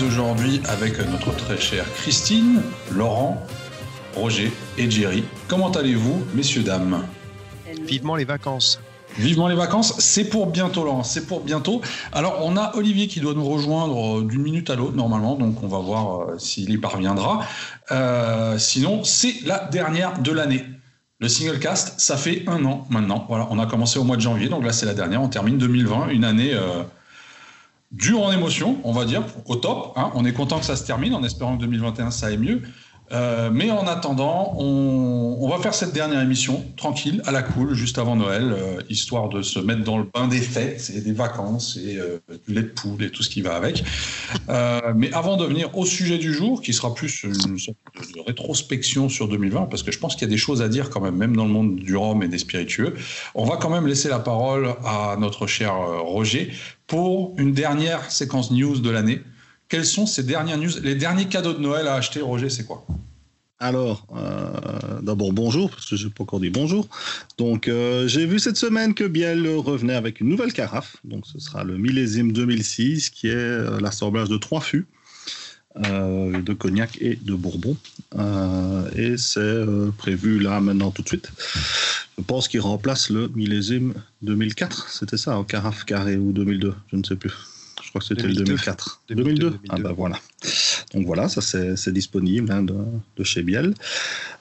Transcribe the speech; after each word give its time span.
suis 0.00 0.06
aujourd'hui 0.06 0.62
avec 0.68 0.98
notre 1.10 1.34
très 1.36 1.58
chère 1.58 1.84
Christine, 1.94 2.62
Laurent, 2.90 3.44
Roger 4.14 4.50
et 4.78 4.90
Jerry. 4.90 5.24
Comment 5.46 5.70
allez-vous, 5.70 6.24
messieurs, 6.34 6.62
dames? 6.62 7.04
Vivement 7.82 8.16
les 8.16 8.24
vacances. 8.24 8.80
Vivement 9.18 9.48
les 9.48 9.54
vacances, 9.54 9.94
c'est 9.98 10.30
pour 10.30 10.46
bientôt, 10.46 10.84
Laurent, 10.84 11.02
c'est 11.02 11.26
pour 11.26 11.40
bientôt. 11.40 11.82
Alors, 12.12 12.38
on 12.42 12.56
a 12.56 12.74
Olivier 12.76 13.08
qui 13.08 13.20
doit 13.20 13.34
nous 13.34 13.44
rejoindre 13.44 14.20
euh, 14.20 14.24
d'une 14.24 14.42
minute 14.42 14.70
à 14.70 14.76
l'autre, 14.76 14.96
normalement, 14.96 15.34
donc 15.34 15.62
on 15.62 15.68
va 15.68 15.80
voir 15.80 16.20
euh, 16.20 16.38
s'il 16.38 16.70
y 16.70 16.78
parviendra. 16.78 17.40
Euh, 17.90 18.56
sinon, 18.56 19.04
c'est 19.04 19.34
la 19.44 19.58
dernière 19.70 20.18
de 20.20 20.32
l'année. 20.32 20.64
Le 21.18 21.28
single 21.28 21.58
cast, 21.58 22.00
ça 22.00 22.16
fait 22.16 22.44
un 22.46 22.64
an 22.64 22.86
maintenant. 22.88 23.26
Voilà, 23.28 23.48
on 23.50 23.58
a 23.58 23.66
commencé 23.66 23.98
au 23.98 24.04
mois 24.04 24.16
de 24.16 24.22
janvier, 24.22 24.48
donc 24.48 24.64
là, 24.64 24.72
c'est 24.72 24.86
la 24.86 24.94
dernière. 24.94 25.20
On 25.20 25.28
termine 25.28 25.58
2020, 25.58 26.08
une 26.08 26.24
année 26.24 26.54
dure 27.90 28.22
en 28.22 28.32
émotion, 28.32 28.78
on 28.84 28.92
va 28.92 29.04
dire, 29.04 29.22
au 29.46 29.56
top. 29.56 29.92
Hein. 29.96 30.10
On 30.14 30.24
est 30.24 30.32
content 30.32 30.58
que 30.58 30.64
ça 30.64 30.76
se 30.76 30.84
termine, 30.84 31.14
en 31.14 31.22
espérant 31.22 31.56
que 31.56 31.62
2021, 31.62 32.10
ça 32.10 32.26
aille 32.26 32.38
mieux. 32.38 32.62
Euh, 33.12 33.50
mais 33.52 33.70
en 33.70 33.86
attendant, 33.86 34.54
on, 34.56 35.48
va 35.48 35.58
faire 35.58 35.74
cette 35.74 35.92
dernière 35.92 36.20
émission 36.20 36.64
tranquille, 36.76 37.22
à 37.26 37.32
la 37.32 37.42
cool, 37.42 37.74
juste 37.74 37.98
avant 37.98 38.14
Noël, 38.14 38.52
euh, 38.52 38.80
histoire 38.88 39.28
de 39.28 39.42
se 39.42 39.58
mettre 39.58 39.82
dans 39.82 39.98
le 39.98 40.04
bain 40.14 40.28
des 40.28 40.40
fêtes 40.40 40.92
et 40.94 41.00
des 41.00 41.12
vacances 41.12 41.76
et 41.76 41.96
euh, 41.96 42.18
du 42.46 42.54
lait 42.54 42.62
de 42.62 42.68
poule 42.68 43.02
et 43.02 43.10
tout 43.10 43.24
ce 43.24 43.28
qui 43.28 43.42
va 43.42 43.56
avec. 43.56 43.82
mais 44.94 45.12
avant 45.12 45.36
de 45.36 45.44
venir 45.44 45.76
au 45.76 45.84
sujet 45.84 46.18
du 46.18 46.32
jour, 46.32 46.62
qui 46.62 46.72
sera 46.72 46.94
plus 46.94 47.24
une 47.24 47.58
sorte 47.58 47.76
de, 48.14 48.20
rétrospection 48.20 49.08
sur 49.08 49.26
2020, 49.26 49.66
parce 49.66 49.82
que 49.82 49.90
je 49.90 49.98
pense 49.98 50.14
qu'il 50.14 50.28
y 50.28 50.30
a 50.30 50.34
des 50.34 50.38
choses 50.38 50.62
à 50.62 50.68
dire 50.68 50.88
quand 50.88 51.00
même, 51.00 51.16
même 51.16 51.34
dans 51.34 51.44
le 51.44 51.52
monde 51.52 51.76
du 51.76 51.96
rhum 51.96 52.22
et 52.22 52.28
des 52.28 52.38
spiritueux, 52.38 52.94
on 53.34 53.44
va 53.44 53.56
quand 53.56 53.70
même 53.70 53.88
laisser 53.88 54.08
la 54.08 54.20
parole 54.20 54.74
à 54.84 55.16
notre 55.18 55.48
cher 55.48 55.74
Roger 55.74 56.52
pour 56.86 57.34
une 57.38 57.52
dernière 57.52 58.10
séquence 58.10 58.52
news 58.52 58.78
de 58.78 58.90
l'année 58.90 59.20
quelles 59.70 59.86
sont 59.86 60.04
ces 60.04 60.24
dernières 60.24 60.58
news 60.58 60.70
Les 60.82 60.96
derniers 60.96 61.28
cadeaux 61.28 61.54
de 61.54 61.60
Noël 61.60 61.86
à 61.86 61.94
acheter, 61.94 62.20
Roger, 62.20 62.50
c'est 62.50 62.66
quoi? 62.66 62.84
Alors, 63.60 64.06
euh, 64.16 65.00
d'abord 65.02 65.32
bonjour, 65.32 65.70
parce 65.70 65.88
que 65.88 65.94
je 65.94 66.06
n'ai 66.06 66.12
pas 66.12 66.24
encore 66.24 66.40
dit 66.40 66.50
bonjour. 66.50 66.88
Donc, 67.38 67.68
euh, 67.68 68.08
j'ai 68.08 68.26
vu 68.26 68.38
cette 68.38 68.56
semaine 68.56 68.94
que 68.94 69.04
Biel 69.04 69.46
revenait 69.48 69.94
avec 69.94 70.20
une 70.20 70.28
nouvelle 70.28 70.52
carafe. 70.52 70.96
Donc, 71.04 71.26
ce 71.26 71.38
sera 71.38 71.62
le 71.62 71.76
millésime 71.76 72.32
2006, 72.32 73.10
qui 73.10 73.28
est 73.28 73.34
euh, 73.34 73.78
l'assemblage 73.80 74.28
de 74.28 74.38
trois 74.38 74.60
fûts, 74.60 74.86
de 75.76 76.52
cognac 76.52 76.98
et 77.00 77.14
de 77.14 77.32
bourbon. 77.32 77.76
et 78.96 79.16
c'est 79.16 79.64
prévu 79.98 80.40
là, 80.40 80.60
maintenant, 80.60 80.90
tout 80.90 81.02
de 81.02 81.08
suite. 81.08 81.30
Je 82.18 82.24
pense 82.24 82.48
qu'il 82.48 82.60
remplace 82.60 83.08
le 83.08 83.28
millésime 83.36 83.94
2004. 84.22 84.88
C'était 84.88 85.16
ça, 85.16 85.38
en 85.38 85.44
carafe 85.44 85.84
carré 85.84 86.16
ou 86.16 86.32
2002, 86.32 86.74
je 86.90 86.96
ne 86.96 87.04
sais 87.04 87.14
plus. 87.14 87.32
Je 87.90 87.98
crois 87.98 88.02
que 88.02 88.06
c'était 88.06 88.28
le 88.28 88.34
2004. 88.34 89.02
2002, 89.08 89.58
Ah 89.68 89.76
bah 89.78 89.92
voilà. 89.96 90.16
Donc 90.94 91.06
voilà, 91.06 91.28
ça 91.28 91.40
c'est 91.40 91.92
disponible 91.92 92.52
hein, 92.52 92.62
de, 92.62 93.24
chez 93.24 93.42
Biel. 93.42 93.74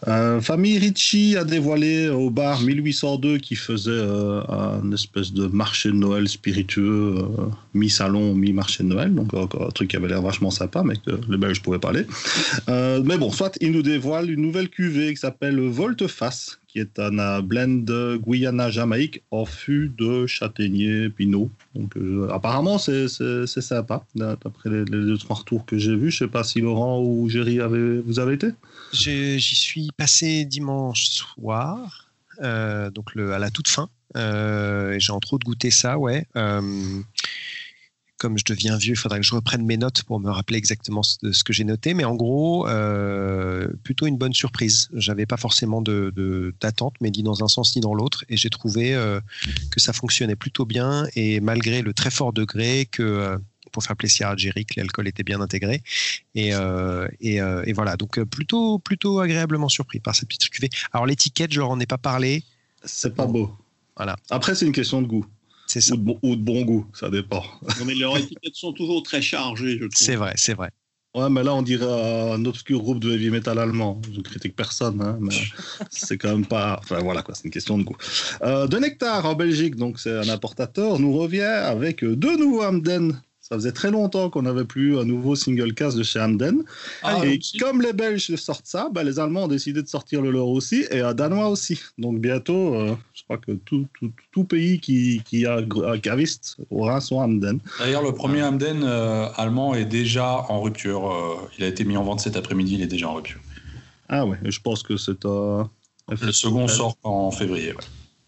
Euh, 0.08 0.40
Famille 0.40 0.78
Ricci 0.78 1.36
a 1.36 1.44
dévoilé 1.44 2.10
au 2.10 2.30
bar 2.30 2.62
1802 2.62 3.40
qui 3.40 3.56
faisait 3.56 3.90
euh, 3.90 4.42
un 4.50 4.92
espèce 4.92 5.34
de 5.34 5.48
marché 5.48 5.90
de 5.90 5.96
Noël 5.96 6.30
spiritueux, 6.30 7.16
euh, 7.18 7.46
mi-salon, 7.74 8.36
mi-marché 8.36 8.84
de 8.84 8.90
Noël. 8.90 9.16
Donc 9.16 9.34
un 9.34 9.70
truc 9.70 9.90
qui 9.90 9.96
avait 9.96 10.10
l'air 10.10 10.22
vachement 10.22 10.52
sympa, 10.52 10.84
mais 10.84 10.98
que 10.98 11.20
le 11.28 11.38
belge 11.38 11.64
pouvait 11.64 11.80
parler. 11.80 12.06
mais 12.68 13.18
bon, 13.18 13.32
soit 13.32 13.58
il 13.62 13.72
nous 13.72 13.82
dévoile 13.82 14.30
une 14.30 14.44
nouvelle 14.44 14.70
cuvée 14.70 15.12
qui 15.12 15.20
s'appelle 15.20 15.60
Volte-Face, 15.60 16.59
qui 16.70 16.80
est 16.80 17.00
un 17.00 17.42
blend 17.42 17.84
Guyana-Jamaïque 18.18 19.24
en 19.32 19.46
fût 19.46 19.92
de 19.98 20.28
châtaignier 20.28 21.10
pinot. 21.10 21.50
Donc, 21.74 21.98
euh, 21.98 22.30
apparemment, 22.32 22.78
c'est 22.78 23.08
sympa, 23.08 24.06
d'après 24.16 24.70
les, 24.70 24.86
deux, 24.86 25.18
trois 25.18 25.38
retours 25.38 25.66
que 25.66 25.78
j'ai 25.78 25.96
vus. 25.96 26.12
Je 26.12 26.24
ne 26.24 26.28
sais 26.28 26.32
pas 26.32 26.44
si 26.44 26.62
Laurent 26.62 27.02
ou 27.02 27.28
Géry 27.28 27.60
vous 28.06 28.20
avez 28.20 28.36
été 28.36 28.50
J'y 28.94 29.40
suis 29.42 29.90
passé 29.98 30.46
dimanche 30.46 31.10
soir, 31.10 32.08
euh, 32.42 32.92
donc 32.92 33.16
le, 33.16 33.34
à 33.34 33.40
la 33.40 33.50
toute 33.50 33.68
fin. 33.68 33.90
Euh, 34.16 34.96
j'ai 34.98 35.12
entre 35.12 35.34
autres 35.34 35.46
goûté 35.46 35.72
ça, 35.72 35.98
ouais 35.98 36.26
comme 38.20 38.38
je 38.38 38.44
deviens 38.44 38.78
vieux, 38.78 38.94
il 38.94 38.98
faudrait 38.98 39.20
que 39.20 39.26
je 39.26 39.34
reprenne 39.34 39.66
mes 39.66 39.78
notes 39.78 40.04
pour 40.04 40.20
me 40.20 40.30
rappeler 40.30 40.58
exactement 40.58 41.02
ce, 41.04 41.32
ce 41.32 41.44
que 41.44 41.54
j'ai 41.54 41.64
noté. 41.64 41.94
Mais 41.94 42.04
en 42.04 42.16
gros, 42.16 42.68
euh, 42.68 43.68
plutôt 43.84 44.06
une 44.06 44.18
bonne 44.18 44.34
surprise. 44.34 44.90
J'avais 44.94 45.26
pas 45.26 45.38
forcément 45.38 45.82
de, 45.82 46.54
d'attente, 46.60 46.96
mais 47.02 47.10
ni 47.10 47.24
dans 47.24 47.44
un 47.44 47.48
sens 47.48 47.76
ni 47.76 47.82
dans 47.82 47.96
l'autre. 47.96 48.26
Et 48.30 48.38
j'ai 48.38 48.50
trouvé 48.50 48.94
euh, 48.94 49.22
que 49.72 49.80
ça 49.80 49.94
fonctionnait 49.94 50.36
plutôt 50.36 50.66
bien. 50.66 51.08
Et 51.16 51.40
malgré 51.40 51.82
le 51.82 51.94
très 51.94 52.12
fort 52.12 52.34
degré 52.34 52.88
que 52.92 53.02
euh, 53.02 53.38
pour 53.72 53.84
faire 53.84 53.96
plaisir 53.96 54.28
à 54.28 54.36
Jerry, 54.36 54.66
que 54.66 54.74
l'alcool 54.78 55.08
était 55.08 55.24
bien 55.24 55.40
intégré. 55.40 55.82
Et, 56.36 56.50
et, 56.50 57.74
voilà, 57.74 57.98
donc 57.98 58.20
plutôt, 58.24 58.80
plutôt 58.80 59.20
agréablement 59.20 59.70
surpris 59.70 60.00
par 60.00 60.16
cette 60.16 60.28
petite 60.28 60.50
cuvée. 60.50 60.70
Alors 60.92 61.06
l'étiquette, 61.06 61.54
je 61.54 61.60
leur 61.60 61.70
en 61.70 61.80
ai 61.80 61.86
pas 61.86 62.00
parlé. 62.00 62.44
C'est 62.84 63.14
pas 63.14 63.28
beau. 63.28 63.56
Voilà. 63.96 64.16
Après, 64.32 64.56
c'est 64.56 64.66
une 64.66 64.72
question 64.72 65.04
de 65.04 65.08
goût. 65.08 65.26
Ou 65.76 65.80
de, 65.80 66.02
bon, 66.02 66.20
ou 66.24 66.36
de, 66.36 66.42
bon, 66.42 66.62
goût, 66.64 66.86
ça 66.94 67.10
dépend. 67.10 67.44
mais 67.86 67.96
leurs 67.96 68.18
étiquettes 68.18 68.56
sont 68.56 68.74
toujours 68.74 69.04
très 69.04 69.22
chargées, 69.22 69.74
je 69.74 69.86
trouve. 69.86 69.90
C'est 69.94 70.16
vrai, 70.16 70.34
c'est 70.36 70.54
vrai. 70.54 70.70
Ouais, 71.16 71.30
mais 71.30 71.42
là, 71.44 71.56
on 71.56 71.64
dirait 71.64 71.86
un 71.86 72.46
obscur 72.46 72.80
groupe 72.82 73.00
de 73.00 73.12
heavy 73.12 73.32
metal 73.32 73.58
allemand. 73.58 74.00
Je 74.12 74.18
ne 74.18 74.22
critique 74.24 74.56
personne, 74.56 75.02
hein, 75.02 75.18
mais 75.20 75.34
c'est 75.90 76.18
quand 76.18 76.30
même 76.30 76.46
pas. 76.46 76.80
Enfin, 76.84 77.00
voilà, 77.00 77.24
quoi, 77.24 77.34
c'est 77.34 77.46
une 77.46 77.52
question 77.52 77.78
de 77.80 77.84
goût. 77.84 77.98
Euh, 78.44 78.68
de 78.68 78.78
Nectar 78.78 79.26
en 79.26 79.34
Belgique, 79.34 79.76
donc 79.76 80.00
c'est 80.00 80.16
un 80.16 80.30
importateur, 80.30 81.00
nous 81.00 81.18
revient 81.18 81.42
avec 81.42 82.04
deux 82.04 82.38
nouveaux 82.38 82.64
Hamden 82.64 83.20
ça 83.50 83.58
faisait 83.58 83.72
très 83.72 83.90
longtemps 83.90 84.30
qu'on 84.30 84.44
n'avait 84.44 84.66
plus 84.66 85.00
un 85.00 85.06
nouveau 85.06 85.36
single 85.36 85.74
cast 85.74 85.98
de 85.98 86.04
chez 86.04 86.20
Hamden. 86.20 86.64
Ah, 87.02 87.26
et 87.26 87.40
comme 87.60 87.82
les 87.82 87.94
Belges 87.94 88.36
sortent 88.36 88.68
ça, 88.68 88.90
bah, 88.94 89.04
les 89.04 89.20
Allemands 89.20 89.46
ont 89.46 89.48
décidé 89.48 89.82
de 89.82 89.88
sortir 89.88 90.22
le 90.22 90.30
leur 90.30 90.48
aussi 90.48 90.86
et 90.92 91.00
un 91.00 91.16
Danois 91.16 91.50
aussi. 91.50 91.80
Donc 91.98 92.20
bientôt, 92.20 92.76
euh, 92.76 92.96
je 93.16 93.24
crois 93.24 93.40
que 93.40 93.54
tout, 93.54 93.88
tout, 94.00 94.12
tout 94.32 94.44
pays 94.44 94.80
qui, 94.80 95.24
qui, 95.26 95.48
a 95.48 95.58
un 95.58 96.00
caviste 96.00 96.58
aura 96.70 97.02
son 97.02 97.20
Hamden. 97.20 97.60
D'ailleurs, 97.80 98.04
le 98.04 98.14
premier 98.14 98.44
Hamden 98.44 98.84
euh, 98.84 99.28
allemand 99.36 99.74
est 99.74 99.86
déjà 99.86 100.46
en 100.50 100.62
rupture. 100.62 101.12
Euh, 101.12 101.36
il 101.58 101.64
a 101.64 101.68
été 101.68 101.84
mis 101.86 101.98
en 101.98 102.04
vente 102.04 102.20
cet 102.20 102.36
après-midi, 102.36 102.76
il 102.76 102.82
est 102.84 102.88
déjà 102.88 103.10
en 103.10 103.16
rupture. 103.16 103.40
Ah 104.10 104.28
ouais, 104.28 104.38
je 104.44 104.60
pense 104.60 104.84
que 104.84 104.96
c'est 104.96 105.26
un. 105.26 105.70
Le 106.10 106.32
second 106.32 106.68
sort 106.68 106.96
en 107.04 107.32
février. 107.32 107.74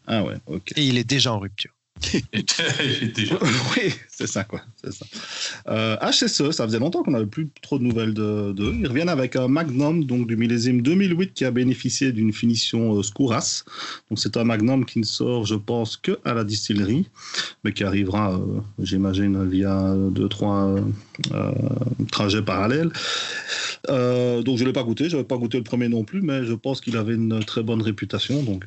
Ah 0.08 0.24
ouais, 0.24 0.36
ok. 0.48 0.74
Et 0.76 0.86
il 0.86 0.98
est 0.98 1.03
déjà 1.03 1.34
en 1.34 1.40
rupture. 1.40 1.72
oui, 3.76 3.94
c'est 4.10 4.28
ça, 4.28 4.44
quoi. 4.44 4.62
Ça. 4.84 5.06
Euh, 5.68 5.98
HSE, 6.02 6.52
ça 6.52 6.66
faisait 6.66 6.80
longtemps 6.80 7.04
qu'on 7.04 7.12
n'avait 7.12 7.26
plus 7.26 7.50
trop 7.62 7.78
de 7.78 7.84
nouvelles 7.84 8.14
d'eux. 8.14 8.54
Ils 8.80 8.88
reviennent 8.88 9.10
avec 9.10 9.36
un 9.36 9.48
Magnum, 9.48 10.04
donc 10.04 10.28
du 10.28 10.36
millésime 10.36 10.82
2008, 10.82 11.34
qui 11.34 11.46
a 11.46 11.52
bénéficié 11.52 12.12
d'une 12.12 12.34
finition 12.34 12.98
euh, 12.98 13.04
Skouras. 13.04 13.64
Donc 14.10 14.20
c'est 14.20 14.38
un 14.38 14.44
Magnum 14.44 14.86
qui 14.86 15.00
ne 15.00 15.06
sort, 15.06 15.46
je 15.46 15.56
pense, 15.56 15.98
que 15.98 16.20
à 16.26 16.34
la 16.34 16.44
distillerie, 16.44 17.08
mais 17.64 17.74
qui 17.74 17.84
arrivera, 17.84 18.34
euh, 18.34 18.62
j'imagine, 18.80 19.47
via 19.47 19.94
deux, 20.12 20.28
trois 20.28 20.76
euh, 21.34 21.52
trajets 22.12 22.42
parallèles. 22.42 22.92
donc 23.88 24.58
je 24.58 24.64
ne 24.64 24.66
l'ai 24.66 24.74
pas 24.74 24.84
goûté, 24.84 25.06
je 25.06 25.16
n'avais 25.16 25.28
pas 25.28 25.38
goûté 25.38 25.58
le 25.58 25.64
premier 25.64 25.88
non 25.88 26.04
plus, 26.04 26.22
mais 26.22 26.46
je 26.46 26.54
pense 26.54 26.82
qu'il 26.82 26.97
avait 26.97 27.16
une 27.16 27.44
très 27.44 27.64
bonne 27.64 27.82
réputation. 27.82 28.44
Donc 28.44 28.66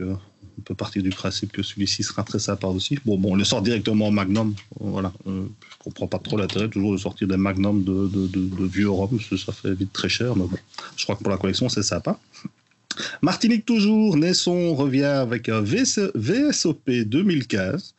on 0.58 0.62
peut 0.62 0.74
partir 0.74 1.02
du 1.02 1.10
principe 1.10 1.52
que 1.52 1.62
celui-ci 1.62 2.02
sera 2.02 2.22
très 2.22 2.38
sympa 2.38 2.66
aussi. 2.66 2.98
Bon, 3.04 3.18
bon, 3.18 3.32
on 3.32 3.34
le 3.36 3.44
sort 3.44 3.62
directement 3.62 4.08
en 4.08 4.10
Magnum. 4.10 4.54
Voilà, 4.80 5.12
euh, 5.26 5.44
je 5.70 5.76
comprends 5.78 6.06
pas 6.06 6.18
trop 6.18 6.36
l'intérêt 6.36 6.68
toujours 6.68 6.92
de 6.92 6.98
sortir 6.98 7.28
des 7.28 7.36
Magnum 7.36 7.84
de, 7.84 8.66
vieux 8.66 8.90
rhum, 8.90 9.18
ça 9.20 9.52
fait 9.52 9.74
vite 9.74 9.92
très 9.92 10.08
cher, 10.08 10.36
mais 10.36 10.44
bon, 10.44 10.58
je 10.96 11.04
crois 11.04 11.16
que 11.16 11.22
pour 11.22 11.30
la 11.30 11.38
collection 11.38 11.68
c'est 11.68 11.82
sympa. 11.82 12.18
Martinique 13.22 13.66
toujours, 13.66 14.16
Nesson 14.16 14.74
revient 14.74 15.02
avec 15.02 15.48
un 15.48 15.60
VSOP 15.60 16.90
2015. 16.90 17.94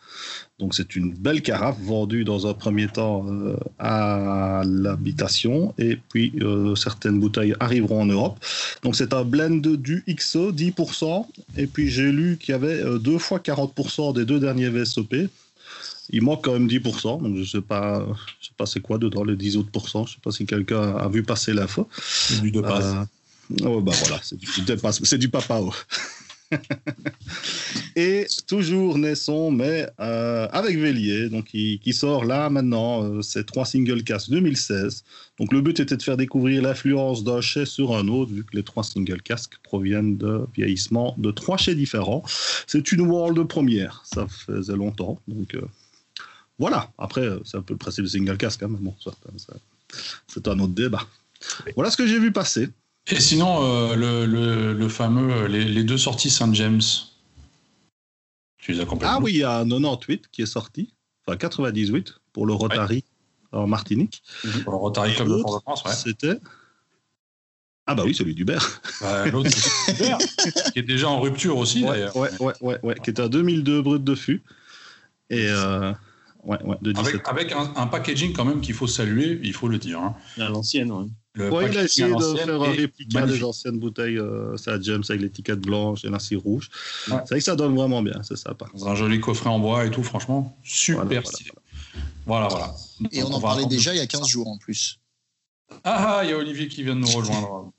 Donc 0.58 0.74
c'est 0.74 0.96
une 0.96 1.14
belle 1.14 1.42
carafe 1.42 1.78
vendue 1.82 2.24
dans 2.24 2.48
un 2.48 2.54
premier 2.54 2.88
temps 2.88 3.26
euh, 3.28 3.58
à 3.78 4.64
l'habitation 4.66 5.74
et 5.78 5.98
puis 5.98 6.32
euh, 6.42 6.76
certaines 6.76 7.20
bouteilles 7.20 7.54
arriveront 7.60 8.04
en 8.04 8.06
Europe. 8.06 8.40
Donc 8.82 8.96
c'est 8.96 9.14
un 9.14 9.26
blend 9.26 9.60
du 9.60 10.06
XO 10.08 10.54
10% 10.54 11.26
et 11.58 11.68
puis 11.68 11.90
j'ai 11.90 12.10
lu 12.10 12.38
qu'il 12.40 12.54
y 12.54 12.56
avait 12.56 12.82
euh, 12.82 13.00
deux 13.00 13.18
fois 13.18 13.40
40% 13.40 14.14
des 14.16 14.24
deux 14.24 14.40
derniers 14.40 14.70
VSOP. 14.70 15.14
Il 16.12 16.22
manque 16.22 16.46
quand 16.46 16.54
même 16.54 16.68
10%, 16.68 17.22
donc 17.22 17.36
je 17.36 17.44
sais 17.44 17.62
pas, 17.62 18.06
je 18.40 18.46
sais 18.48 18.54
pas 18.56 18.66
c'est 18.66 18.80
quoi 18.80 18.98
dedans 18.98 19.26
les 19.26 19.36
10 19.36 19.58
autres 19.58 19.72
pourcents. 19.72 20.06
Je 20.06 20.14
sais 20.14 20.22
pas 20.24 20.32
si 20.32 20.46
quelqu'un 20.46 20.96
a 20.96 21.10
vu 21.10 21.24
passer 21.24 21.52
l'info. 21.52 21.90
C'est 22.00 22.50
de 22.50 22.62
passe. 22.62 23.08
Oh, 23.64 23.82
bah 23.82 23.92
voilà, 24.00 24.20
c'est 24.24 24.38
du, 24.38 24.48
c'est 25.04 25.18
du 25.18 25.30
papao. 25.30 25.74
et 27.96 28.28
toujours 28.48 28.98
Naisson, 28.98 29.52
mais 29.52 29.88
euh, 30.00 30.48
avec 30.52 30.78
Vélier, 30.78 31.30
donc 31.30 31.46
qui, 31.46 31.94
sort 31.94 32.26
là 32.26 32.50
maintenant, 32.50 33.04
euh, 33.04 33.22
c'est 33.22 33.46
trois 33.46 33.66
single 33.66 34.04
cast 34.04 34.30
2016. 34.30 35.04
Donc 35.40 35.52
le 35.52 35.62
but 35.62 35.80
était 35.80 35.98
de 35.98 36.04
faire 36.04 36.18
découvrir 36.18 36.62
l'influence 36.62 37.24
d'un 37.24 37.42
chai 37.42 37.66
sur 37.66 37.96
un 37.96 38.08
autre, 38.08 38.32
vu 38.32 38.44
que 38.44 38.56
les 38.56 38.64
trois 38.64 38.84
single 38.84 39.22
casques 39.22 39.58
proviennent 39.64 40.18
de 40.18 40.46
vieillissement 40.56 41.16
de 41.18 41.32
trois 41.32 41.58
chais 41.58 41.76
différents. 41.76 42.24
C'est 42.68 42.92
une 42.92 43.02
world 43.02 43.44
première, 43.48 44.04
ça 44.06 44.28
faisait 44.28 44.76
longtemps, 44.76 45.20
donc 45.28 45.56
euh, 45.56 45.62
Voilà, 46.60 46.92
après, 46.98 47.22
euh, 47.22 47.40
c'est 47.44 47.58
un 47.58 47.62
peu 47.62 47.74
le 47.74 47.80
principe 47.80 48.06
du 48.06 48.10
single 48.10 48.38
quand 48.38 48.62
même. 48.62 48.78
Bon, 48.78 48.96
c'est 50.28 50.48
un 50.48 50.60
autre 50.60 50.74
débat. 50.74 51.06
Voilà 51.76 51.92
ce 51.92 51.98
que 51.98 52.08
j'ai 52.08 52.20
vu 52.20 52.32
passer. 52.32 52.70
Et 53.08 53.20
sinon, 53.20 53.64
euh, 53.64 53.96
le, 53.96 54.26
le, 54.26 54.74
le, 54.74 54.90
fameux, 54.90 55.32
euh, 55.32 55.48
les, 55.48 55.64
les, 55.64 55.84
deux 55.84 55.98
sorties 55.98 56.32
Saint 56.32 56.52
James, 56.54 56.82
tu 58.58 58.72
les 58.72 58.80
as 58.80 58.86
complètement 58.86 59.18
Ah 59.18 59.22
oui, 59.22 59.34
il 59.34 59.38
y 59.38 59.44
a 59.44 59.60
un 59.60 59.70
98 59.70 60.30
qui 60.32 60.42
est 60.42 60.48
sorti, 60.48 60.94
enfin 61.26 61.38
98 61.38 62.16
pour 62.34 62.48
le 62.48 62.54
Rotary 62.54 63.04
ouais. 63.54 63.60
en 63.60 63.68
Martinique. 63.68 64.24
Pour 64.64 64.72
le 64.72 64.78
Rotary 64.78 65.14
Club 65.14 65.28
de 65.28 65.38
France, 65.38 65.84
ouais. 65.84 65.94
C'était. 65.94 66.40
Ah 67.86 67.94
bah 67.94 68.02
oui, 68.04 68.16
celui 68.16 68.34
d'Hubert. 68.34 68.82
Bah, 69.00 69.28
L'autre, 69.28 69.52
c'est 69.52 69.94
Hubert, 69.94 70.18
qui 70.74 70.80
est 70.80 70.84
déjà 70.84 71.08
en 71.08 71.20
rupture 71.20 71.58
aussi, 71.58 71.84
ouais, 71.84 71.92
d'ailleurs. 71.92 72.16
Ouais, 72.16 72.32
ouais, 72.40 72.54
ouais, 72.62 72.80
ouais, 72.82 72.96
qui 73.04 73.12
était 73.12 73.22
à 73.22 73.30
2002 73.30 73.84
brut 73.84 74.04
de 74.04 74.16
fût. 74.16 74.42
Et 75.30 75.48
euh, 75.48 75.94
ouais, 76.44 76.62
ouais, 76.64 76.78
de 76.82 76.92
17 76.92 77.08
avec, 77.08 77.28
avec 77.28 77.52
un, 77.52 77.72
un, 77.76 77.86
packaging 77.86 78.34
quand 78.34 78.46
même 78.46 78.62
qu'il 78.62 78.74
faut 78.74 78.88
saluer, 78.88 79.40
il 79.44 79.54
faut 79.54 79.68
le 79.68 79.78
dire. 79.78 80.00
Hein. 80.00 80.16
À 80.40 80.50
l'ancienne, 80.50 80.92
oui. 80.92 81.12
Le 81.36 81.52
ouais, 81.52 81.70
il 81.70 81.78
a 81.78 81.84
essayé 81.84 82.08
de 82.08 82.36
faire 82.38 82.62
un 82.62 82.72
réplica 82.72 83.26
des 83.26 83.44
anciennes 83.44 83.78
bouteilles, 83.78 84.18
euh, 84.18 84.56
ça 84.58 84.80
James 84.82 85.04
avec 85.10 85.22
l'étiquette 85.22 85.60
blanche 85.60 86.06
et 86.06 86.10
l'incire 86.10 86.42
rouge. 86.42 86.70
Ouais. 87.10 87.18
C'est 87.20 87.30
vrai 87.30 87.40
que 87.40 87.44
ça 87.44 87.56
donne 87.56 87.76
vraiment 87.76 88.02
bien, 88.02 88.24
c'est 88.24 88.38
sympa. 88.38 88.68
Dans 88.74 88.88
un 88.88 88.96
joli 88.96 89.20
coffret 89.20 89.50
en 89.50 89.60
bois 89.60 89.86
et 89.86 89.92
tout, 89.92 90.04
franchement, 90.04 90.58
super 90.64 91.04
voilà, 91.04 91.24
stylé. 91.26 91.52
Voilà, 92.26 92.48
voilà. 92.48 92.74
Et 93.12 93.22
on, 93.24 93.28
on 93.28 93.34
en 93.34 93.42
parlait 93.42 93.66
déjà 93.66 93.94
il 93.94 93.98
y 93.98 94.02
a 94.02 94.08
15 94.08 94.28
jours 94.28 94.48
en 94.48 94.58
plus. 94.58 95.00
Ah, 95.84 96.22
il 96.24 96.30
y 96.30 96.34
a 96.34 96.38
Olivier 96.38 96.68
qui 96.68 96.84
vient 96.84 96.96
de 96.96 97.02
nous 97.02 97.12
rejoindre. 97.12 97.72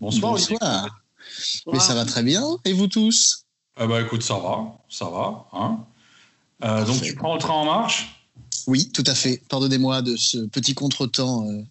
Bonsoir. 0.00 0.32
Bonsoir. 0.32 1.04
Mais 1.72 1.78
ça 1.78 1.94
va 1.94 2.04
très 2.04 2.22
bien. 2.22 2.44
Et 2.64 2.72
vous 2.72 2.86
tous? 2.86 3.46
Eh 3.80 3.86
ben, 3.86 4.04
Écoute, 4.04 4.22
ça 4.22 4.38
va. 4.38 4.78
Ça 4.88 5.06
va. 5.06 5.46
Hein 5.52 5.84
euh, 6.64 6.84
donc, 6.84 7.00
tu 7.02 7.14
prends 7.14 7.34
le 7.34 7.40
train 7.40 7.54
en 7.54 7.64
marche? 7.64 8.26
Oui, 8.66 8.90
tout 8.90 9.04
à 9.06 9.14
fait. 9.14 9.42
Pardonnez-moi 9.48 10.02
de 10.02 10.16
ce 10.16 10.38
petit 10.46 10.74
contretemps. 10.74 11.48
Euh... 11.48 11.62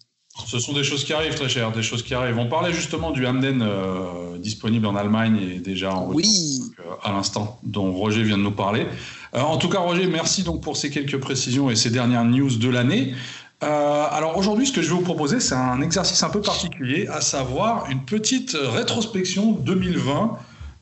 Ce 0.46 0.58
sont 0.58 0.72
des 0.72 0.84
choses 0.84 1.04
qui 1.04 1.12
arrivent, 1.12 1.34
très 1.34 1.48
cher, 1.48 1.72
des 1.72 1.82
choses 1.82 2.02
qui 2.02 2.14
arrivent. 2.14 2.38
On 2.38 2.48
parlait 2.48 2.72
justement 2.72 3.10
du 3.10 3.26
Hamden 3.26 3.62
euh, 3.62 4.38
disponible 4.38 4.86
en 4.86 4.96
Allemagne 4.96 5.38
et 5.40 5.58
déjà 5.58 5.92
en 5.94 6.10
oui. 6.12 6.60
donc, 6.60 6.86
euh, 6.86 6.90
à 7.02 7.12
l'instant, 7.12 7.58
dont 7.62 7.92
Roger 7.92 8.22
vient 8.22 8.38
de 8.38 8.42
nous 8.42 8.52
parler. 8.52 8.86
Euh, 9.34 9.40
en 9.40 9.56
tout 9.56 9.68
cas, 9.68 9.80
Roger, 9.80 10.06
merci 10.06 10.42
donc 10.42 10.62
pour 10.62 10.76
ces 10.76 10.90
quelques 10.90 11.18
précisions 11.18 11.70
et 11.70 11.76
ces 11.76 11.90
dernières 11.90 12.24
news 12.24 12.56
de 12.56 12.68
l'année. 12.68 13.14
Alors 13.60 14.36
aujourd'hui, 14.36 14.68
ce 14.68 14.72
que 14.72 14.82
je 14.82 14.88
vais 14.88 14.94
vous 14.94 15.02
proposer, 15.02 15.40
c'est 15.40 15.56
un 15.56 15.80
exercice 15.82 16.22
un 16.22 16.30
peu 16.30 16.40
particulier, 16.40 17.08
à 17.08 17.20
savoir 17.20 17.90
une 17.90 18.04
petite 18.04 18.56
rétrospection 18.56 19.50
2020. 19.50 20.38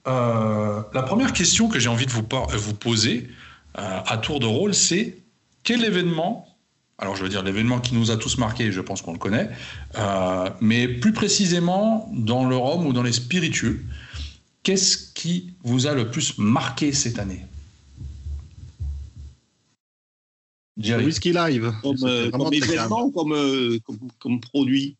Euh, 0.06 0.82
la 0.93 1.02
première 1.02 1.32
question 1.32 1.69
que 1.69 1.79
j'ai 1.79 1.88
envie 1.88 2.05
de 2.05 2.11
vous, 2.11 2.23
vous 2.52 2.75
poser 2.75 3.29
à 3.75 4.17
tour 4.19 4.41
de 4.41 4.47
rôle, 4.47 4.75
c'est 4.75 5.19
quel 5.62 5.85
événement, 5.85 6.47
alors 6.98 7.14
je 7.14 7.22
veux 7.22 7.28
dire 7.28 7.43
l'événement 7.43 7.81
qui 7.81 7.94
nous 7.94 8.10
a 8.10 8.16
tous 8.16 8.38
marqués, 8.38 8.72
je 8.72 8.81
pense 8.81 9.02
qu'on 9.02 9.12
le 9.12 9.19
connaît, 9.19 9.50
euh, 9.96 10.48
mais 10.60 10.88
plus 10.88 11.12
précisément 11.12 12.10
dans 12.12 12.48
le 12.48 12.56
rhum 12.56 12.87
ou 12.87 12.93
dans 12.93 13.02
les 13.02 13.12
spiritueux, 13.12 13.84
qu'est-ce 14.62 15.12
qui 15.12 15.52
vous 15.62 15.87
a 15.87 15.94
le 15.94 16.10
plus 16.10 16.38
marqué 16.38 16.93
cette 16.93 17.19
année? 17.19 17.44
Jerry. 20.78 21.06
Whisky 21.06 21.32
Live. 21.32 21.72
Comme, 21.82 21.96
euh, 22.02 22.31
comme 22.31 22.52
événement 22.52 23.10
comme, 23.10 23.32
euh, 23.32 23.78
comme, 23.84 23.99
comme, 24.19 24.40
produit? 24.40 24.96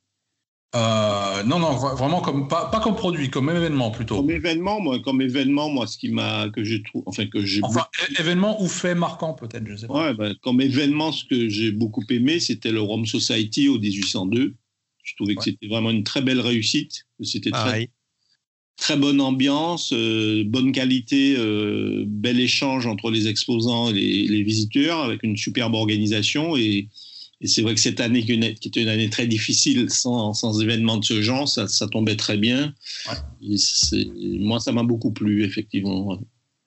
Euh, 0.77 1.43
Non, 1.45 1.59
non, 1.59 1.73
vraiment 1.73 2.21
comme 2.21 2.49
pas, 2.49 2.67
pas, 2.67 2.81
comme 2.81 2.97
produit, 2.97 3.31
comme 3.31 3.51
événement 3.51 3.91
plutôt. 3.91 4.17
Comme 4.17 4.31
événement, 4.31 4.81
moi, 4.81 4.99
comme 5.01 5.23
événement, 5.23 5.71
moi, 5.71 5.87
ce 5.87 5.97
qui 5.97 6.11
m'a 6.11 6.49
que 6.51 6.65
j'ai 6.65 6.83
trouvé, 6.83 7.05
enfin 7.07 7.27
que 7.27 7.45
j'ai. 7.45 7.61
Enfin, 7.63 7.87
beaucoup... 8.09 8.21
événement 8.21 8.63
ou 8.63 8.69
fait 8.69 8.95
marquant 8.95 9.35
peut-être, 9.35 9.67
je 9.67 9.77
sais 9.77 9.87
pas. 9.87 9.95
Ouais, 9.95 10.15
ben, 10.15 10.35
comme 10.43 10.61
événement, 10.61 11.13
ce 11.13 11.25
que 11.25 11.49
j'ai 11.49 11.73
beaucoup 11.73 12.05
aimé, 12.11 12.41
c'était 12.41 12.73
le 12.73 12.81
Rome 12.81 13.07
Society 13.07 13.69
au 13.69 13.79
1802. 13.79 14.55
Je 15.03 15.15
trouvais 15.15 15.35
que 15.37 15.45
c'était 15.45 15.69
vraiment 15.69 15.91
une 15.91 16.05
très 16.05 16.21
belle 16.21 16.41
réussite. 16.41 17.07
C'était 17.23 17.51
très. 17.51 17.91
Très 18.79 18.99
bonne 18.99 19.23
ambiance, 19.23 19.95
euh, 19.95 20.45
bonne 20.45 20.71
qualité, 20.71 21.35
euh, 21.39 22.05
bel 22.07 22.39
échange 22.39 22.87
entre 22.87 23.11
les 23.11 23.27
exposants 23.27 23.89
et 23.89 23.95
les, 23.95 24.27
les, 24.29 24.43
visiteurs, 24.43 25.01
avec 25.01 25.23
une 25.23 25.35
superbe 25.35 25.73
organisation. 25.73 26.59
Et, 26.59 26.91
et 27.41 27.49
c'est 27.49 27.63
vrai 27.63 27.75
que 27.75 27.81
cette 27.81 28.01
année, 28.01 28.25
qui 28.25 28.69
était 28.69 28.83
une 28.83 28.89
année 28.89 29.11
très 29.11 29.27
difficile, 29.27 29.91
sans, 29.91 30.33
sans 30.33 30.61
événements 30.61 30.97
de 30.97 31.05
ce 31.05 31.21
genre, 31.21 31.49
ça, 31.49 31.69
ça 31.69 31.87
tombait 31.87 32.17
très 32.17 32.39
bien. 32.39 32.75
Ouais. 33.09 33.57
moi, 34.39 34.59
ça 34.59 34.73
m'a 34.73 34.83
beaucoup 34.83 35.13
plu, 35.13 35.45
effectivement. 35.45 36.19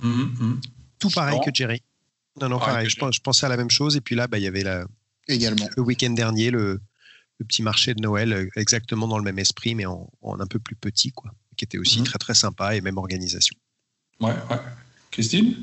Mmh, 0.03 0.07
mmh. 0.07 0.61
Tout 0.99 1.09
pareil 1.09 1.37
bon. 1.37 1.43
que 1.43 1.51
Jerry. 1.53 1.81
Non, 2.39 2.49
non, 2.49 2.59
pareil. 2.59 2.87
Je, 2.87 2.95
je, 3.11 3.19
pensais 3.19 3.45
à 3.45 3.49
la 3.49 3.57
même 3.57 3.71
chose. 3.71 3.95
Et 3.95 4.01
puis 4.01 4.15
là, 4.15 4.27
bah, 4.27 4.37
il 4.37 4.43
y 4.43 4.47
avait 4.47 4.63
la, 4.63 4.85
également 5.27 5.67
le 5.75 5.81
week-end 5.81 6.11
dernier, 6.11 6.51
le, 6.51 6.79
le, 7.39 7.45
petit 7.45 7.63
marché 7.63 7.95
de 7.95 8.01
Noël, 8.01 8.49
exactement 8.55 9.07
dans 9.07 9.17
le 9.17 9.23
même 9.23 9.39
esprit, 9.39 9.73
mais 9.73 9.87
en, 9.87 10.07
en 10.21 10.39
un 10.39 10.47
peu 10.47 10.59
plus 10.59 10.75
petit, 10.75 11.11
quoi 11.11 11.31
qui 11.59 11.65
était 11.65 11.77
aussi 11.77 11.99
mmh. 11.99 12.05
très 12.05 12.17
très 12.17 12.33
sympa 12.33 12.75
et 12.75 12.81
même 12.81 12.97
organisation. 12.97 13.53
Ouais, 14.21 14.31
ouais. 14.49 14.57
Christine? 15.11 15.55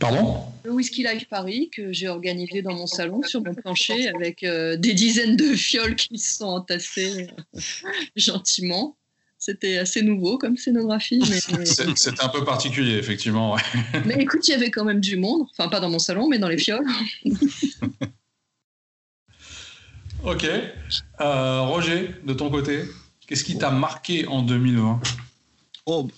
Pardon? 0.00 0.42
Le 0.64 0.72
Whisky 0.72 1.02
Live 1.02 1.26
Paris 1.28 1.70
que 1.70 1.92
j'ai 1.92 2.08
organisé 2.08 2.62
dans 2.62 2.74
mon 2.74 2.86
salon 2.86 3.22
sur 3.22 3.44
mon 3.44 3.54
plancher 3.54 4.08
avec 4.08 4.42
euh, 4.42 4.76
des 4.76 4.94
dizaines 4.94 5.36
de 5.36 5.54
fioles 5.54 5.94
qui 5.94 6.18
se 6.18 6.38
sont 6.38 6.46
entassées 6.46 7.28
euh, 7.54 7.60
gentiment. 8.16 8.96
C'était 9.38 9.78
assez 9.78 10.02
nouveau 10.02 10.38
comme 10.38 10.56
scénographie. 10.56 11.22
Mais... 11.30 11.64
C'était 11.66 12.22
un 12.22 12.28
peu 12.28 12.44
particulier, 12.44 12.94
effectivement. 12.94 13.54
Ouais. 13.54 13.62
Mais 14.06 14.14
écoute, 14.14 14.46
il 14.48 14.52
y 14.52 14.54
avait 14.54 14.70
quand 14.70 14.84
même 14.84 15.00
du 15.00 15.16
monde. 15.16 15.46
Enfin, 15.50 15.68
pas 15.68 15.80
dans 15.80 15.90
mon 15.90 15.98
salon, 15.98 16.28
mais 16.28 16.38
dans 16.38 16.48
les 16.48 16.58
fioles. 16.58 16.86
Ok. 20.22 20.44
Euh, 20.44 21.60
Roger, 21.62 22.14
de 22.26 22.34
ton 22.34 22.50
côté, 22.50 22.82
qu'est-ce 23.26 23.42
qui 23.42 23.56
t'a 23.56 23.70
marqué 23.70 24.26
en 24.26 24.42
2020 24.42 25.00
Oh, 25.86 26.10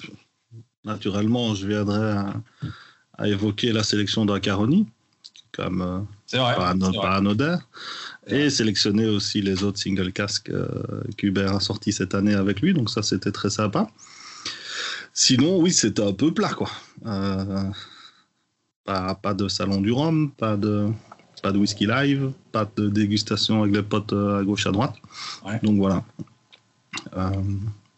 naturellement, 0.85 1.54
je 1.54 1.68
viendrai 1.68 2.11
à, 2.11 2.35
à 3.19 3.28
évoquer 3.28 3.73
la 3.73 3.83
sélection 3.83 4.25
d'Acaroni, 4.25 4.87
comme 5.52 5.83
euh, 5.83 5.99
vrai, 6.38 6.57
pas, 6.57 6.71
anod 6.71 6.95
pas 6.95 7.16
anodin, 7.16 7.61
et 8.26 8.50
sélectionner 8.50 9.07
aussi 9.07 9.42
les 9.42 9.62
autres 9.62 9.78
single 9.78 10.12
casques 10.12 10.50
euh, 10.50 10.69
qu'Hubert 11.16 11.54
a 11.54 11.61
sortis 11.61 11.92
cette 11.92 12.14
année 12.14 12.35
avec 12.35 12.61
lui, 12.61 12.73
donc 12.73 12.90
ça 12.90 13.02
c'était 13.02 13.33
très 13.33 13.50
sympa. 13.50 13.88
Sinon, 15.14 15.59
oui, 15.61 15.73
c'était 15.73 16.02
un 16.02 16.12
peu 16.12 16.33
plat, 16.33 16.54
quoi. 16.54 16.71
Euh, 17.04 17.64
pas, 18.85 19.14
pas 19.14 19.35
de 19.35 19.47
salon 19.49 19.81
du 19.81 19.92
Rhum, 19.92 20.31
pas 20.31 20.57
de 20.57 20.88
pas 21.42 21.50
de 21.52 21.59
whisky 21.59 21.87
live, 21.87 22.33
pas 22.52 22.71
de 22.76 22.88
dégustation 22.88 23.62
avec 23.62 23.75
les 23.75 23.83
potes 23.83 24.12
à 24.12 24.42
gauche 24.45 24.66
à 24.66 24.71
droite. 24.71 24.95
Ouais. 25.45 25.59
Donc 25.62 25.76
voilà. 25.76 26.04
Euh... 27.16 27.31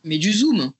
Mais 0.02 0.18
du 0.18 0.32
zoom. 0.32 0.72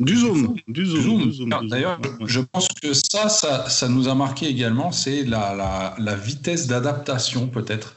Du 0.00 0.16
zoom, 0.16 0.56
du 0.66 0.86
zoom. 0.86 1.02
zoom. 1.02 1.32
zoom 1.32 1.68
D'ailleurs, 1.68 2.00
ouais. 2.00 2.26
je 2.26 2.40
pense 2.40 2.68
que 2.68 2.94
ça, 2.94 3.28
ça, 3.28 3.68
ça, 3.68 3.86
nous 3.86 4.08
a 4.08 4.14
marqué 4.14 4.46
également, 4.46 4.92
c'est 4.92 5.24
la, 5.24 5.54
la, 5.54 5.94
la, 5.98 6.16
vitesse 6.16 6.66
d'adaptation 6.66 7.48
peut-être 7.48 7.94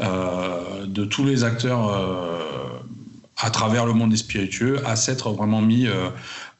euh, 0.00 0.86
de 0.86 1.04
tous 1.04 1.24
les 1.24 1.44
acteurs 1.44 1.88
euh, 1.88 2.38
à 3.36 3.50
travers 3.50 3.84
le 3.84 3.92
monde 3.92 4.10
des 4.10 4.16
spiritueux 4.16 4.80
à 4.86 4.96
s'être 4.96 5.30
vraiment 5.32 5.60
mis 5.60 5.86
euh, 5.86 6.08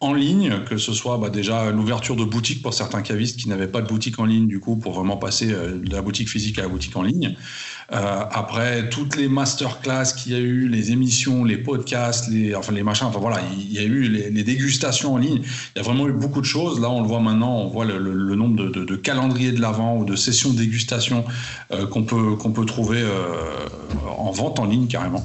en 0.01 0.15
ligne, 0.15 0.65
que 0.69 0.77
ce 0.77 0.93
soit 0.93 1.17
bah, 1.17 1.31
déjà 1.31 1.71
l'ouverture 1.71 2.17
de 2.17 2.25
boutiques 2.25 2.61
pour 2.61 2.75
certains 2.75 3.03
cavistes 3.03 3.39
qui 3.39 3.49
n'avaient 3.49 3.69
pas 3.69 3.81
de 3.81 3.87
boutique 3.87 4.19
en 4.19 4.25
ligne, 4.25 4.49
du 4.49 4.59
coup, 4.59 4.77
pour 4.77 4.93
vraiment 4.93 5.17
passer 5.17 5.53
euh, 5.53 5.79
de 5.79 5.95
la 5.95 6.03
boutique 6.03 6.29
physique 6.29 6.59
à 6.59 6.63
la 6.63 6.69
boutique 6.69 6.97
en 6.97 7.03
ligne. 7.03 7.37
Euh, 7.91 8.25
après, 8.31 8.89
toutes 8.89 9.17
les 9.17 9.29
masterclass 9.29 10.15
qu'il 10.17 10.33
y 10.33 10.35
a 10.35 10.39
eu, 10.39 10.69
les 10.69 10.93
émissions, 10.93 11.45
les 11.45 11.59
podcasts, 11.59 12.29
les, 12.29 12.55
enfin 12.55 12.73
les 12.73 12.83
machins, 12.83 13.07
enfin 13.07 13.19
voilà, 13.19 13.41
il 13.53 13.73
y 13.73 13.79
a 13.79 13.83
eu 13.83 14.09
les, 14.09 14.43
dégustations 14.45 15.15
en 15.15 15.19
ligne. 15.19 15.43
Il 15.75 15.79
y 15.79 15.81
a 15.81 15.83
vraiment 15.83 16.09
eu 16.09 16.13
beaucoup 16.13 16.41
de 16.41 16.47
choses. 16.47 16.81
Là, 16.81 16.91
on 16.91 17.01
le 17.01 17.09
voit 17.09 17.21
maintenant, 17.21 17.57
on 17.59 17.69
voit 17.69 17.85
le, 17.85 18.35
nombre 18.35 18.71
de, 18.71 18.97
calendriers 18.97 19.53
de 19.53 19.61
l'avant 19.61 19.99
ou 19.99 20.05
de 20.05 20.17
sessions 20.17 20.51
de 20.51 20.59
dégustation 20.59 21.25
euh, 21.73 21.87
qu'on 21.87 22.05
peut, 22.05 22.67
trouver 22.67 23.03
euh, 23.03 23.29
en 24.17 24.31
vente 24.31 24.59
en 24.59 24.65
ligne 24.65 24.87
carrément. 24.87 25.25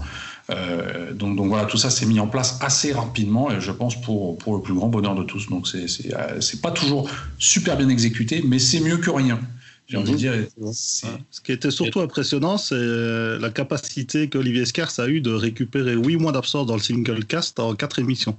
Donc, 1.13 1.47
voilà, 1.47 1.65
tout 1.65 1.77
ça 1.77 1.89
s'est 1.89 2.05
mis 2.05 2.21
en 2.21 2.27
place 2.27 2.59
assez 2.61 2.93
rapidement 2.93 3.51
et 3.51 3.59
je 3.59 3.71
pense 3.71 3.99
pour, 3.99 4.37
pour 4.37 4.55
le 4.55 4.61
plus 4.61 4.73
grand 4.73 4.87
bonheur 4.87 5.13
de 5.13 5.23
tous. 5.23 5.49
Donc 5.49 5.67
c'est 5.67 6.61
pas 6.61 6.71
toujours 6.71 7.09
super 7.37 7.75
bien 7.75 7.89
exécuté, 7.89 8.41
mais 8.45 8.59
c'est 8.59 8.79
mieux 8.79 8.97
que 8.97 9.09
rien. 9.09 9.39
J'ai 9.88 9.98
envie 9.98 10.12
de 10.12 10.17
dire. 10.17 10.34
Ce 10.74 11.41
qui 11.41 11.51
était 11.51 11.72
surtout 11.72 12.01
impressionnant, 12.01 12.58
c'est 12.58 12.75
la 12.75 13.50
capacité 13.50 14.29
qu'Olivier 14.29 14.65
Scars 14.65 15.00
a 15.00 15.08
eu 15.08 15.22
de 15.22 15.32
récupérer 15.32 15.94
8 15.94 16.17
mois 16.17 16.32
d'absence 16.32 16.67
dans 16.67 16.75
le 16.75 16.82
single 16.82 17.24
cast 17.25 17.60
en 17.60 17.74
4 17.74 18.00
émissions. 18.00 18.38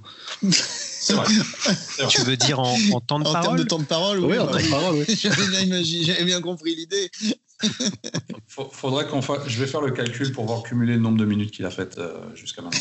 C'est 0.51 1.13
vrai. 1.13 1.25
vrai. 1.25 2.07
Tu 2.09 2.21
veux 2.21 2.37
dire 2.37 2.59
en, 2.59 2.77
en 2.93 3.01
temps 3.01 3.19
de 3.19 3.25
en 3.25 3.33
parole 3.33 3.37
En 3.37 3.41
termes 3.41 3.57
de 3.57 3.63
temps 3.63 3.79
de 3.79 3.85
parole, 3.85 4.19
oui. 4.19 4.31
oui 4.31 4.39
en 4.39 4.47
temps 4.47 4.59
de 4.59 4.69
parole, 4.69 4.95
oui. 4.95 5.15
J'avais 5.19 5.65
bien, 5.65 6.25
bien, 6.25 6.41
compris 6.41 6.75
l'idée. 6.75 7.09
Faudrait 8.47 9.07
qu'on 9.07 9.21
fasse. 9.21 9.47
Je 9.47 9.59
vais 9.59 9.67
faire 9.67 9.81
le 9.81 9.91
calcul 9.91 10.31
pour 10.31 10.45
voir 10.45 10.63
cumuler 10.63 10.93
le 10.93 10.99
nombre 10.99 11.17
de 11.17 11.25
minutes 11.25 11.51
qu'il 11.51 11.65
a 11.65 11.71
faites 11.71 11.97
euh, 11.97 12.19
jusqu'à 12.35 12.61
maintenant. 12.61 12.79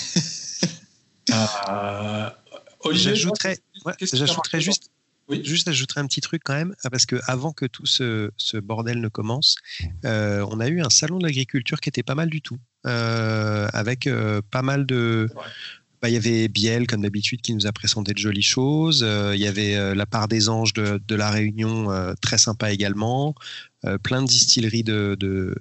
euh, 1.31 2.31
Olivier, 2.81 3.15
J'ajouterais 3.15 3.59
ouais, 3.85 4.61
juste, 4.61 4.91
Oui. 5.29 5.43
juste 5.45 5.69
ajouterais 5.69 6.01
un 6.01 6.07
petit 6.07 6.21
truc 6.21 6.43
quand 6.45 6.55
même, 6.55 6.75
parce 6.91 7.05
que 7.07 7.17
avant 7.27 7.53
que 7.53 7.67
tout 7.67 7.87
ce, 7.87 8.31
ce 8.37 8.57
bordel 8.57 9.01
ne 9.01 9.09
commence, 9.09 9.57
euh, 10.05 10.47
on 10.51 10.61
a 10.61 10.69
eu 10.69 10.81
un 10.81 10.91
salon 10.91 11.19
de 11.19 11.25
l'agriculture 11.27 11.81
qui 11.81 11.89
était 11.89 12.03
pas 12.03 12.15
mal 12.15 12.31
du 12.31 12.41
tout, 12.41 12.59
euh, 12.87 13.69
avec 13.73 14.07
euh, 14.07 14.41
pas 14.51 14.63
mal 14.63 14.87
de. 14.87 15.29
Bah, 16.01 16.09
il 16.09 16.15
y 16.15 16.17
avait 16.17 16.47
Biel, 16.47 16.87
comme 16.87 17.03
d'habitude, 17.03 17.41
qui 17.41 17.53
nous 17.55 17.67
a 17.67 17.73
présenté 17.73 18.13
de 18.13 18.19
jolies 18.19 18.43
choses. 18.43 19.03
Euh, 19.03 19.35
Il 19.35 19.41
y 19.41 19.49
avait 19.49 19.75
euh, 19.75 19.95
la 19.97 20.07
part 20.07 20.29
des 20.29 20.49
anges 20.49 20.73
de, 20.73 21.01
de 21.07 21.15
la 21.17 21.29
Réunion, 21.31 21.91
euh, 21.91 22.15
très 22.21 22.39
sympa 22.39 22.73
également. 22.73 23.35
Plein 24.03 24.23
de 24.23 24.27
distilleries 24.27 24.83
de, 24.83 25.17
de, 25.19 25.55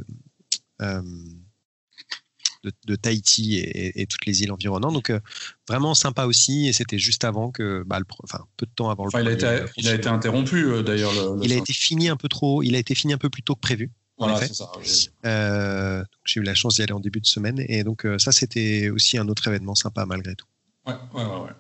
de, 2.64 2.72
de 2.86 2.96
Tahiti 2.96 3.56
et, 3.58 3.88
et- 3.88 4.02
et 4.02 4.06
toutes 4.08 4.26
les 4.26 4.42
îles 4.44 4.52
environnantes. 4.52 4.94
Donc, 4.94 5.10
euh, 5.10 5.20
vraiment 5.68 5.94
sympa 5.94 6.26
aussi. 6.26 6.68
Et 6.68 6.74
c'était 6.74 7.00
juste 7.00 7.24
avant 7.24 7.52
que, 7.52 7.84
bah, 7.86 8.00
le, 8.00 8.06
enfin, 8.24 8.40
peu 8.58 8.66
de 8.66 8.72
temps 8.76 8.90
avant 8.90 9.04
le 9.06 9.10
Enfin, 9.10 9.22
il, 9.22 9.28
a 9.28 9.32
été, 9.32 9.66
il 9.78 9.88
a 9.88 9.94
été 9.94 10.08
interrompu 10.10 10.66
euh, 10.66 10.84
d'ailleurs. 10.84 11.14
Le, 11.14 11.40
le 11.40 11.46
il 11.46 11.52
a 11.54 11.56
été 11.58 11.74
fini 11.74 12.10
un 12.10 12.18
peu 12.18 12.28
trop, 12.30 12.64
il 12.64 12.76
a 12.76 12.80
été 12.80 12.96
fini 12.96 13.14
un 13.14 13.18
peu 13.18 13.30
plus 13.30 13.44
tôt 13.44 13.56
que 13.56 13.62
prévu. 13.62 13.92
en 14.18 14.26
Voilà, 14.28 14.38
effet. 14.40 14.48
c'est 14.48 14.56
ça. 14.56 14.72
j'ai- 14.84 15.10
Euh, 15.26 16.04
j'ai 16.26 16.40
eu 16.40 16.44
la 16.44 16.56
chance 16.56 16.76
d'y 16.76 16.82
aller 16.84 16.94
en 16.94 17.00
début 17.00 17.22
de 17.22 17.28
semaine 17.28 17.64
et 17.68 17.84
donc 17.84 18.06
euh, 18.06 18.18
ça 18.18 18.32
c'était 18.32 18.90
aussi 18.90 19.18
un 19.18 19.28
autre 19.28 19.48
événement 19.48 19.76
sympa 19.76 20.06
malgré 20.06 20.36
tout. 20.36 20.48
Ouais, 20.86 20.94
ouais, 21.14 21.24
ouais, 21.24 21.40
ouais. 21.42 21.52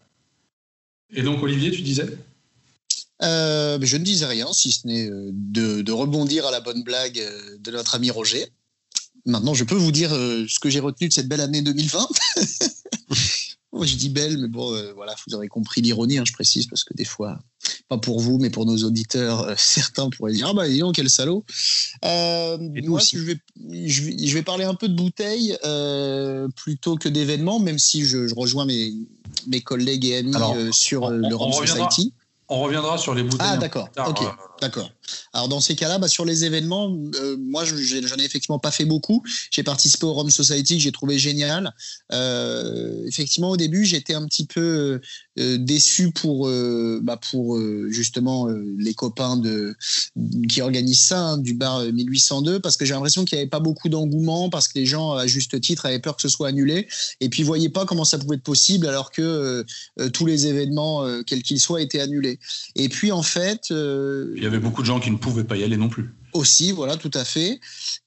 Et 1.11 1.21
donc, 1.21 1.41
Olivier, 1.43 1.71
tu 1.71 1.81
disais? 1.81 2.05
Euh, 3.23 3.79
je 3.81 3.97
ne 3.97 4.03
disais 4.03 4.25
rien, 4.25 4.51
si 4.53 4.71
ce 4.71 4.85
n'est 4.85 5.09
euh, 5.09 5.29
de, 5.33 5.81
de 5.81 5.91
rebondir 5.91 6.45
à 6.45 6.51
la 6.51 6.59
bonne 6.59 6.83
blague 6.83 7.19
euh, 7.19 7.57
de 7.59 7.71
notre 7.71 7.95
ami 7.95 8.11
Roger. 8.11 8.45
Maintenant, 9.27 9.53
je 9.53 9.63
peux 9.65 9.75
vous 9.75 9.91
dire 9.91 10.13
euh, 10.13 10.45
ce 10.47 10.59
que 10.59 10.69
j'ai 10.69 10.79
retenu 10.79 11.09
de 11.09 11.13
cette 11.13 11.27
belle 11.27 11.41
année 11.41 11.61
2020. 11.61 12.07
Moi, 13.73 13.85
je 13.85 13.95
dis 13.95 14.09
belle, 14.09 14.37
mais 14.37 14.47
bon, 14.47 14.73
euh, 14.73 14.93
voilà, 14.95 15.13
vous 15.27 15.35
aurez 15.35 15.49
compris 15.49 15.81
l'ironie, 15.81 16.17
hein, 16.17 16.23
je 16.25 16.31
précise, 16.31 16.65
parce 16.67 16.83
que 16.83 16.93
des 16.95 17.03
fois, 17.05 17.37
pas 17.89 17.97
pour 17.97 18.19
vous, 18.21 18.39
mais 18.39 18.49
pour 18.49 18.65
nos 18.65 18.77
auditeurs, 18.77 19.41
euh, 19.41 19.53
certains 19.57 20.09
pourraient 20.09 20.31
dire 20.31 20.47
Ah 20.49 20.53
bah, 20.53 20.67
dis 20.67 20.79
donc, 20.79 20.95
quel 20.95 21.09
salaud. 21.09 21.43
Euh, 22.05 22.57
Et 22.75 22.81
nous 22.81 22.91
moi, 22.91 23.01
aussi. 23.01 23.17
je 23.17 23.23
vais, 23.23 23.37
je, 23.85 24.01
vais, 24.03 24.15
je 24.17 24.33
vais 24.33 24.41
parler 24.41 24.63
un 24.63 24.73
peu 24.73 24.87
de 24.87 24.95
bouteilles 24.95 25.57
plutôt 26.55 26.95
que 26.95 27.09
d'événements, 27.09 27.59
même 27.59 27.77
si 27.77 28.05
je, 28.05 28.27
je 28.27 28.33
rejoins 28.33 28.65
mes, 28.65 28.93
mes 29.47 29.61
collègues 29.61 30.05
et 30.05 30.17
amis 30.17 30.35
Alors, 30.35 30.55
sur 30.71 31.03
on- 31.03 31.09
le 31.09 31.35
on 31.35 31.49
reviendra. 31.49 31.89
Society. 31.91 32.13
On 32.49 32.61
reviendra 32.61 32.97
sur 32.97 33.13
les 33.13 33.23
bouteilles. 33.23 33.47
Ah, 33.51 33.55
peu 33.55 33.61
d'accord, 33.61 33.89
ok. 34.07 34.21
D'accord. 34.61 34.91
Alors 35.33 35.47
dans 35.47 35.61
ces 35.61 35.75
cas-là, 35.75 35.99
bah, 35.99 36.07
sur 36.07 36.25
les 36.25 36.43
événements, 36.43 36.95
euh, 37.15 37.37
moi 37.39 37.63
j'en 37.63 38.17
ai 38.17 38.23
effectivement 38.23 38.59
pas 38.59 38.71
fait 38.71 38.85
beaucoup. 38.85 39.23
J'ai 39.51 39.63
participé 39.63 40.05
au 40.05 40.13
Rome 40.13 40.31
Society 40.31 40.77
que 40.77 40.83
j'ai 40.83 40.91
trouvé 40.91 41.19
génial. 41.19 41.73
Euh, 42.11 43.05
effectivement, 43.05 43.51
au 43.51 43.57
début, 43.57 43.85
j'étais 43.85 44.13
un 44.13 44.25
petit 44.25 44.45
peu 44.45 44.99
euh, 45.39 45.57
déçu 45.57 46.11
pour 46.11 46.47
euh, 46.47 46.99
bah, 47.03 47.19
pour 47.29 47.57
euh, 47.57 47.87
justement 47.91 48.47
euh, 48.49 48.63
les 48.79 48.93
copains 48.93 49.37
de 49.37 49.75
qui 50.49 50.61
organisent 50.61 50.99
ça 50.99 51.19
hein, 51.19 51.37
du 51.37 51.53
bar 51.53 51.77
euh, 51.77 51.91
1802 51.91 52.59
parce 52.59 52.75
que 52.75 52.85
j'ai 52.85 52.93
l'impression 52.93 53.23
qu'il 53.23 53.37
n'y 53.37 53.41
avait 53.41 53.49
pas 53.49 53.59
beaucoup 53.59 53.89
d'engouement 53.89 54.49
parce 54.49 54.67
que 54.67 54.79
les 54.79 54.85
gens 54.85 55.13
à 55.13 55.27
juste 55.27 55.59
titre 55.61 55.85
avaient 55.85 55.99
peur 55.99 56.15
que 56.15 56.21
ce 56.23 56.29
soit 56.29 56.47
annulé 56.47 56.87
et 57.21 57.29
puis 57.29 57.43
voyaient 57.43 57.69
pas 57.69 57.85
comment 57.85 58.05
ça 58.05 58.17
pouvait 58.17 58.37
être 58.37 58.43
possible 58.43 58.87
alors 58.87 59.11
que 59.11 59.65
tous 60.13 60.25
les 60.25 60.47
événements 60.47 61.05
quels 61.25 61.43
qu'ils 61.43 61.59
soient 61.59 61.81
étaient 61.81 61.99
annulés. 61.99 62.39
Et 62.75 62.89
puis 62.89 63.11
en 63.11 63.21
fait, 63.21 63.71
y 64.47 64.55
avait 64.55 64.63
beaucoup 64.63 64.81
de 64.81 64.87
gens 64.87 64.99
qui 64.99 65.11
ne 65.11 65.17
pouvaient 65.17 65.43
pas 65.43 65.57
y 65.57 65.63
aller 65.63 65.77
non 65.77 65.89
plus. 65.89 66.09
aussi, 66.33 66.71
voilà, 66.71 66.97
tout 66.97 67.11
à 67.13 67.25
fait. 67.25 67.59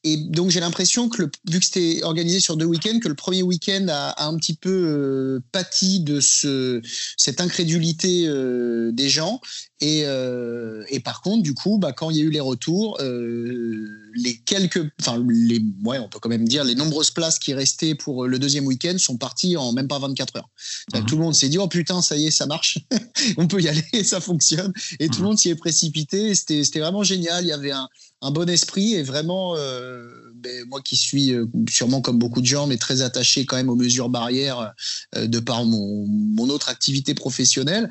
Et 0.05 0.17
donc 0.17 0.51
j'ai 0.51 0.61
l'impression 0.61 1.09
que 1.09 1.23
vu 1.49 1.59
que 1.59 1.65
c'était 1.65 2.03
organisé 2.03 2.41
sur 2.41 2.57
deux 2.57 2.65
week-ends, 2.65 2.99
que 3.01 3.09
le 3.09 3.15
premier 3.15 3.43
week-end 3.43 3.87
a, 3.89 4.25
un 4.25 4.37
petit 4.37 4.55
peu 4.55 4.71
euh, 4.71 5.41
pâti 5.53 6.01
de 6.01 6.21
ce, 6.21 6.81
cette 7.17 7.41
incrédulité 7.41 8.25
euh, 8.27 8.93
des 8.93 9.09
gens. 9.09 9.41
Et, 9.81 10.03
euh, 10.05 10.85
et 10.89 11.01
par 11.01 11.23
contre, 11.23 11.43
du 11.43 11.55
coup, 11.55 11.79
bah, 11.79 11.93
quand 11.93 12.11
il 12.11 12.17
y 12.19 12.21
a 12.21 12.25
eu 12.25 12.31
les 12.31 12.41
retours, 12.41 12.99
euh, 13.01 14.10
les 14.15 14.37
quelques, 14.39 14.83
enfin 15.01 15.23
les, 15.29 15.61
ouais, 15.85 15.99
on 15.99 16.09
peut 16.09 16.19
quand 16.21 16.29
même 16.29 16.47
dire 16.49 16.65
les 16.65 16.75
nombreuses 16.75 17.11
places 17.11 17.39
qui 17.39 17.55
restaient 17.55 17.95
pour 17.95 18.27
le 18.27 18.39
deuxième 18.39 18.67
week-end 18.67 18.97
sont 18.99 19.17
parties 19.17 19.57
en 19.57 19.73
même 19.73 19.89
pas 19.89 19.99
24 19.99 20.37
heures. 20.37 20.49
Mhm. 20.95 21.07
Tout 21.07 21.17
le 21.17 21.23
monde 21.23 21.35
s'est 21.35 21.49
dit 21.49 21.59
oh 21.59 21.69
putain, 21.69 22.03
ça 22.03 22.17
y 22.17 22.27
est, 22.27 22.31
ça 22.31 22.47
marche, 22.47 22.79
on 23.37 23.47
peut 23.47 23.61
y 23.61 23.69
aller, 23.69 23.85
ça 24.05 24.21
fonctionne. 24.21 24.73
Et 24.99 25.09
tout 25.09 25.21
le 25.21 25.23
Mhm. 25.23 25.29
monde 25.29 25.39
s'y 25.39 25.49
est 25.51 25.55
précipité. 25.55 26.35
C'était 26.35 26.65
c'était 26.65 26.81
vraiment 26.81 27.03
génial. 27.03 27.45
Il 27.45 27.49
y 27.49 27.53
avait 27.53 27.71
un, 27.73 27.89
un 28.23 28.31
bon 28.31 28.49
esprit 28.49 28.95
et 28.95 29.03
vraiment, 29.03 29.55
euh, 29.57 30.09
ben, 30.35 30.65
moi 30.69 30.81
qui 30.83 30.97
suis 30.97 31.33
euh, 31.33 31.47
sûrement 31.69 32.01
comme 32.01 32.19
beaucoup 32.19 32.41
de 32.41 32.47
gens, 32.47 32.67
mais 32.67 32.77
très 32.77 33.03
attaché 33.03 33.45
quand 33.47 33.57
même 33.57 33.69
aux 33.71 33.77
mesures 33.77 34.09
barrières 34.09 34.73
euh, 35.17 35.27
de 35.27 35.39
par 35.41 35.65
mon, 35.65 36.07
mon 36.07 36.49
autre 36.51 36.69
activité 36.69 37.15
professionnelle, 37.15 37.91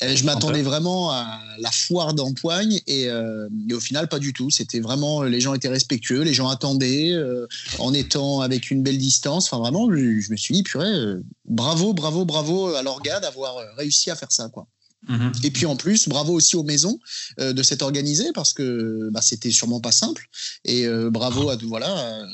je 0.00 0.24
m'attendais 0.24 0.62
vraiment 0.62 1.10
à 1.10 1.40
la 1.58 1.70
foire 1.70 2.14
d'empoigne 2.14 2.80
et, 2.86 3.08
euh, 3.08 3.48
et 3.68 3.74
au 3.74 3.80
final 3.80 4.08
pas 4.08 4.18
du 4.18 4.32
tout. 4.32 4.50
C'était 4.50 4.80
vraiment, 4.80 5.22
les 5.22 5.40
gens 5.40 5.54
étaient 5.54 5.68
respectueux, 5.68 6.22
les 6.22 6.34
gens 6.34 6.48
attendaient 6.48 7.12
euh, 7.12 7.46
en 7.78 7.94
étant 7.94 8.40
avec 8.40 8.70
une 8.70 8.82
belle 8.82 8.98
distance. 8.98 9.46
Enfin 9.46 9.58
vraiment, 9.58 9.88
je, 9.90 10.20
je 10.20 10.30
me 10.30 10.36
suis 10.36 10.54
dit 10.54 10.62
purée, 10.62 10.86
euh, 10.86 11.22
bravo, 11.44 11.92
bravo, 11.92 12.24
bravo 12.24 12.74
à 12.74 12.82
l'orga 12.82 13.20
d'avoir 13.20 13.56
réussi 13.76 14.10
à 14.10 14.16
faire 14.16 14.32
ça 14.32 14.48
quoi. 14.48 14.66
Mhm. 15.08 15.32
Et 15.42 15.50
puis 15.50 15.66
en 15.66 15.76
plus, 15.76 16.08
bravo 16.08 16.32
aussi 16.32 16.56
aux 16.56 16.62
maisons 16.62 16.98
euh, 17.40 17.52
de 17.52 17.62
s'être 17.62 17.82
organisées 17.82 18.32
parce 18.34 18.52
que 18.52 19.08
bah, 19.10 19.20
c'était 19.20 19.50
sûrement 19.50 19.80
pas 19.80 19.92
simple. 19.92 20.28
Et 20.64 20.86
euh, 20.86 21.10
bravo 21.10 21.50
à 21.50 21.56
voilà 21.56 22.24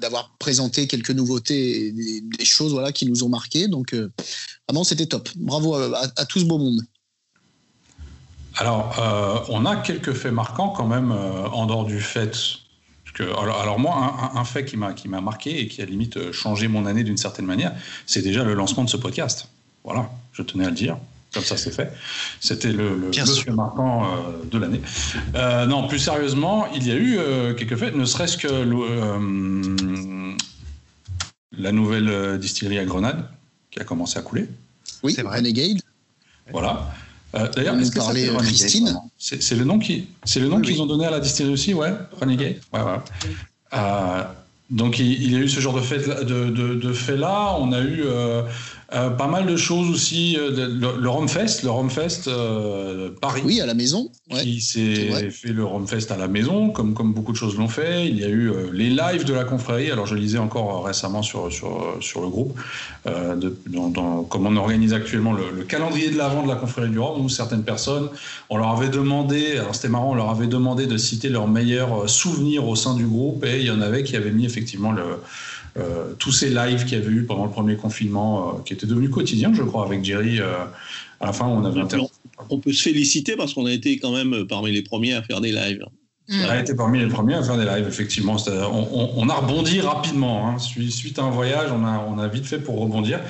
d'avoir 0.00 0.34
présenté 0.38 0.86
quelques 0.86 1.10
nouveautés, 1.10 1.92
des, 1.92 2.44
choses 2.44 2.72
voilà 2.72 2.92
qui 2.92 3.06
nous 3.06 3.24
ont 3.24 3.28
marqué. 3.28 3.68
Donc 3.68 3.94
euh, 3.94 4.10
vraiment 4.68 4.84
c'était 4.84 5.06
top. 5.06 5.28
Bravo 5.36 5.74
à, 5.74 6.02
à- 6.16 6.26
tout 6.26 6.38
ce 6.40 6.44
beau 6.44 6.58
monde. 6.58 6.80
Alors, 8.56 8.98
euh, 8.98 9.38
on 9.48 9.64
a 9.64 9.76
quelques 9.76 10.12
faits 10.12 10.32
marquants 10.32 10.70
quand 10.70 10.86
même 10.86 11.12
euh, 11.12 11.48
en 11.48 11.66
dehors 11.66 11.84
du 11.84 12.00
fait. 12.00 12.36
que- 13.14 13.22
alors, 13.22 13.78
moi, 13.78 14.30
un, 14.34 14.38
un- 14.40 14.44
fait 14.44 14.64
qui 14.64 14.76
m'a 14.76 15.20
marqué 15.20 15.60
et 15.60 15.68
qui 15.68 15.80
a 15.82 15.84
limite 15.84 16.32
changé 16.32 16.68
mon 16.68 16.84
année 16.86 17.04
d'une 17.04 17.16
certaine 17.16 17.46
manière, 17.46 17.72
c'est 18.06 18.22
déjà 18.22 18.42
le 18.44 18.54
lancement 18.54 18.84
de 18.84 18.90
ce 18.90 18.96
podcast. 18.96 19.48
Voilà, 19.84 20.10
je 20.32 20.42
tenais 20.42 20.66
à 20.66 20.70
le 20.70 20.74
dire. 20.76 20.98
Comme 21.32 21.44
ça, 21.44 21.56
c'est 21.56 21.70
fait. 21.70 21.92
C'était 22.40 22.72
le, 22.72 22.96
le, 22.96 23.52
marquant 23.54 24.04
euh, 24.04 24.08
de 24.50 24.58
l'année. 24.58 24.80
Euh, 25.36 25.64
non, 25.66 25.86
plus 25.86 25.98
sérieusement, 26.00 26.66
il 26.74 26.86
y 26.86 26.90
a 26.90 26.96
eu 26.96 27.18
euh, 27.18 27.54
quelques 27.54 27.76
faits, 27.76 27.94
ne 27.94 28.04
serait-ce 28.04 28.36
que 28.36 28.48
le, 28.48 28.76
euh, 28.80 30.36
la 31.56 31.72
nouvelle 31.72 32.38
distillerie 32.38 32.78
à 32.78 32.84
Grenade 32.84 33.24
qui 33.70 33.78
a 33.80 33.84
commencé 33.84 34.18
à 34.18 34.22
couler. 34.22 34.48
Oui, 35.02 35.12
C'est. 35.14 35.22
Renegade. 35.22 35.78
Voilà. 36.50 36.92
Euh, 37.36 37.48
D'ailleurs, 37.54 37.78
est-ce 37.78 37.92
que 37.92 38.00
Renegade, 38.00 38.42
Christine. 38.42 38.96
C'est 39.16 39.40
c'est 39.40 39.54
le 39.54 39.64
nom 39.64 39.78
qui, 39.78 40.08
c'est 40.24 40.40
le 40.40 40.48
nom 40.48 40.56
Oui, 40.56 40.62
qu'ils 40.62 40.74
oui. 40.74 40.80
ont 40.80 40.86
donné 40.86 41.06
à 41.06 41.10
la 41.10 41.20
distillerie 41.20 41.52
aussi, 41.54 41.74
ouais, 41.74 41.92
Renegade. 42.20 42.56
Ouais, 42.72 42.80
ouais. 42.80 42.98
Euh, 43.74 44.24
donc 44.70 44.98
il, 44.98 45.12
il 45.22 45.32
y 45.32 45.36
a 45.36 45.38
eu 45.38 45.48
ce 45.48 45.60
genre 45.60 45.74
de 45.74 45.80
fait, 45.80 45.98
de, 46.24 46.50
de, 46.50 46.74
de 46.74 46.92
fait 46.92 47.16
là. 47.16 47.54
On 47.60 47.72
a 47.72 47.80
eu 47.82 48.02
euh, 48.92 49.10
pas 49.10 49.26
mal 49.26 49.46
de 49.46 49.56
choses 49.56 49.88
aussi. 49.90 50.36
euh, 50.38 50.50
le, 50.50 51.00
le 51.00 51.08
Romfest, 51.08 51.62
le 51.62 51.70
Romfest 51.70 52.22
euh, 52.28 53.10
Paris. 53.20 53.42
Oui, 53.44 53.60
à 53.60 53.66
la 53.66 53.74
maison. 53.74 54.10
Ouais. 54.30 54.42
qui 54.42 54.60
s'est 54.60 55.30
fait 55.30 55.52
le 55.52 55.64
Romfest 55.64 56.10
à 56.10 56.16
la 56.16 56.28
maison, 56.28 56.70
comme, 56.70 56.94
comme 56.94 57.12
beaucoup 57.12 57.32
de 57.32 57.36
choses 57.36 57.56
l'ont 57.56 57.68
fait. 57.68 58.08
Il 58.08 58.18
y 58.18 58.24
a 58.24 58.28
eu 58.28 58.48
euh, 58.50 58.70
les 58.72 58.90
lives 58.90 59.24
de 59.24 59.34
la 59.34 59.44
confrérie. 59.44 59.90
Alors, 59.90 60.06
je 60.06 60.14
lisais 60.14 60.38
encore 60.38 60.84
récemment 60.84 61.22
sur, 61.22 61.52
sur, 61.52 61.96
sur 62.00 62.20
le 62.20 62.28
groupe, 62.28 62.58
de, 63.06 63.56
dans, 63.68 63.88
dans- 63.88 64.22
comme 64.22 64.46
on 64.46 64.56
organise 64.56 64.92
actuellement 64.92 65.32
le, 65.32 65.44
le 65.56 65.64
calendrier 65.64 66.10
de 66.10 66.16
l'avant 66.18 66.42
de 66.42 66.48
la 66.48 66.54
confrérie 66.56 66.90
du 66.90 66.98
Rhum, 66.98 67.24
où 67.24 67.28
certaines 67.28 67.64
personnes, 67.64 68.08
on 68.50 68.56
leur 68.56 68.70
avait 68.70 68.88
demandé, 68.88 69.56
alors 69.58 69.74
c'était 69.74 69.88
marrant, 69.88 70.10
on 70.12 70.14
leur 70.14 70.30
avait 70.30 70.46
demandé 70.46 70.86
de 70.86 70.96
citer 70.96 71.28
leurs 71.28 71.48
meilleurs 71.48 72.08
souvenirs 72.08 72.68
au 72.68 72.76
sein 72.76 72.94
du 72.94 73.06
groupe, 73.06 73.44
et 73.44 73.58
il 73.60 73.66
y 73.66 73.70
en 73.70 73.80
avait 73.80 74.02
qui 74.04 74.16
avaient 74.16 74.30
mis 74.30 74.44
effectivement 74.44 74.92
le, 74.92 75.02
euh, 75.80 76.14
tous 76.18 76.32
ces 76.32 76.50
lives 76.50 76.84
qu'il 76.84 76.98
y 76.98 77.00
avait 77.00 77.10
eu 77.10 77.24
pendant 77.24 77.44
le 77.44 77.50
premier 77.50 77.76
confinement, 77.76 78.48
euh, 78.48 78.62
qui 78.64 78.72
étaient 78.72 78.86
devenus 78.86 79.10
quotidiens, 79.10 79.52
je 79.52 79.62
crois, 79.62 79.84
avec 79.84 80.04
Jerry. 80.04 80.40
euh, 80.40 80.64
à 81.20 81.26
la 81.26 81.32
fin, 81.32 81.46
on 81.46 81.64
avait 81.64 81.80
interrompu. 81.80 82.12
On 82.48 82.58
peut 82.58 82.72
se 82.72 82.82
féliciter 82.82 83.36
parce 83.36 83.52
qu'on 83.52 83.66
a 83.66 83.72
été 83.72 83.98
quand 83.98 84.12
même 84.12 84.46
parmi 84.48 84.72
les 84.72 84.82
premiers 84.82 85.12
à 85.12 85.22
faire 85.22 85.40
des 85.40 85.52
lives. 85.52 85.84
Mm. 86.30 86.44
On 86.46 86.48
a 86.48 86.60
été 86.60 86.74
parmi 86.74 87.00
les 87.00 87.08
premiers 87.08 87.34
à 87.34 87.42
faire 87.42 87.56
des 87.56 87.64
lives, 87.64 87.88
effectivement. 87.88 88.36
On, 89.16 89.28
a 89.28 89.34
rebondi 89.34 89.80
rapidement. 89.80 90.48
hein. 90.48 90.58
Suite 90.58 91.18
à 91.18 91.22
un 91.22 91.30
voyage, 91.30 91.70
on 91.72 92.18
a, 92.18 92.28
vite 92.28 92.46
fait 92.46 92.58
pour 92.58 92.78
rebondir. 92.78 93.20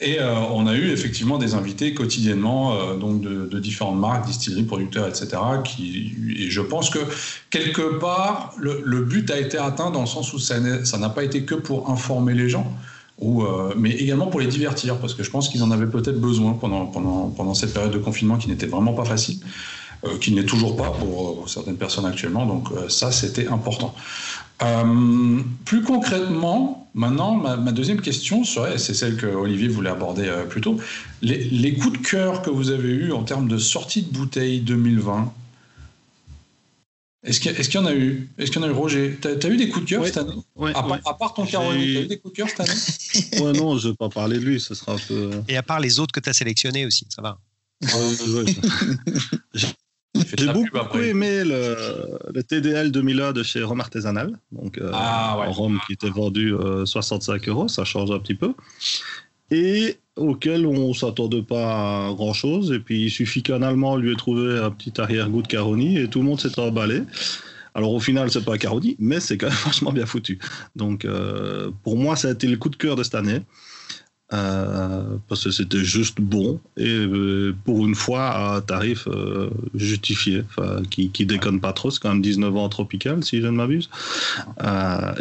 Et 0.00 0.18
euh, 0.18 0.34
on 0.52 0.66
a 0.66 0.74
eu 0.74 0.90
effectivement 0.90 1.38
des 1.38 1.54
invités 1.54 1.94
quotidiennement, 1.94 2.74
euh, 2.74 2.96
donc 2.96 3.20
de, 3.20 3.58
différentes 3.60 3.98
marques, 3.98 4.26
distilleries, 4.26 4.64
producteurs, 4.64 5.06
etc. 5.06 5.28
Et 5.78 6.50
je 6.50 6.60
pense 6.60 6.90
que 6.90 6.98
quelque 7.50 7.98
part, 7.98 8.54
le, 8.58 9.02
but 9.02 9.30
a 9.30 9.38
été 9.38 9.56
atteint 9.56 9.90
dans 9.90 10.00
le 10.00 10.06
sens 10.06 10.32
où 10.32 10.38
ça 10.40 10.58
n'a 10.58 11.08
pas 11.10 11.22
été 11.22 11.42
que 11.44 11.54
pour 11.54 11.90
informer 11.90 12.34
les 12.34 12.48
gens. 12.48 12.66
Euh, 13.20 13.74
mais 13.76 13.90
également 13.90 14.28
pour 14.28 14.40
les 14.40 14.46
divertir, 14.46 14.98
parce 14.98 15.14
que 15.14 15.22
je 15.22 15.30
pense 15.30 15.48
qu'ils 15.48 15.62
en 15.62 15.70
avaient 15.70 15.86
peut-être 15.86 16.20
besoin 16.20 16.52
pendant, 16.52 17.54
cette 17.54 17.72
période 17.72 17.92
de 17.92 17.98
confinement 17.98 18.36
qui 18.36 18.48
n'était 18.48 18.66
vraiment 18.66 18.94
pas 18.94 19.04
facile 19.04 19.38
qui 20.20 20.32
n'est 20.32 20.44
toujours 20.44 20.76
pas 20.76 20.90
pour, 20.90 21.30
euh, 21.30 21.34
pour 21.34 21.48
certaines 21.48 21.76
personnes 21.76 22.06
actuellement. 22.06 22.46
Donc 22.46 22.70
euh, 22.72 22.88
ça, 22.88 23.12
c'était 23.12 23.48
important. 23.48 23.94
Euh, 24.62 25.40
plus 25.64 25.82
concrètement, 25.82 26.90
maintenant, 26.94 27.36
ma, 27.36 27.72
deuxième 27.72 28.00
question 28.00 28.44
serait, 28.44 28.78
c'est 28.78 28.94
celle 28.94 29.16
que 29.16 29.26
Olivier 29.26 29.68
voulait 29.68 29.90
aborder 29.90 30.26
euh, 30.26 30.46
plus 30.46 30.60
tôt, 30.60 30.78
les, 31.22 31.74
coups 31.74 32.00
de 32.00 32.06
cœur 32.06 32.42
que 32.42 32.50
vous 32.50 32.70
avez 32.70 32.88
eus 32.88 33.12
en 33.12 33.22
termes 33.22 33.46
de 33.46 33.58
sortie 33.58 34.02
de 34.02 34.12
bouteille 34.12 34.60
2020. 34.60 35.32
Est-ce 37.24 37.40
qu'il 37.40 37.52
y, 37.52 37.78
en 37.78 37.86
a 37.86 37.94
eu? 37.94 38.28
Est-ce 38.38 38.50
qu'il 38.50 38.60
y 38.60 38.64
en 38.64 38.68
a 38.68 38.70
eu, 38.70 38.74
Roger? 38.74 39.18
Tu 39.20 39.28
as, 39.28 39.48
eu 39.48 39.56
des 39.56 39.68
coups 39.68 39.84
de 39.84 39.90
cœur 39.90 40.06
cette 40.06 40.16
année? 40.16 40.32
À, 40.74 41.14
part, 41.14 41.34
ton 41.34 41.46
Caroline, 41.46 41.82
tu 41.82 41.98
as 41.98 42.00
eu 42.02 42.06
des 42.06 42.18
coups 42.18 42.32
de 42.32 42.36
cœur 42.38 42.48
cette 42.48 42.60
année? 42.60 43.44
Ouais, 43.44 43.52
non, 43.52 43.76
je 43.76 43.88
ne 43.88 43.92
vais 43.92 43.96
pas 43.96 44.08
parler 44.08 44.38
de 44.38 44.44
lui, 44.44 44.60
ce 44.60 44.74
sera 44.74 44.94
un 44.94 44.98
peu. 44.98 45.30
Et 45.48 45.56
à 45.56 45.62
part 45.62 45.78
les 45.78 46.00
autres 46.00 46.12
que 46.12 46.20
tu 46.20 46.30
as 46.30 46.32
sélectionnés 46.32 46.86
aussi, 46.86 47.06
ça 47.10 47.22
va. 47.22 47.38
J'ai 50.36 50.52
beaucoup 50.52 50.98
aimé 50.98 51.42
le, 51.44 52.42
TDL 52.42 52.90
2001 52.90 53.32
de 53.32 53.42
chez 53.42 53.62
Rome 53.62 53.80
Artisanal, 53.80 54.38
donc 54.52 54.78
euh, 54.78 54.90
ah, 54.92 55.44
Rome 55.48 55.78
qui 55.86 55.94
était 55.94 56.10
vendu 56.10 56.54
65 56.84 57.48
euh, 57.48 57.50
euros, 57.50 57.68
ça 57.68 57.84
change 57.84 58.10
un 58.10 58.18
petit 58.18 58.34
peu, 58.34 58.54
et 59.50 59.98
auquel 60.16 60.66
on 60.66 60.92
s'attendait 60.92 61.42
pas 61.42 62.08
à 62.08 62.12
grand 62.14 62.32
chose. 62.32 62.72
Et 62.72 62.80
puis 62.80 63.04
il 63.04 63.10
suffit 63.10 63.42
qu'un 63.42 63.62
Allemand 63.62 63.96
lui 63.96 64.12
ait 64.12 64.16
trouvé 64.16 64.58
un 64.58 64.70
petit 64.70 65.00
arrière-goût 65.00 65.42
de 65.42 65.46
Caroni 65.46 65.98
et 65.98 66.08
tout 66.08 66.18
le 66.20 66.26
monde 66.26 66.40
s'est 66.40 66.58
emballé. 66.58 67.02
Alors 67.74 67.92
au 67.92 68.00
final, 68.00 68.30
c'est 68.30 68.44
pas 68.44 68.58
Caroni, 68.58 68.96
mais 68.98 69.20
c'est 69.20 69.38
quand 69.38 69.48
même 69.48 69.56
vachement 69.64 69.92
bien 69.92 70.06
foutu. 70.06 70.38
Donc 70.76 71.04
euh, 71.04 71.70
pour 71.84 71.96
moi, 71.96 72.16
ça 72.16 72.28
a 72.28 72.30
été 72.32 72.46
le 72.46 72.56
coup 72.56 72.68
de 72.68 72.76
cœur 72.76 72.96
de 72.96 73.02
cette 73.02 73.14
année. 73.14 73.40
Euh, 74.34 75.16
parce 75.26 75.44
que 75.44 75.50
c'était 75.50 75.82
juste 75.82 76.20
bon 76.20 76.60
et 76.76 76.86
euh, 76.86 77.56
pour 77.64 77.86
une 77.86 77.94
fois 77.94 78.26
à 78.26 78.56
un 78.56 78.60
tarif 78.60 79.08
euh, 79.08 79.48
justifié, 79.74 80.44
qui, 80.90 81.10
qui 81.10 81.24
déconne 81.24 81.60
pas 81.60 81.72
trop, 81.72 81.90
c'est 81.90 81.98
quand 81.98 82.10
même 82.10 82.20
19 82.20 82.54
ans 82.54 82.68
tropical 82.68 83.24
si 83.24 83.40
je 83.40 83.46
ne 83.46 83.52
m'abuse. 83.52 83.88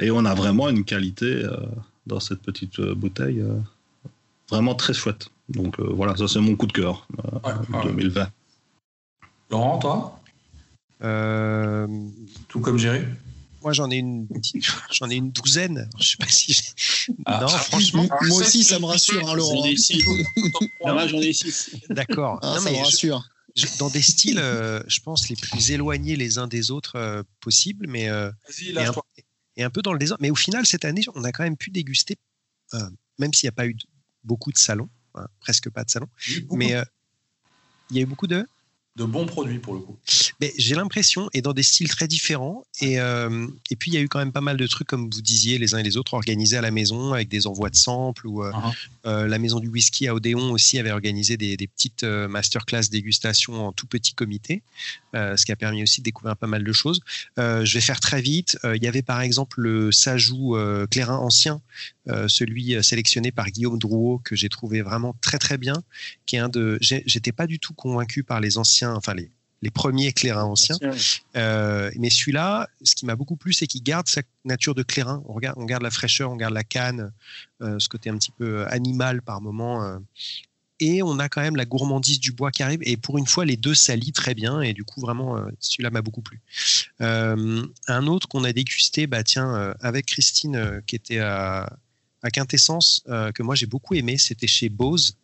et 0.02 0.12
on 0.12 0.26
a 0.26 0.34
vraiment 0.36 0.68
une 0.68 0.84
qualité 0.84 1.44
dans 2.06 2.20
cette 2.20 2.42
petite 2.42 2.82
bouteille 2.82 3.42
vraiment 4.50 4.76
très 4.76 4.94
chouette. 4.94 5.30
Donc 5.48 5.80
voilà, 5.80 6.18
ça 6.18 6.28
c'est 6.28 6.42
mon 6.42 6.58
coup 6.58 6.68
de 6.68 6.74
cœur 6.74 7.08
2020. 7.84 8.28
Laurent, 9.52 9.80
toi? 9.80 10.20
Tout 12.50 12.60
comme 12.60 12.78
Géry 12.78 13.04
moi, 13.68 13.74
j'en 13.74 13.92
ai 13.92 13.98
une, 13.98 14.30
j'en 14.94 15.10
ai 15.10 15.16
une 15.16 15.30
douzaine. 15.30 15.90
Je 16.00 16.12
sais 16.12 16.18
pas 16.18 16.30
si. 16.30 16.58
Ah, 17.26 17.42
non, 17.42 17.50
franchement. 17.50 18.08
Moi 18.22 18.38
aussi, 18.38 18.64
ça 18.64 18.80
me 18.80 18.86
rassure, 18.86 19.28
hein, 19.28 19.36
Laurent. 19.36 19.58
J'en 19.58 19.66
ai 19.66 19.76
six. 19.76 20.06
j'en 20.86 21.20
ai 21.20 21.34
six. 21.34 21.76
D'accord. 21.90 22.40
Ah, 22.44 22.60
ça 22.62 22.72
me 22.72 22.78
rassure. 22.78 23.28
dans 23.78 23.90
des 23.90 24.02
styles, 24.02 24.40
euh, 24.40 24.82
je 24.88 25.02
pense, 25.02 25.28
les 25.28 25.36
plus 25.36 25.72
éloignés 25.72 26.16
les 26.16 26.38
uns 26.38 26.48
des 26.48 26.72
autres 26.72 26.96
euh, 26.96 27.24
possibles, 27.42 27.88
mais 27.90 28.08
euh, 28.08 28.32
et, 28.62 28.80
un, 28.80 28.94
et, 29.58 29.64
un, 29.66 29.70
peu 29.70 29.82
dans 29.82 29.92
le 29.92 30.00
désordre. 30.00 30.22
Mais 30.22 30.30
au 30.30 30.36
final, 30.36 30.66
cette 30.66 30.86
année, 30.86 31.02
on 31.14 31.26
a 31.26 31.34
quand 31.34 31.44
même 31.44 31.58
pu 31.58 31.70
déguster, 31.70 32.16
même 33.20 33.34
s'il 33.34 33.48
n'y 33.48 33.50
a 33.50 33.58
pas 33.58 33.68
eu 33.68 33.76
beaucoup 34.24 34.54
de 34.54 34.58
salons, 34.58 34.90
hein, 35.16 35.28
presque 35.42 35.70
pas 35.70 35.84
de 35.84 35.90
salons, 35.90 36.10
mais 36.52 36.74
il 37.90 37.98
y 37.98 38.00
a 38.00 38.04
eu 38.04 38.06
beaucoup 38.06 38.28
de 38.28 38.48
de 38.98 39.06
bons 39.06 39.28
produits 39.28 39.60
pour 39.60 39.76
le 39.76 39.80
coup. 39.80 39.96
Mais 40.42 40.54
j'ai 40.58 40.76
l'impression, 40.76 41.30
et 41.34 41.42
dans 41.42 41.54
des 41.54 41.64
styles 41.64 41.88
très 41.88 42.08
différents. 42.08 42.66
Et, 42.82 43.00
euh, 43.00 43.48
et 43.70 43.76
puis, 43.76 43.92
il 43.92 43.94
y 43.94 43.98
a 43.98 44.02
eu 44.02 44.08
quand 44.08 44.20
même 44.20 44.32
pas 44.32 44.42
mal 44.42 44.58
de 44.58 44.68
trucs, 44.68 44.88
comme 44.88 45.10
vous 45.10 45.22
disiez, 45.22 45.60
les 45.60 45.76
uns 45.76 45.78
et 45.78 45.84
les 45.84 45.98
autres, 45.98 46.16
organisés 46.16 46.58
à 46.58 46.62
la 46.62 46.72
maison 46.72 47.14
avec 47.14 47.30
des 47.30 47.46
envois 47.46 47.70
de 47.70 47.76
samples. 47.76 48.26
Ou, 48.26 48.44
euh, 48.44 48.52
uh-huh. 48.52 48.74
euh, 49.06 49.28
la 49.28 49.38
maison 49.38 49.60
du 49.60 49.68
whisky 49.68 50.08
à 50.08 50.16
Odéon 50.16 50.52
aussi 50.52 50.80
avait 50.80 50.92
organisé 50.92 51.38
des, 51.38 51.58
des 51.58 51.68
petites 51.68 52.04
masterclass 52.04 52.90
dégustation 52.90 53.68
en 53.68 53.72
tout 53.72 53.86
petit 53.86 54.14
comité, 54.14 54.62
ce 55.14 55.46
qui 55.46 55.52
a 55.52 55.56
permis 55.56 55.84
aussi 55.84 56.02
de 56.02 56.06
découvrir 56.06 56.36
pas 56.36 56.48
mal 56.48 56.64
de 56.64 56.74
choses. 56.74 57.02
je 57.38 57.74
vais 57.74 57.82
faire 57.82 58.00
très 58.00 58.22
vite. 58.22 58.58
il 58.64 58.84
y 58.84 58.88
avait 58.88 59.02
par 59.02 59.22
exemple 59.22 59.62
le 59.62 59.92
Sajou 59.92 60.58
Clairin 60.90 61.18
ancien, 61.18 61.62
celui 62.28 62.84
sélectionné 62.84 63.32
par 63.32 63.48
Guillaume 63.50 63.78
Drouot, 63.78 64.22
que 64.24 64.36
j'ai 64.36 64.50
trouvé 64.50 64.82
vraiment 64.82 65.16
très 65.22 65.38
très 65.38 65.58
bien, 65.58 65.84
qui 66.26 66.36
est 66.36 66.40
un 66.40 66.50
de. 66.50 66.78
J'étais 66.82 67.32
pas 67.32 67.48
du 67.48 67.60
tout 67.60 67.74
convaincu 67.74 68.24
par 68.24 68.40
les 68.40 68.58
anciens 68.58 68.87
enfin 68.96 69.14
les, 69.14 69.32
les 69.62 69.72
premiers 69.72 70.14
clairins 70.14 70.44
anciens. 70.44 70.78
Euh, 71.36 71.92
mais 71.98 72.10
celui-là, 72.10 72.70
ce 72.84 72.96
qui 72.96 73.06
m'a 73.06 73.16
beaucoup 73.16 73.36
plu, 73.36 73.54
c'est 73.54 73.68
qu'il 73.68 73.84
garde 73.84 74.08
sa 74.08 74.22
nature 74.46 74.76
de 74.76 74.84
clairin. 74.84 75.24
On, 75.28 75.34
regarde, 75.34 75.58
on 75.58 75.66
garde 75.66 75.84
la 75.84 75.92
fraîcheur, 75.92 76.32
on 76.32 76.36
garde 76.36 76.54
la 76.54 76.64
canne, 76.64 77.12
euh, 77.62 77.78
ce 77.80 77.90
côté 77.90 78.10
un 78.10 78.18
petit 78.18 78.32
peu 78.32 78.68
animal 78.68 79.22
par 79.22 79.42
moment. 79.42 79.84
Euh. 79.84 79.98
et 80.80 81.02
on 81.02 81.18
a 81.18 81.28
quand 81.28 81.42
même 81.42 81.56
la 81.56 81.66
gourmandise 81.66 82.20
du 82.20 82.32
bois 82.32 82.52
qui 82.52 82.62
arrive. 82.62 82.80
Et 82.84 82.98
pour 82.98 83.18
une 83.18 83.26
fois, 83.26 83.46
les 83.46 83.58
deux 83.58 83.74
s'allient 83.74 84.14
très 84.14 84.36
bien. 84.36 84.62
Et 84.62 84.74
du 84.74 84.84
coup, 84.84 85.02
vraiment, 85.02 85.38
celui-là 85.60 85.90
m'a 85.90 86.04
beaucoup 86.04 86.22
plu. 86.22 86.40
un 87.00 88.08
autre 88.08 88.28
qu'on 88.28 88.44
a 88.44 88.54
dégusté, 88.54 89.08
bah, 89.08 89.24
tiens, 89.24 89.74
avec 89.80 90.06
Christine, 90.06 90.84
qui 90.86 90.96
était 90.96 91.20
à, 91.20 91.78
à 92.22 92.30
Quintessence, 92.30 93.04
que 93.08 93.42
moi 93.42 93.56
j'ai 93.56 93.66
beaucoup 93.66 93.96
aimé, 93.96 94.20
c'était 94.20 94.48
chez 94.48 94.70
Bose. 94.70 95.16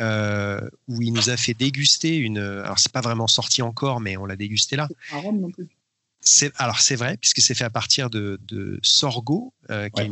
Euh, 0.00 0.60
où 0.88 1.02
il 1.02 1.12
nous 1.12 1.28
a 1.28 1.36
fait 1.36 1.52
déguster 1.52 2.16
une. 2.16 2.38
Alors, 2.38 2.78
c'est 2.78 2.92
pas 2.92 3.02
vraiment 3.02 3.26
sorti 3.26 3.60
encore, 3.60 4.00
mais 4.00 4.16
on 4.16 4.24
l'a 4.24 4.36
dégusté 4.36 4.76
là. 4.76 4.88
non 5.12 5.50
plus. 5.50 5.68
C'est, 6.22 6.52
alors 6.56 6.80
c'est 6.80 6.96
vrai 6.96 7.16
puisque 7.16 7.40
c'est 7.40 7.54
fait 7.54 7.64
à 7.64 7.70
partir 7.70 8.10
de, 8.10 8.38
sorgho, 8.82 9.54
euh, 9.70 9.88
qui 9.88 10.02
est 10.02 10.10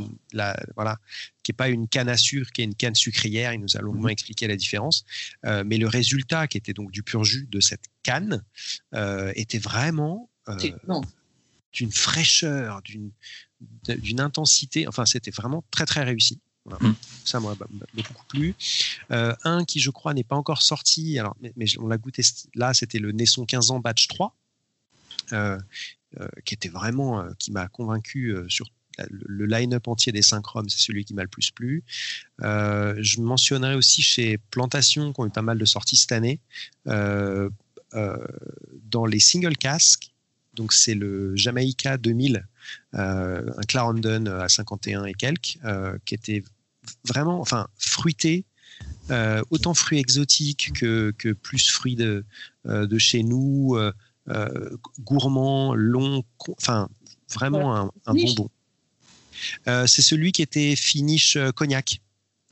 voilà, 0.74 0.96
qui 1.42 1.52
est 1.52 1.54
pas 1.54 1.68
une 1.68 1.86
canne 1.86 2.08
à 2.08 2.16
sucre, 2.16 2.50
qui 2.50 2.62
est 2.62 2.64
une 2.64 2.74
canne 2.74 2.94
sucrière. 2.94 3.52
Il 3.52 3.60
nous 3.60 3.76
a 3.76 3.80
longuement 3.80 4.04
mhm. 4.04 4.10
expliqué 4.10 4.46
la 4.46 4.56
différence, 4.56 5.04
euh, 5.44 5.64
mais 5.66 5.76
le 5.76 5.86
résultat, 5.86 6.48
qui 6.48 6.56
était 6.56 6.72
donc 6.72 6.90
du 6.92 7.02
pur 7.02 7.24
jus 7.24 7.46
de 7.50 7.60
cette 7.60 7.84
canne, 8.02 8.42
était 9.34 9.58
vraiment 9.58 10.30
d'une 11.72 11.92
fraîcheur, 11.92 12.82
d'une 12.82 14.20
intensité. 14.20 14.88
Enfin, 14.88 15.06
c'était 15.06 15.30
vraiment 15.30 15.64
très 15.70 15.86
très 15.86 16.04
réussi. 16.04 16.40
Mm. 16.80 16.94
Ça 17.24 17.40
m'a 17.40 17.54
beaucoup 17.94 18.24
plu. 18.28 18.54
Euh, 19.10 19.34
un 19.44 19.64
qui, 19.64 19.80
je 19.80 19.90
crois, 19.90 20.14
n'est 20.14 20.24
pas 20.24 20.36
encore 20.36 20.62
sorti, 20.62 21.18
alors, 21.18 21.36
mais, 21.56 21.66
on 21.78 21.88
l'a 21.88 21.98
goûté 21.98 22.22
là, 22.54 22.74
c'était 22.74 22.98
le 22.98 23.12
Naisson 23.12 23.44
15 23.44 23.70
ans 23.70 23.80
Batch 23.80 24.08
3, 24.08 24.34
euh, 25.32 25.58
euh, 26.20 26.28
qui 26.44 26.54
était 26.54 26.68
vraiment, 26.68 27.26
qui 27.38 27.52
m'a 27.52 27.68
convaincu 27.68 28.34
sur 28.48 28.66
le 29.10 29.46
line-up 29.46 29.86
entier 29.86 30.10
des 30.10 30.22
5 30.22 30.44
roms, 30.44 30.68
c'est 30.68 30.80
celui 30.80 31.04
qui 31.04 31.14
m'a 31.14 31.22
le 31.22 31.28
plus 31.28 31.52
plu. 31.52 31.84
je 32.40 33.20
mentionnerai 33.20 33.74
aussi 33.74 34.02
chez 34.02 34.38
Plantation, 34.50 35.12
qui 35.12 35.20
ont 35.20 35.26
eu 35.26 35.30
pas 35.30 35.42
mal 35.42 35.58
de 35.58 35.64
sorties 35.64 35.96
cette 35.96 36.12
année, 36.12 36.40
dans 36.84 37.50
les 39.06 39.20
single 39.20 39.56
casques, 39.56 40.12
donc 40.54 40.72
c'est 40.72 40.94
le 40.94 41.36
Jamaica 41.36 41.96
2000, 41.96 42.44
un 42.94 43.62
Clarendon 43.68 44.26
à 44.26 44.48
51 44.48 45.04
et 45.04 45.14
quelques, 45.14 45.58
qui 46.04 46.14
était 46.14 46.42
vraiment, 47.04 47.40
enfin, 47.40 47.68
fruité, 47.78 48.44
euh, 49.10 49.42
autant 49.50 49.74
fruits 49.74 49.98
exotiques 49.98 50.72
que, 50.74 51.14
que 51.16 51.32
plus 51.32 51.70
fruits 51.70 51.96
de, 51.96 52.24
euh, 52.66 52.86
de 52.86 52.98
chez 52.98 53.22
nous, 53.22 53.76
euh, 53.76 54.76
gourmand, 55.00 55.74
long, 55.74 56.22
enfin, 56.50 56.88
vraiment 57.32 57.90
un, 58.06 58.14
bonbon. 58.14 58.50
c'est 59.64 60.02
celui 60.02 60.32
qui 60.32 60.42
était 60.42 60.76
finish 60.76 61.38
cognac. 61.54 62.00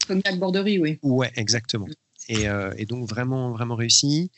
Cognac 0.07 0.39
borderie, 0.39 0.79
oui. 0.79 0.99
Ouais, 1.03 1.31
exactement. 1.37 1.87
Et, 2.29 2.47
et, 2.77 2.87
donc 2.87 3.09
vraiment, 3.09 3.53
vraiment 3.53 3.77
réussi 3.77 4.31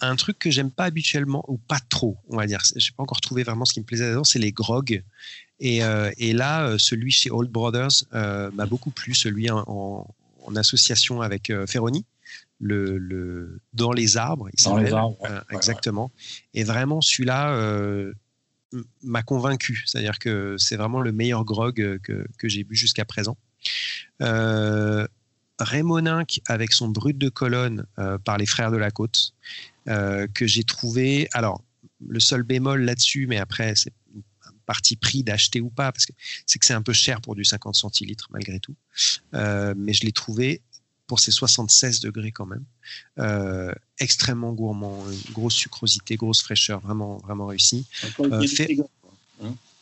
un 0.00 0.16
truc 0.16 0.38
que 0.38 0.50
j'aime 0.50 0.70
pas 0.70 0.84
habituellement, 0.84 1.44
ou 1.48 1.58
pas 1.58 1.78
trop, 1.88 2.16
on 2.28 2.36
va 2.36 2.46
dire. 2.46 2.60
J'ai 2.76 2.92
pas 2.92 3.02
encore 3.02 3.20
trouvé 3.20 3.42
vraiment 3.42 3.64
ce 3.64 3.74
qui 3.74 3.80
me 3.80 3.84
plaisait 3.84 4.08
dedans, 4.08 4.24
c'est 4.24 4.38
les 4.38 4.52
grogs. 4.52 5.02
Et, 5.60 5.84
euh, 5.84 6.10
là, 6.18 6.66
euh, 6.66 6.78
celui 6.78 7.10
chez 7.10 7.30
Old 7.30 7.50
Brothers 7.50 8.04
euh, 8.14 8.50
m'a 8.52 8.66
beaucoup 8.66 8.90
plu, 8.90 9.14
celui 9.14 9.50
en, 9.50 10.06
association 10.56 11.22
avec 11.22 11.52
Ferroni. 11.68 12.04
Le, 12.58 13.60
dans 13.72 13.92
les 13.92 14.16
arbres, 14.16 14.48
il 14.52 14.64
dans 14.64 14.76
les 14.76 14.92
arbres, 14.92 15.16
exactement. 15.50 16.10
Et 16.54 16.64
vraiment, 16.64 17.00
celui-là 17.00 17.56
m'a 19.02 19.22
convaincu. 19.22 19.84
C'est-à-dire 19.86 20.18
que 20.18 20.56
c'est 20.58 20.76
vraiment 20.76 21.00
le 21.00 21.12
meilleur 21.12 21.44
grog 21.44 21.76
que, 22.02 22.26
que 22.36 22.48
j'ai 22.48 22.64
bu 22.64 22.74
jusqu'à 22.74 23.04
présent. 23.04 23.36
Rémoninck 25.60 26.40
avec 26.46 26.72
son 26.72 26.88
brut 26.88 27.16
de 27.16 27.28
colonne 27.28 27.86
par 28.24 28.36
les 28.36 28.46
frères 28.46 28.72
de 28.72 28.76
la 28.76 28.90
côte. 28.90 29.34
Euh, 29.88 30.26
que 30.34 30.46
j'ai 30.46 30.62
trouvé. 30.62 31.28
Alors, 31.32 31.64
le 32.06 32.20
seul 32.20 32.42
bémol 32.42 32.82
là-dessus, 32.82 33.26
mais 33.26 33.38
après, 33.38 33.74
c'est 33.74 33.92
parti 34.70 34.94
pris 34.94 35.24
d'acheter 35.24 35.60
ou 35.60 35.68
pas, 35.68 35.90
parce 35.90 36.06
que 36.06 36.12
c'est 36.46 36.60
que 36.60 36.64
c'est 36.64 36.74
un 36.74 36.82
peu 36.82 36.92
cher 36.92 37.20
pour 37.20 37.34
du 37.34 37.44
50 37.44 37.74
centilitres 37.74 38.28
malgré 38.30 38.60
tout. 38.60 38.76
Euh, 39.34 39.74
mais 39.76 39.92
je 39.92 40.04
l'ai 40.06 40.12
trouvé 40.12 40.62
pour 41.08 41.18
ses 41.18 41.32
76 41.32 41.98
degrés 41.98 42.30
quand 42.30 42.46
même. 42.46 42.64
Euh, 43.18 43.72
extrêmement 43.98 44.52
gourmand, 44.52 44.96
grosse 45.32 45.54
sucrosité, 45.54 46.14
grosse 46.14 46.40
fraîcheur, 46.40 46.78
vraiment, 46.78 47.16
vraiment 47.18 47.46
réussi. 47.46 47.84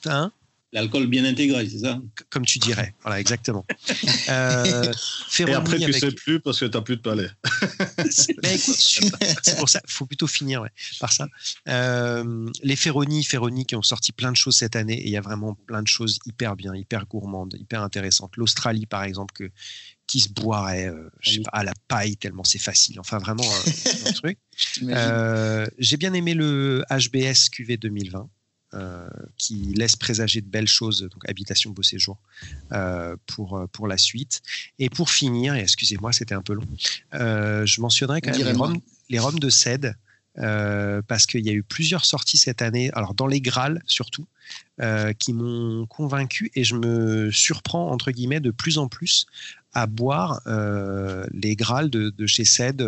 Hein? 0.07 0.33
L'alcool 0.72 1.07
bien 1.07 1.24
intégré, 1.24 1.66
c'est 1.66 1.78
ça? 1.78 1.98
Comme 2.28 2.44
tu 2.44 2.59
dirais. 2.59 2.94
Voilà, 3.02 3.18
exactement. 3.18 3.64
euh, 4.28 4.92
Et 5.38 5.54
après, 5.54 5.78
tu 5.78 5.87
ne 5.87 5.92
sais 5.92 6.12
plus 6.12 6.40
parce 6.40 6.61
que 6.61 6.66
tu 6.66 6.76
n'as 6.76 6.83
plus 6.83 6.96
de 6.96 7.00
palais. 7.00 7.31
Mais 8.42 8.57
écoute, 8.57 8.76
c'est 9.42 9.57
pour 9.57 9.68
ça, 9.68 9.81
il 9.87 9.90
faut 9.90 10.04
plutôt 10.04 10.26
finir 10.26 10.61
ouais, 10.61 10.70
par 11.00 11.11
ça. 11.12 11.26
Euh, 11.68 12.50
les 12.62 12.76
Ferroni, 12.76 13.24
Ferroni 13.24 13.64
qui 13.64 13.76
ont 13.76 13.83
sorti 13.83 14.12
plein 14.12 14.31
de 14.31 14.37
choses 14.37 14.57
cette 14.57 14.76
année 14.76 14.98
et 15.00 15.07
il 15.07 15.11
y 15.11 15.16
a 15.16 15.22
vraiment 15.22 15.54
plein 15.54 15.83
de 15.83 15.88
choses 15.88 16.18
hyper 16.26 16.54
bien, 16.54 16.74
hyper 16.74 17.07
gourmandes, 17.07 17.54
hyper 17.59 17.83
intéressantes. 17.83 18.37
L'Australie, 18.37 18.85
par 18.85 19.04
exemple, 19.04 19.33
que, 19.35 19.50
qui 20.07 20.20
se 20.20 20.28
boirait 20.28 20.88
euh, 20.88 21.09
je 21.20 21.33
sais 21.33 21.40
pas, 21.40 21.50
à 21.52 21.64
la 21.64 21.72
paille 21.88 22.18
tellement 22.18 22.44
c'est 22.44 22.59
facile. 22.59 23.00
Enfin, 23.00 23.16
vraiment 23.18 23.44
un, 23.44 24.09
un 24.09 24.12
truc. 24.12 24.38
Euh, 24.83 25.66
J'ai 25.78 25.96
bien 25.96 26.12
aimé 26.14 26.35
le 26.35 26.83
HBS 26.90 27.48
QV 27.52 27.76
2020. 27.76 28.28
Euh, 28.74 29.09
qui 29.38 29.72
laisse 29.74 29.96
présager 29.96 30.42
de 30.42 30.46
belles 30.46 30.68
choses, 30.68 31.00
donc 31.11 31.26
habitation, 31.26 31.70
beau 31.70 31.83
séjour, 31.83 32.18
euh, 32.72 33.16
pour, 33.26 33.66
pour 33.72 33.88
la 33.88 33.96
suite. 33.96 34.42
Et 34.78 34.90
pour 34.90 35.09
finir, 35.09 35.54
et 35.54 35.61
excusez-moi, 35.61 36.12
c'était 36.12 36.35
un 36.35 36.42
peu 36.42 36.52
long, 36.52 36.66
euh, 37.14 37.64
je 37.64 37.81
mentionnerai 37.81 38.20
quand 38.20 38.33
même 38.33 38.44
les 38.44 38.52
roms, 38.52 38.78
les 39.09 39.18
roms, 39.18 39.38
de 39.38 39.48
Cède, 39.48 39.96
parce 40.35 41.24
qu'il 41.24 41.46
y 41.46 41.48
a 41.48 41.54
eu 41.54 41.62
plusieurs 41.62 42.04
sorties 42.04 42.37
cette 42.37 42.61
année, 42.61 42.90
alors 42.92 43.14
dans 43.14 43.26
les 43.26 43.40
Graals 43.40 43.83
surtout, 43.87 44.26
qui 45.18 45.33
m'ont 45.33 45.87
convaincu 45.87 46.50
et 46.54 46.62
je 46.62 46.74
me 46.74 47.31
surprends, 47.31 47.90
entre 47.90 48.11
guillemets, 48.11 48.40
de 48.40 48.50
plus 48.50 48.76
en 48.76 48.88
plus 48.88 49.24
à 49.72 49.87
boire 49.87 50.42
les 51.33 51.57
Graals 51.57 51.88
de, 51.88 52.11
de 52.11 52.26
chez 52.26 52.44
Cède 52.44 52.87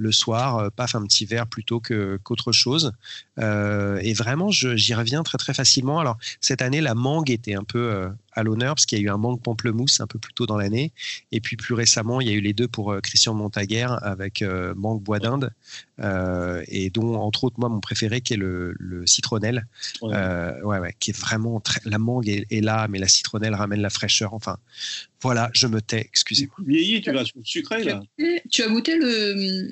le 0.00 0.12
soir, 0.12 0.56
euh, 0.56 0.70
paf, 0.70 0.94
un 0.94 1.02
petit 1.02 1.26
verre 1.26 1.46
plutôt 1.46 1.80
qu'autre 1.80 2.52
chose. 2.52 2.92
Euh, 3.38 4.00
et 4.02 4.14
vraiment, 4.14 4.50
j'y 4.50 4.94
reviens 4.94 5.22
très 5.22 5.38
très 5.38 5.54
facilement. 5.54 6.00
Alors, 6.00 6.16
cette 6.40 6.62
année, 6.62 6.80
la 6.80 6.94
mangue 6.94 7.30
était 7.30 7.54
un 7.54 7.64
peu 7.64 7.78
euh, 7.78 8.08
à 8.32 8.42
l'honneur 8.42 8.74
parce 8.74 8.86
qu'il 8.86 8.98
y 8.98 9.00
a 9.00 9.04
eu 9.04 9.10
un 9.10 9.16
mangue 9.16 9.40
pamplemousse 9.40 10.00
un 10.00 10.06
peu 10.06 10.18
plus 10.18 10.32
tôt 10.32 10.46
dans 10.46 10.56
l'année. 10.56 10.92
Et 11.32 11.40
puis 11.40 11.56
plus 11.56 11.74
récemment, 11.74 12.20
il 12.20 12.28
y 12.28 12.30
a 12.30 12.34
eu 12.34 12.40
les 12.40 12.52
deux 12.52 12.68
pour 12.68 12.94
Christian 13.02 13.34
Montaguer 13.34 13.88
avec 14.02 14.44
mangue 14.76 15.02
bois 15.02 15.18
d'Inde. 15.18 15.52
et 16.68 16.90
dont, 16.90 17.14
entre 17.16 17.44
autres, 17.44 17.58
moi, 17.58 17.68
mon 17.68 17.80
préféré 17.80 18.20
qui 18.20 18.34
est 18.34 18.36
le, 18.36 18.74
le 18.78 19.06
citronnelle. 19.06 19.66
Ouais. 20.02 20.14
ouais, 20.62 20.78
ouais, 20.78 20.94
qui 20.98 21.10
est 21.10 21.18
vraiment 21.18 21.60
très. 21.60 21.80
La 21.84 21.98
mangue 21.98 22.28
est, 22.28 22.46
est, 22.50 22.60
là, 22.60 22.86
mais 22.88 22.98
la 22.98 23.08
citronnelle 23.08 23.54
ramène 23.54 23.80
la 23.80 23.90
fraîcheur. 23.90 24.34
Enfin, 24.34 24.58
voilà, 25.22 25.50
je 25.52 25.66
me 25.66 25.80
tais, 25.80 26.00
excusez-moi. 26.00 26.56
Vieilli, 26.66 27.00
tu 27.00 27.12
vas 27.12 27.24
sur 27.24 27.38
le 27.38 27.44
sucré, 27.44 27.84
là. 27.84 28.00
Tu 28.50 28.62
as 28.62 28.68
goûté 28.68 28.96
le, 28.96 29.70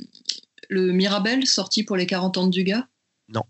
le 0.68 0.92
Mirabelle 0.92 1.46
sorti 1.46 1.82
pour 1.82 1.96
les 1.96 2.06
40 2.06 2.38
ans 2.38 2.46
de 2.46 2.52
Dugas? 2.52 2.86
Non. 3.28 3.42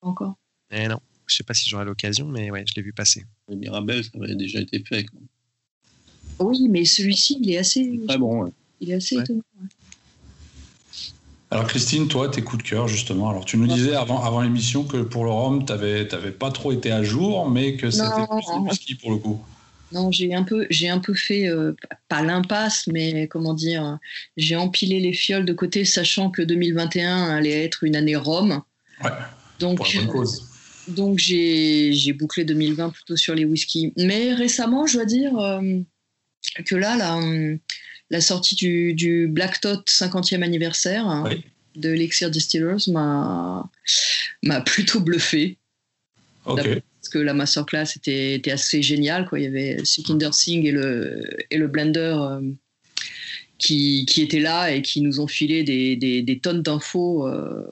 Encore 0.00 0.36
Eh 0.70 0.88
non. 0.88 1.00
Je 1.32 1.38
sais 1.38 1.44
pas 1.44 1.54
si 1.54 1.68
j'aurai 1.68 1.86
l'occasion, 1.86 2.28
mais 2.28 2.50
ouais, 2.50 2.64
je 2.66 2.74
l'ai 2.74 2.82
vu 2.82 2.92
passer. 2.92 3.24
Le 3.48 3.56
Mirabelle, 3.56 4.04
ça 4.04 4.10
avait 4.22 4.34
déjà 4.34 4.60
été 4.60 4.82
fait. 4.86 5.04
Quoi. 5.04 5.20
Oui, 6.40 6.68
mais 6.68 6.84
celui-ci, 6.84 7.38
il 7.40 7.50
est 7.50 7.58
assez. 7.58 8.00
Très 8.06 8.18
bon. 8.18 8.44
Ouais. 8.44 8.50
Il 8.80 8.90
est 8.90 8.94
assez 8.94 9.16
ouais. 9.16 9.22
étonnant. 9.22 9.42
Alors 11.50 11.66
Christine, 11.66 12.08
toi, 12.08 12.30
tes 12.30 12.42
coups 12.42 12.62
de 12.64 12.68
cœur 12.68 12.88
justement. 12.88 13.28
Alors 13.28 13.44
tu 13.44 13.58
nous 13.58 13.66
disais 13.66 13.94
avant, 13.94 14.22
avant 14.24 14.40
l'émission 14.40 14.84
que 14.84 15.02
pour 15.02 15.24
le 15.24 15.30
rhum, 15.30 15.66
tu 15.66 15.72
n'avais 15.72 16.32
pas 16.32 16.50
trop 16.50 16.72
été 16.72 16.90
à 16.90 17.02
jour, 17.02 17.48
mais 17.48 17.76
que 17.76 17.90
c'était 17.90 18.08
plus 18.26 18.58
whisky 18.60 18.94
pour 18.94 19.10
le 19.10 19.18
coup. 19.18 19.38
Non, 19.92 20.10
j'ai 20.10 20.34
un 20.34 20.42
peu, 20.42 20.66
j'ai 20.70 20.88
un 20.88 20.98
peu 20.98 21.12
fait 21.12 21.46
euh, 21.46 21.76
pas 22.08 22.22
l'impasse, 22.22 22.86
mais 22.86 23.28
comment 23.28 23.52
dire, 23.52 23.98
j'ai 24.38 24.56
empilé 24.56 25.00
les 25.00 25.12
fioles 25.12 25.44
de 25.44 25.52
côté, 25.52 25.84
sachant 25.84 26.30
que 26.30 26.40
2021 26.40 27.28
allait 27.28 27.64
être 27.64 27.84
une 27.84 27.96
année 27.96 28.16
Rome. 28.16 28.62
Ouais. 29.04 29.10
Donc, 29.58 29.76
pour 29.76 29.86
la 29.86 30.00
bonne 30.00 30.08
cause. 30.08 30.48
Donc 30.88 31.18
j'ai, 31.18 32.12
bouclé 32.12 32.44
2020 32.44 32.90
plutôt 32.90 33.16
sur 33.16 33.34
les 33.34 33.44
whiskies. 33.44 33.92
Mais 33.96 34.34
récemment, 34.34 34.86
je 34.86 34.94
dois 34.94 35.04
dire 35.04 35.38
euh, 35.38 35.80
que 36.66 36.74
là, 36.74 36.96
la, 36.96 37.20
la 38.10 38.20
sortie 38.20 38.54
du, 38.54 38.94
du 38.94 39.26
Black 39.28 39.60
Tot 39.60 39.84
50e 39.86 40.42
anniversaire 40.42 41.24
oui. 41.26 41.44
de 41.76 41.94
Elixir 41.94 42.30
Distillers 42.30 42.90
m'a, 42.90 43.70
plutôt 44.66 45.00
bluffé. 45.00 45.56
Parce 46.44 47.08
que 47.10 47.18
la 47.18 47.34
masterclass 47.34 47.96
était, 47.96 48.34
était 48.34 48.50
assez 48.50 48.82
géniale. 48.82 49.28
Quoi. 49.28 49.40
Il 49.40 49.44
y 49.44 49.46
avait 49.46 49.84
Sutinder 49.84 50.30
Singh 50.32 50.64
et 50.64 50.72
le, 50.72 51.20
et 51.50 51.56
le 51.56 51.68
blender 51.68 52.16
euh, 52.16 52.40
qui, 53.62 54.04
qui, 54.06 54.22
étaient 54.22 54.40
là 54.40 54.72
et 54.72 54.82
qui 54.82 55.00
nous 55.00 55.20
ont 55.20 55.26
filé 55.26 55.62
des, 55.62 55.96
des, 55.96 56.22
des 56.22 56.38
tonnes 56.38 56.62
d'infos 56.62 57.26
euh, 57.26 57.64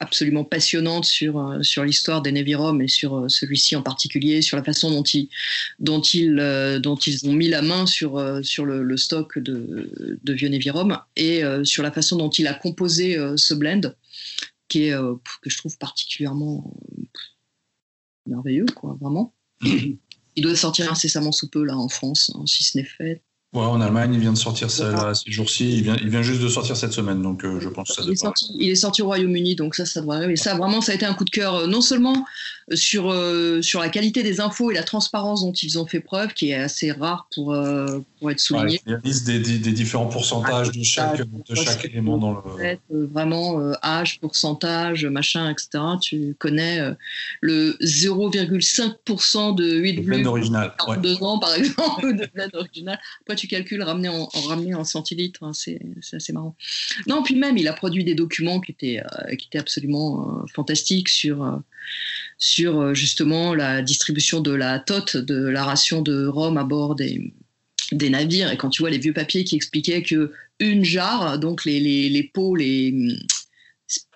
absolument 0.00 0.44
passionnantes 0.44 1.04
sur, 1.04 1.38
euh, 1.38 1.62
sur 1.62 1.84
l'histoire 1.84 2.22
des 2.22 2.32
Navy 2.32 2.54
Rom 2.54 2.82
et 2.82 2.88
sur 2.88 3.30
celui-ci 3.30 3.76
en 3.76 3.82
particulier, 3.82 4.42
sur 4.42 4.56
la 4.56 4.64
façon 4.64 4.90
dont 4.90 5.02
ils, 5.04 5.28
dont 5.78 6.00
ils, 6.00 6.38
euh, 6.40 6.80
dont 6.80 6.96
ils 6.96 7.28
ont 7.28 7.32
mis 7.32 7.48
la 7.48 7.62
main 7.62 7.86
sur, 7.86 8.20
sur 8.42 8.64
le, 8.64 8.82
le 8.82 8.96
stock 8.96 9.38
de, 9.38 10.18
de 10.22 10.32
vieux 10.32 10.48
Navy 10.48 10.70
Rom 10.70 10.98
et 11.16 11.42
sur 11.62 11.82
la 11.82 11.92
façon 11.92 12.16
dont 12.16 12.30
il 12.30 12.46
a 12.46 12.54
composé 12.54 13.16
ce 13.36 13.54
blend 13.54 13.92
qui 14.68 14.84
est, 14.84 14.92
que 14.92 15.48
je 15.48 15.56
trouve 15.56 15.78
particulièrement 15.78 16.74
merveilleux, 18.26 18.66
quoi, 18.74 18.98
vraiment. 19.00 19.34
il 19.62 20.42
doit 20.42 20.56
sortir 20.56 20.90
incessamment 20.90 21.32
sous 21.32 21.48
peu, 21.48 21.64
là, 21.64 21.76
en 21.76 21.88
France, 21.88 22.30
hein, 22.34 22.44
si 22.46 22.64
ce 22.64 22.78
n'est 22.78 22.84
fait. 22.84 23.22
Ouais, 23.54 23.62
en 23.62 23.80
Allemagne, 23.80 24.12
il 24.12 24.20
vient 24.20 24.34
de 24.34 24.38
sortir 24.38 24.70
ça, 24.70 24.92
là, 24.92 25.14
ces 25.14 25.30
jours-ci. 25.30 25.78
Il 25.78 25.82
vient, 25.82 25.96
il 26.02 26.10
vient 26.10 26.20
juste 26.20 26.42
de 26.42 26.48
sortir 26.48 26.76
cette 26.76 26.92
semaine, 26.92 27.22
donc 27.22 27.46
euh, 27.46 27.58
je 27.60 27.70
pense 27.70 27.88
que 27.88 27.94
ça 27.94 28.02
il 28.04 28.12
est, 28.12 28.16
sorti, 28.16 28.56
il 28.58 28.68
est 28.68 28.74
sorti 28.74 29.00
au 29.00 29.06
Royaume-Uni, 29.06 29.54
donc 29.54 29.74
ça, 29.74 29.86
ça 29.86 30.02
devrait 30.02 30.18
arriver. 30.18 30.36
Ça, 30.36 30.54
vraiment, 30.54 30.82
ça 30.82 30.92
a 30.92 30.94
été 30.96 31.06
un 31.06 31.14
coup 31.14 31.24
de 31.24 31.30
cœur, 31.30 31.54
euh, 31.54 31.66
non 31.66 31.80
seulement 31.80 32.26
sur, 32.74 33.10
euh, 33.10 33.62
sur 33.62 33.80
la 33.80 33.88
qualité 33.88 34.22
des 34.22 34.42
infos 34.42 34.70
et 34.70 34.74
la 34.74 34.82
transparence 34.82 35.40
dont 35.40 35.54
ils 35.54 35.78
ont 35.78 35.86
fait 35.86 36.00
preuve, 36.00 36.34
qui 36.34 36.50
est 36.50 36.56
assez 36.56 36.92
rare 36.92 37.26
pour, 37.34 37.56
pour 38.18 38.30
être 38.30 38.38
souligné. 38.38 38.82
Ouais, 38.86 38.98
il 39.02 39.10
y 39.10 39.14
a 39.14 39.24
des, 39.24 39.38
des, 39.38 39.58
des, 39.58 39.72
différents 39.72 40.08
pourcentages 40.08 40.70
de 40.70 40.82
chaque, 40.82 41.22
de 41.22 41.54
chaque 41.54 41.86
élément 41.86 42.18
dans 42.18 42.34
le. 42.34 42.58
Fait, 42.58 42.80
vraiment, 42.90 43.72
âge, 43.82 44.20
pourcentage, 44.20 45.06
machin, 45.06 45.48
etc. 45.48 45.82
Tu 46.02 46.36
connais 46.38 46.82
le 47.40 47.78
0,5% 47.80 49.54
de 49.54 49.76
8 49.76 50.00
blend 50.02 50.26
original. 50.26 50.74
Ouais. 50.86 50.98
Deux 50.98 51.22
ans, 51.22 51.38
par 51.38 51.54
exemple, 51.56 52.14
de 52.14 52.28
blend 52.34 52.50
original. 52.52 53.00
Après, 53.22 53.37
tu 53.38 53.48
calcules 53.48 53.82
ramené 53.82 54.08
en, 54.08 54.84
centilitres. 54.84 55.42
Hein, 55.44 55.52
c'est 55.52 55.80
assez 56.12 56.32
marrant. 56.32 56.56
Non, 57.06 57.22
puis 57.22 57.34
même, 57.34 57.56
il 57.56 57.68
a 57.68 57.72
produit 57.72 58.04
des 58.04 58.14
documents 58.14 58.60
qui 58.60 58.72
étaient, 58.72 59.02
qui 59.38 59.46
étaient 59.46 59.58
absolument 59.58 60.44
fantastiques 60.54 61.08
sur 61.08 61.60
sur 62.38 62.94
justement 62.94 63.54
la 63.54 63.82
distribution 63.82 64.40
de 64.40 64.52
la 64.52 64.78
TOT, 64.78 65.16
de 65.16 65.48
la 65.48 65.64
ration 65.64 66.02
de 66.02 66.26
rhum 66.26 66.56
à 66.56 66.64
bord 66.64 66.94
des, 66.94 67.32
des 67.92 68.10
navires. 68.10 68.52
Et 68.52 68.56
quand 68.56 68.70
tu 68.70 68.82
vois 68.82 68.90
les 68.90 68.98
vieux 68.98 69.12
papiers 69.12 69.44
qui 69.44 69.56
expliquaient 69.56 70.02
que 70.02 70.32
une 70.60 70.84
jarre, 70.84 71.38
donc 71.38 71.64
les, 71.64 71.80
les, 71.80 72.08
les 72.08 72.22
pots, 72.22 72.56
les 72.56 73.16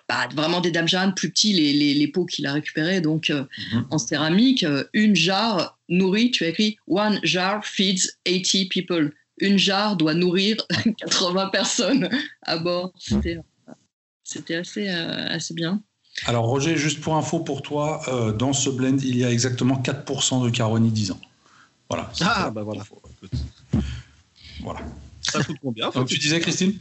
pas 0.07 0.27
vraiment 0.35 0.61
des 0.61 0.71
dames 0.71 0.87
plus 1.15 1.29
petits, 1.29 1.53
les, 1.53 1.73
les, 1.73 1.93
les 1.93 2.07
pots 2.07 2.25
qu'il 2.25 2.45
a 2.45 2.53
récupérés 2.53 3.01
donc 3.01 3.29
euh, 3.29 3.43
mm-hmm. 3.43 3.83
en 3.91 3.97
céramique, 3.97 4.65
une 4.93 5.15
jarre 5.15 5.77
nourrit, 5.89 6.31
tu 6.31 6.43
as 6.43 6.49
écrit 6.49 6.77
One 6.87 7.19
jar 7.23 7.65
feeds 7.65 8.09
80 8.25 8.67
people. 8.69 9.13
Une 9.39 9.57
jarre 9.57 9.95
doit 9.95 10.13
nourrir 10.13 10.57
80 10.97 11.47
personnes 11.47 12.09
à 12.43 12.57
bord. 12.57 12.93
C'était 14.23 14.55
assez, 14.55 14.89
euh, 14.89 15.27
assez 15.27 15.53
bien. 15.53 15.81
Alors 16.25 16.45
Roger, 16.45 16.77
juste 16.77 17.01
pour 17.01 17.15
info 17.15 17.39
pour 17.39 17.61
toi, 17.61 18.01
euh, 18.07 18.31
dans 18.31 18.53
ce 18.53 18.69
blend, 18.69 18.97
il 18.97 19.17
y 19.17 19.25
a 19.25 19.31
exactement 19.31 19.81
4% 19.81 20.45
de 20.45 20.49
Caroni 20.49 20.91
10 20.91 21.11
ans. 21.11 21.21
Voilà. 21.89 22.11
Ah 22.21 22.51
bah 22.51 22.63
voilà. 22.63 22.83
Voilà. 24.61 24.79
Ça 25.21 25.43
coûte 25.43 25.57
combien 25.61 25.89
Donc 25.89 26.07
tu 26.07 26.17
disais 26.17 26.39
Christine? 26.39 26.73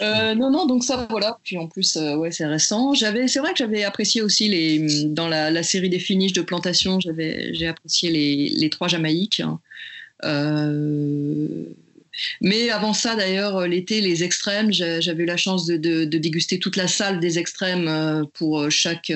Euh, 0.00 0.34
non, 0.34 0.50
non, 0.50 0.66
donc 0.66 0.84
ça, 0.84 1.06
voilà. 1.10 1.38
Puis 1.44 1.56
en 1.58 1.68
plus, 1.68 1.96
euh, 1.96 2.16
ouais, 2.16 2.30
c'est 2.30 2.46
récent. 2.46 2.94
J'avais, 2.94 3.28
c'est 3.28 3.38
vrai 3.38 3.52
que 3.52 3.58
j'avais 3.58 3.84
apprécié 3.84 4.22
aussi 4.22 4.48
les, 4.48 5.04
dans 5.06 5.28
la, 5.28 5.50
la 5.50 5.62
série 5.62 5.88
des 5.88 5.98
finishes 5.98 6.32
de 6.32 6.42
plantation, 6.42 7.00
j'avais, 7.00 7.54
j'ai 7.54 7.66
apprécié 7.66 8.10
les, 8.10 8.48
les 8.50 8.70
trois 8.70 8.88
Jamaïques. 8.88 9.42
Euh, 10.24 11.64
mais 12.40 12.70
avant 12.70 12.92
ça, 12.94 13.14
d'ailleurs, 13.14 13.66
l'été, 13.66 14.00
les 14.00 14.24
extrêmes, 14.24 14.72
j'avais 14.72 15.22
eu 15.22 15.26
la 15.26 15.36
chance 15.36 15.66
de, 15.66 15.76
de, 15.76 16.04
de, 16.04 16.18
déguster 16.18 16.58
toute 16.58 16.76
la 16.76 16.88
salle 16.88 17.20
des 17.20 17.38
extrêmes 17.38 18.26
pour 18.34 18.70
chaque 18.70 19.12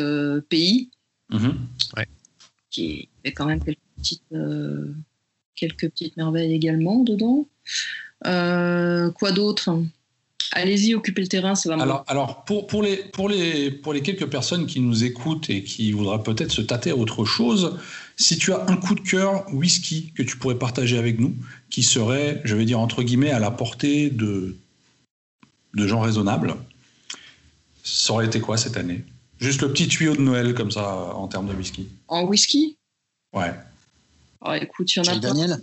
pays. 0.49 0.91
Mm-hmm. 1.31 1.55
Ouais. 1.97 2.07
Qui 2.71 3.09
avait 3.25 3.33
quand 3.33 3.47
même 3.47 3.63
quelques 3.63 3.79
petites, 3.97 4.23
euh, 4.33 4.95
quelques 5.55 5.91
petites 5.91 6.17
merveilles 6.17 6.55
également 6.55 7.03
dedans. 7.03 7.47
Euh, 8.27 9.11
quoi 9.13 9.33
d'autre 9.33 9.83
Allez-y, 10.53 10.95
occupez 10.95 11.23
le 11.23 11.29
terrain, 11.29 11.55
ça 11.55 11.75
va 11.75 11.81
Alors, 11.81 12.05
alors 12.09 12.45
pour, 12.45 12.67
pour, 12.67 12.83
les, 12.83 12.97
pour, 12.97 13.29
les, 13.29 13.71
pour 13.71 13.93
les 13.93 14.03
quelques 14.03 14.27
personnes 14.27 14.67
qui 14.67 14.81
nous 14.81 15.05
écoutent 15.05 15.49
et 15.49 15.63
qui 15.63 15.93
voudraient 15.93 16.23
peut-être 16.23 16.51
se 16.51 16.61
tâter 16.61 16.91
à 16.91 16.97
autre 16.97 17.25
chose, 17.25 17.79
si 18.17 18.37
tu 18.37 18.53
as 18.53 18.69
un 18.69 18.77
coup 18.77 18.97
de 18.97 19.01
cœur 19.01 19.45
whisky 19.55 20.13
que 20.13 20.25
tu 20.25 20.37
pourrais 20.37 20.59
partager 20.59 20.99
avec 20.99 21.21
nous, 21.21 21.35
qui 21.71 21.85
serait, 21.85 22.41
je 22.45 22.57
vais 22.57 22.65
dire 22.65 22.81
entre 22.81 23.05
guillemets, 23.05 23.31
à 23.31 23.39
la 23.39 23.53
portée 23.53 24.11
de, 24.11 24.57
de 25.75 25.87
gens 25.87 26.01
raisonnables, 26.01 26.57
ça 27.85 28.13
aurait 28.13 28.27
été 28.27 28.41
quoi 28.41 28.57
cette 28.57 28.77
année? 28.77 29.05
Juste 29.39 29.63
le 29.63 29.73
petit 29.73 29.87
tuyau 29.87 30.17
de 30.17 30.21
Noël 30.21 30.55
comme 30.55 30.71
ça 30.71 31.15
en 31.15 31.29
termes 31.29 31.49
de 31.49 31.55
whisky. 31.55 31.89
En 32.09 32.25
whisky? 32.25 32.77
Ouais. 33.33 33.55
Alors, 34.43 34.55
écoute, 34.61 34.95
il 34.95 34.99
y 34.99 35.01
en 35.01 35.05
a 35.05 35.13
Jack 35.13 35.23
pas. 35.23 35.29
Daniel? 35.29 35.61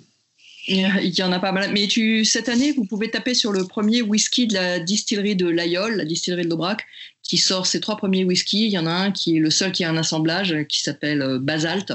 Il 0.67 1.17
y 1.17 1.23
en 1.23 1.31
a 1.31 1.39
pas 1.39 1.51
mal. 1.51 1.71
Mais 1.71 1.87
tu, 1.87 2.25
cette 2.25 2.49
année, 2.49 2.71
vous 2.73 2.83
pouvez 2.85 3.09
taper 3.09 3.33
sur 3.33 3.51
le 3.53 3.65
premier 3.65 4.01
whisky 4.01 4.47
de 4.47 4.53
la 4.53 4.79
distillerie 4.79 5.35
de 5.35 5.47
l'Aïol, 5.47 5.95
la 5.95 6.05
distillerie 6.05 6.43
de 6.43 6.49
l'Aubrac, 6.49 6.85
qui 7.23 7.37
sort 7.37 7.65
ses 7.65 7.79
trois 7.79 7.95
premiers 7.95 8.25
whiskies. 8.25 8.65
Il 8.65 8.71
y 8.71 8.77
en 8.77 8.85
a 8.85 8.91
un 8.91 9.11
qui 9.11 9.37
est 9.37 9.39
le 9.39 9.49
seul 9.49 9.71
qui 9.71 9.83
a 9.83 9.89
un 9.89 9.97
assemblage 9.97 10.55
qui 10.67 10.81
s'appelle 10.81 11.21
euh, 11.21 11.39
Basalt 11.39 11.93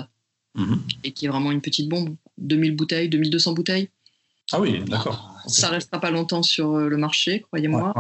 Mhm. 0.55 0.83
et 1.05 1.13
qui 1.13 1.25
est 1.25 1.29
vraiment 1.29 1.51
une 1.51 1.63
petite 1.63 1.89
bombe. 1.89 2.15
2000 2.39 2.77
bouteilles, 2.77 3.09
2200 3.09 3.53
bouteilles. 3.55 3.89
Ah 4.53 4.61
oui, 4.61 4.81
d'accord. 4.87 5.35
Ça 5.47 5.69
restera 5.71 5.99
pas 6.01 6.11
longtemps 6.11 6.43
sur 6.43 6.77
euh, 6.77 6.89
le 6.89 6.97
marché, 6.99 7.41
croyez-moi. 7.41 7.95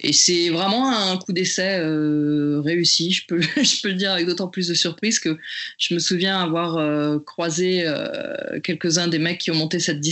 Et 0.00 0.12
c'est 0.12 0.48
vraiment 0.50 0.88
un 0.90 1.16
coup 1.16 1.32
d'essai 1.32 1.78
euh, 1.78 2.60
réussi. 2.60 3.12
Je 3.12 3.26
peux, 3.26 3.40
je 3.56 3.82
peux 3.82 3.88
le 3.88 3.94
dire 3.94 4.12
avec 4.12 4.26
d'autant 4.26 4.48
plus 4.48 4.68
de 4.68 4.74
surprise 4.74 5.18
que 5.18 5.38
je 5.78 5.94
me 5.94 5.98
souviens 5.98 6.40
avoir 6.40 6.76
euh, 6.76 7.18
croisé 7.18 7.82
euh, 7.86 8.60
quelques-uns 8.62 9.08
des 9.08 9.18
mecs 9.18 9.38
qui 9.38 9.50
ont 9.50 9.54
monté 9.54 9.78
cette, 9.78 10.04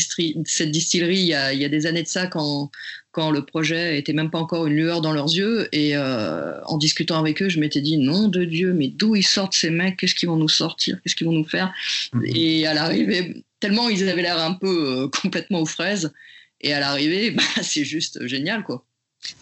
cette 0.44 0.70
distillerie 0.70 1.18
il 1.18 1.26
y, 1.26 1.34
a, 1.34 1.52
il 1.52 1.60
y 1.60 1.64
a 1.64 1.68
des 1.68 1.86
années 1.86 2.02
de 2.02 2.08
ça 2.08 2.26
quand, 2.26 2.70
quand 3.10 3.30
le 3.30 3.44
projet 3.44 3.98
était 3.98 4.12
même 4.12 4.30
pas 4.30 4.38
encore 4.38 4.66
une 4.66 4.74
lueur 4.74 5.00
dans 5.00 5.12
leurs 5.12 5.34
yeux. 5.34 5.68
Et 5.72 5.96
en 5.96 6.78
discutant 6.78 7.18
avec 7.18 7.42
eux, 7.42 7.48
je 7.48 7.58
m'étais 7.58 7.80
dit, 7.80 7.98
nom 7.98 8.28
de 8.28 8.44
Dieu, 8.44 8.72
mais 8.72 8.88
d'où 8.88 9.16
ils 9.16 9.26
sortent 9.26 9.54
ces 9.54 9.70
mecs? 9.70 9.96
Qu'est-ce 9.96 10.14
qu'ils 10.14 10.28
vont 10.28 10.36
nous 10.36 10.48
sortir? 10.48 10.98
Qu'est-ce 11.02 11.16
qu'ils 11.16 11.26
vont 11.26 11.32
nous 11.32 11.44
faire? 11.44 11.72
Mhm. 12.12 12.22
Et 12.26 12.66
à 12.66 12.74
l'arrivée, 12.74 13.42
tellement 13.58 13.88
ils 13.88 14.08
avaient 14.08 14.22
l'air 14.22 14.40
un 14.40 14.54
peu 14.54 15.08
complètement 15.22 15.60
aux 15.62 15.66
fraises. 15.66 16.12
Et 16.60 16.72
à 16.72 16.80
l'arrivée, 16.80 17.30
bah, 17.32 17.42
c'est 17.62 17.84
juste 17.84 18.26
génial, 18.26 18.62
quoi. 18.62 18.84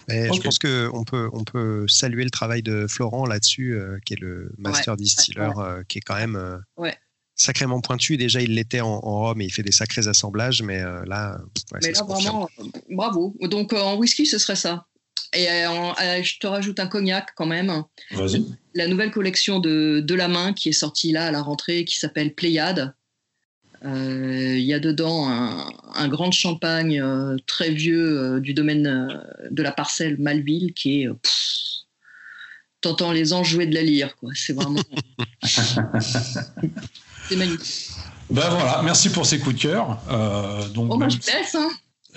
Je 0.09 0.41
pense 0.43 0.59
qu'on 0.59 1.05
peut, 1.05 1.29
on 1.33 1.45
peut 1.45 1.87
saluer 1.89 2.25
le 2.25 2.31
travail 2.31 2.63
de 2.63 2.87
Florent 2.89 3.27
là-dessus, 3.27 3.75
euh, 3.75 3.99
qui 4.05 4.15
est 4.15 4.21
le 4.21 4.53
master 4.59 4.97
distiller, 4.97 5.51
euh, 5.59 5.83
qui 5.89 5.99
est 5.99 6.03
quand 6.03 6.17
même 6.17 6.37
euh, 6.37 6.57
Ouais. 6.77 6.97
sacrément 7.37 7.81
pointu. 7.81 8.17
Déjà, 8.17 8.41
il 8.41 8.55
l'était 8.55 8.81
en, 8.81 8.89
en 8.89 9.19
Rome 9.21 9.41
et 9.41 9.45
il 9.45 9.53
fait 9.53 9.63
des 9.63 9.73
sacrés 9.73 10.09
assemblages, 10.09 10.63
mais 10.63 10.81
euh, 10.83 11.05
là, 11.05 11.39
ouais, 11.73 11.79
Mais 11.83 11.83
ça 11.83 11.89
là, 11.89 11.95
se 11.95 12.03
confirme. 12.05 12.47
vraiment, 12.57 12.71
bravo. 12.91 13.37
Donc, 13.43 13.73
euh, 13.73 13.81
en 13.81 13.97
whisky, 13.97 14.27
ce 14.27 14.39
serait 14.39 14.57
ça. 14.57 14.87
Et 15.35 15.47
en- 15.67 15.95
je 16.23 16.39
te 16.39 16.47
rajoute 16.47 16.81
un 16.81 16.87
cognac 16.87 17.31
quand 17.37 17.45
même. 17.47 17.83
Vas-y. 18.13 18.47
La 18.75 18.87
nouvelle 18.89 19.11
collection 19.11 19.59
de, 19.61 20.01
de 20.01 20.15
la 20.15 20.27
main 20.27 20.55
qui 20.55 20.71
est 20.71 20.73
sortie 20.73 21.13
là 21.13 21.27
à 21.27 21.31
la 21.31 21.43
rentrée, 21.43 21.85
qui 21.85 21.99
s'appelle 21.99 22.35
Pléiade. 22.35 22.95
Euh, 23.85 24.57
Il 24.57 24.65
y 24.65 24.75
a 24.75 24.79
dedans 24.81 25.29
un, 25.29 25.69
un 25.95 26.09
grand 26.09 26.31
champagne 26.31 27.01
euh, 27.01 27.37
très 27.47 27.71
vieux 27.71 28.19
euh, 28.19 28.41
du 28.41 28.55
domaine 28.55 29.23
de 29.51 29.63
la 29.63 29.73
parcelle 29.73 30.17
Malville 30.19 30.73
qui 30.75 31.03
est. 31.03 31.09
T'entends 32.81 33.11
les 33.11 33.33
anges 33.33 33.49
jouer 33.51 33.67
de 33.67 33.75
la 33.75 33.83
lyre, 33.83 34.15
quoi. 34.17 34.31
C'est 34.35 34.53
vraiment. 34.53 34.81
c'est 35.45 37.37
magnifique. 37.37 37.91
Ben 38.31 38.49
voilà, 38.51 38.83
merci 38.85 39.09
pour 39.11 39.27
ces 39.27 39.39
coups 39.39 39.57
de 39.57 39.61
cœur. 39.61 39.99
Euh, 40.11 40.69
donc, 40.69 40.93
Oh, 40.93 40.97
même 40.97 41.11
je 41.11 41.19
te 41.19 41.27
laisse, 41.31 41.55
hein. 41.55 41.71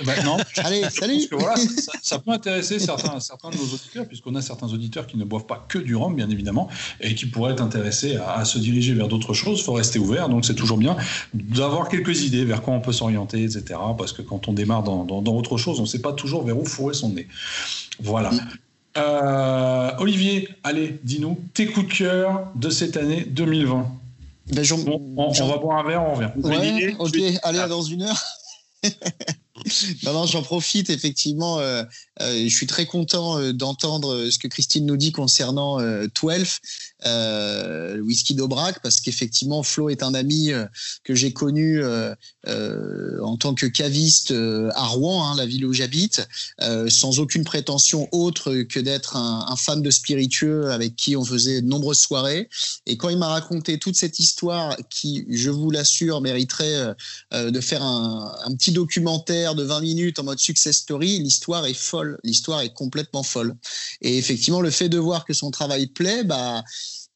Ben 0.06 0.24
non, 0.24 0.38
Allez, 0.58 0.84
salut 0.90 1.28
que 1.30 1.36
voilà, 1.36 1.56
ça, 1.58 1.92
ça 2.02 2.20
peut 2.20 2.32
intéresser 2.32 2.80
certains, 2.80 3.20
certains 3.20 3.50
de 3.50 3.56
nos 3.58 3.64
auditeurs, 3.64 4.06
puisqu'on 4.08 4.36
a 4.36 4.42
certains 4.42 4.68
auditeurs 4.68 5.08
qui 5.08 5.18
ne 5.18 5.24
boivent 5.24 5.46
pas 5.46 5.66
que 5.68 5.78
du 5.78 5.96
rhum, 5.96 6.16
bien 6.16 6.30
évidemment, 6.30 6.68
et 7.00 7.16
qui 7.16 7.26
pourraient 7.26 7.54
être 7.54 7.62
intéressés 7.64 8.16
à, 8.18 8.34
à 8.34 8.46
se 8.46 8.58
diriger 8.60 8.94
vers 8.94 9.08
d'autres 9.08 9.34
choses. 9.34 9.60
Il 9.60 9.64
faut 9.64 9.74
rester 9.74 10.00
ouvert, 10.00 10.30
donc 10.30 10.46
c'est 10.46 10.56
toujours 10.56 10.78
bien 10.78 10.96
d'avoir 11.34 11.90
quelques 11.90 12.22
idées 12.24 12.46
vers 12.46 12.62
quoi 12.62 12.74
on 12.74 12.82
peut 12.82 12.94
s'orienter, 12.94 13.44
etc. 13.44 13.80
Parce 13.98 14.14
que 14.14 14.22
quand 14.22 14.48
on 14.48 14.54
démarre 14.54 14.84
dans, 14.84 15.04
dans- 15.06 15.22
dans 15.22 15.34
autre 15.36 15.58
chose, 15.58 15.80
on 15.80 15.84
ne 15.84 15.88
sait 15.88 16.00
pas 16.02 16.14
toujours 16.14 16.44
vers 16.44 16.58
où 16.58 16.66
fourrer 16.66 16.94
son 16.94 17.10
nez. 17.10 17.28
Voilà. 18.00 18.32
Euh, 18.98 19.92
Olivier, 20.00 20.50
allez, 20.64 21.00
dis-nous 21.04 21.38
tes 21.54 21.68
coups 21.68 21.88
de 21.88 21.94
cœur 21.94 22.48
de 22.56 22.70
cette 22.70 22.98
année 22.98 23.24
2020. 23.30 23.88
Ben, 24.54 24.66
on, 24.86 25.02
on 25.16 25.32
va 25.32 25.58
boire 25.58 25.78
un 25.78 25.88
verre, 25.88 26.04
on 26.04 26.14
revient. 26.16 26.30
Ouais, 26.44 26.58
Olivier, 26.58 26.96
ok, 27.00 27.40
allez, 27.44 27.60
Ah. 27.60 27.68
dans 27.70 27.82
une 27.84 28.02
heure. 28.04 28.22
non, 30.04 30.14
non, 30.14 30.26
j'en 30.26 30.42
profite 30.44 30.90
effectivement. 30.90 31.60
euh, 31.60 31.84
euh, 32.22 32.44
je 32.44 32.56
suis 32.56 32.68
très 32.68 32.86
content 32.86 33.40
euh, 33.40 33.54
d'entendre 33.54 34.30
ce 34.30 34.38
que 34.38 34.48
Christine 34.48 34.86
nous 34.86 34.98
dit 34.98 35.12
concernant 35.12 35.80
euh, 35.80 36.08
12, 36.22 36.60
euh, 37.06 37.96
le 37.96 38.02
whisky 38.02 38.36
d'Aubrac, 38.36 38.82
parce 38.84 39.02
qu'effectivement, 39.02 39.64
Flo 39.64 39.90
est 39.90 40.04
un 40.04 40.14
ami 40.14 40.52
que 41.04 41.16
j'ai 41.16 41.34
connu 41.34 41.82
en 42.46 43.38
tant 43.38 43.54
que 43.54 43.66
caviste 43.66 44.32
à 44.32 44.86
Rouen, 44.88 45.26
hein, 45.26 45.36
la 45.36 45.46
ville 45.46 45.66
où 45.66 45.74
j'habite, 45.74 46.28
sans 46.90 47.20
aucune 47.20 47.44
prétention 47.44 48.08
autre 48.12 48.54
que 48.64 48.80
d'être 48.80 49.16
un, 49.16 49.56
fan 49.56 49.82
de 49.82 49.92
spiritueux 49.92 50.72
avec 50.72 50.96
qui 50.96 51.16
on 51.16 51.26
faisait 51.26 51.62
de 51.62 51.68
nombreuses 51.68 52.00
soirées. 52.00 52.50
Et 52.86 52.98
quand 52.98 53.10
il 53.10 53.18
m'a 53.18 53.30
raconté 53.30 53.80
toute 53.80 53.96
cette 53.96 54.20
histoire 54.20 54.76
qui, 54.90 55.26
je 55.30 55.50
vous 55.50 55.72
l'assure, 55.72 56.22
mériterait 56.22 56.94
de 57.32 57.62
faire 57.62 57.84
un 57.84 58.56
petit 58.56 58.72
documentaire 58.72 59.51
de 59.56 59.64
20 59.64 59.82
minutes 59.82 60.20
en 60.20 60.24
mode 60.24 60.40
success 60.40 60.78
story, 60.78 61.20
l'histoire 61.20 61.66
est 61.66 61.74
folle. 61.74 62.18
L'histoire 62.24 62.62
est 62.62 62.74
complètement 62.74 63.24
folle. 63.24 63.56
Et 64.02 64.18
effectivement, 64.18 64.62
le 64.62 64.72
fait 64.72 64.90
de 64.90 64.98
voir 64.98 65.26
que 65.26 65.34
son 65.34 65.52
travail 65.52 65.88
plaît, 65.88 66.24
bah, 66.24 66.64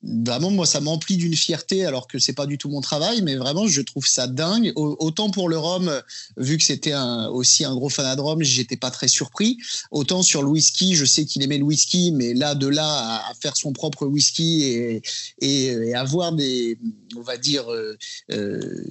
vraiment, 0.05 0.51
moi, 0.51 0.65
ça 0.65 0.79
m'emplit 0.79 1.17
d'une 1.17 1.35
fierté 1.35 1.85
alors 1.85 2.07
que 2.07 2.19
c'est 2.19 2.33
pas 2.33 2.45
du 2.45 2.57
tout 2.57 2.69
mon 2.69 2.81
travail, 2.81 3.21
mais 3.21 3.35
vraiment, 3.35 3.67
je 3.67 3.81
trouve 3.81 4.05
ça 4.07 4.27
dingue. 4.27 4.71
Au- 4.75 4.95
Autant 4.99 5.29
pour 5.29 5.49
le 5.49 5.57
rhum, 5.57 6.01
vu 6.37 6.57
que 6.57 6.63
c'était 6.63 6.93
aussi 7.31 7.65
un 7.65 7.73
gros 7.75 7.89
fanat 7.89 8.15
de 8.15 8.21
rhum, 8.21 8.41
j'étais 8.43 8.77
pas 8.77 8.91
très 8.91 9.07
surpris. 9.07 9.57
Autant 9.91 10.21
sur 10.21 10.41
le 10.41 10.49
whisky, 10.49 10.95
je 10.95 11.05
sais 11.05 11.25
qu'il 11.25 11.41
aimait 11.43 11.57
le 11.57 11.63
whisky, 11.63 12.11
mais 12.11 12.33
là, 12.33 12.55
de 12.55 12.67
là 12.67 13.25
à, 13.29 13.33
faire 13.33 13.57
son 13.57 13.73
propre 13.73 14.05
whisky 14.05 15.01
et, 15.41 15.93
avoir 15.95 16.33
des, 16.33 16.77
on 17.15 17.21
va 17.21 17.37
dire, 17.37 17.71
euh, 17.71 17.97
euh, 18.31 18.83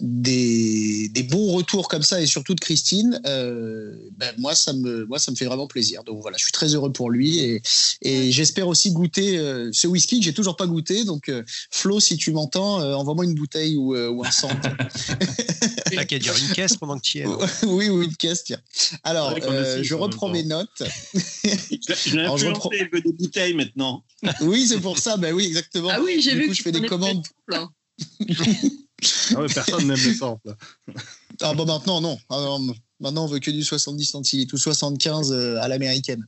des, 0.00 1.08
des 1.08 1.22
bons 1.22 1.52
retours 1.52 1.88
comme 1.88 2.02
ça 2.02 2.20
et 2.20 2.26
surtout 2.26 2.54
de 2.54 2.60
Christine, 2.60 3.20
euh, 3.26 3.96
ben 4.16 4.34
moi 4.38 4.54
ça 4.54 4.72
me 4.72 5.06
moi 5.06 5.18
ça 5.18 5.30
me 5.30 5.36
fait 5.36 5.46
vraiment 5.46 5.66
plaisir. 5.66 6.04
Donc 6.04 6.20
voilà, 6.20 6.36
je 6.36 6.44
suis 6.44 6.52
très 6.52 6.74
heureux 6.74 6.92
pour 6.92 7.10
lui 7.10 7.38
et, 7.38 7.62
et 8.02 8.30
j'espère 8.30 8.68
aussi 8.68 8.92
goûter 8.92 9.38
ce 9.72 9.86
whisky 9.86 9.95
que 9.98 10.22
j'ai 10.22 10.34
toujours 10.34 10.56
pas 10.56 10.66
goûté. 10.66 11.04
Donc 11.04 11.28
euh, 11.28 11.42
Flo, 11.70 12.00
si 12.00 12.16
tu 12.16 12.32
m'entends, 12.32 12.80
euh, 12.80 12.94
envoie-moi 12.94 13.24
une 13.24 13.34
bouteille 13.34 13.76
ou, 13.76 13.94
euh, 13.94 14.08
ou 14.08 14.24
un 14.24 14.30
centre. 14.30 14.54
T'as 15.94 16.04
qu'à 16.04 16.18
dire 16.18 16.34
une 16.36 16.52
caisse 16.54 16.76
pendant 16.76 16.96
que 16.98 17.02
tu 17.02 17.18
y 17.18 17.20
es. 17.22 17.26
oui, 17.66 17.88
ou 17.88 18.02
une 18.02 18.14
caisse. 18.16 18.44
Tiens. 18.44 18.60
Alors, 19.04 19.32
Ouais, 19.32 19.42
euh, 19.44 19.82
je 19.82 19.94
reprends 19.94 20.28
mes 20.28 20.42
notes. 20.44 20.82
Je 21.44 22.18
Alors, 22.18 22.38
je 22.38 22.46
il 22.46 22.88
veut 22.92 23.00
des 23.00 23.12
bouteilles 23.12 23.54
maintenant. 23.54 24.04
Oui, 24.40 24.66
c'est 24.66 24.80
pour 24.80 24.98
ça. 24.98 25.16
Ben 25.16 25.32
oui, 25.34 25.46
exactement. 25.46 25.88
Ah 25.92 26.00
oui, 26.02 26.20
j'ai 26.20 26.32
Du 26.32 26.38
vu 26.38 26.42
coup, 26.44 26.50
que 26.52 26.56
je 26.56 26.62
fais 26.62 26.72
des 26.72 26.86
commandes. 26.86 27.24
plein. 27.46 27.70
Ah 29.34 29.40
ouais, 29.40 29.48
personne 29.52 29.86
n'aime 29.86 29.98
le 30.04 30.14
sample. 30.14 30.54
Ah 31.40 31.54
bon, 31.54 31.66
maintenant, 31.66 32.00
non. 32.00 32.18
Ah 32.30 32.40
non, 32.40 32.74
Maintenant, 33.00 33.24
on 33.24 33.28
veut 33.28 33.40
que 33.40 33.50
du 33.50 33.62
70 33.62 34.04
centilitres 34.06 34.54
ou 34.54 34.58
75 34.58 35.30
euh, 35.32 35.56
à 35.60 35.68
l'américaine. 35.68 36.26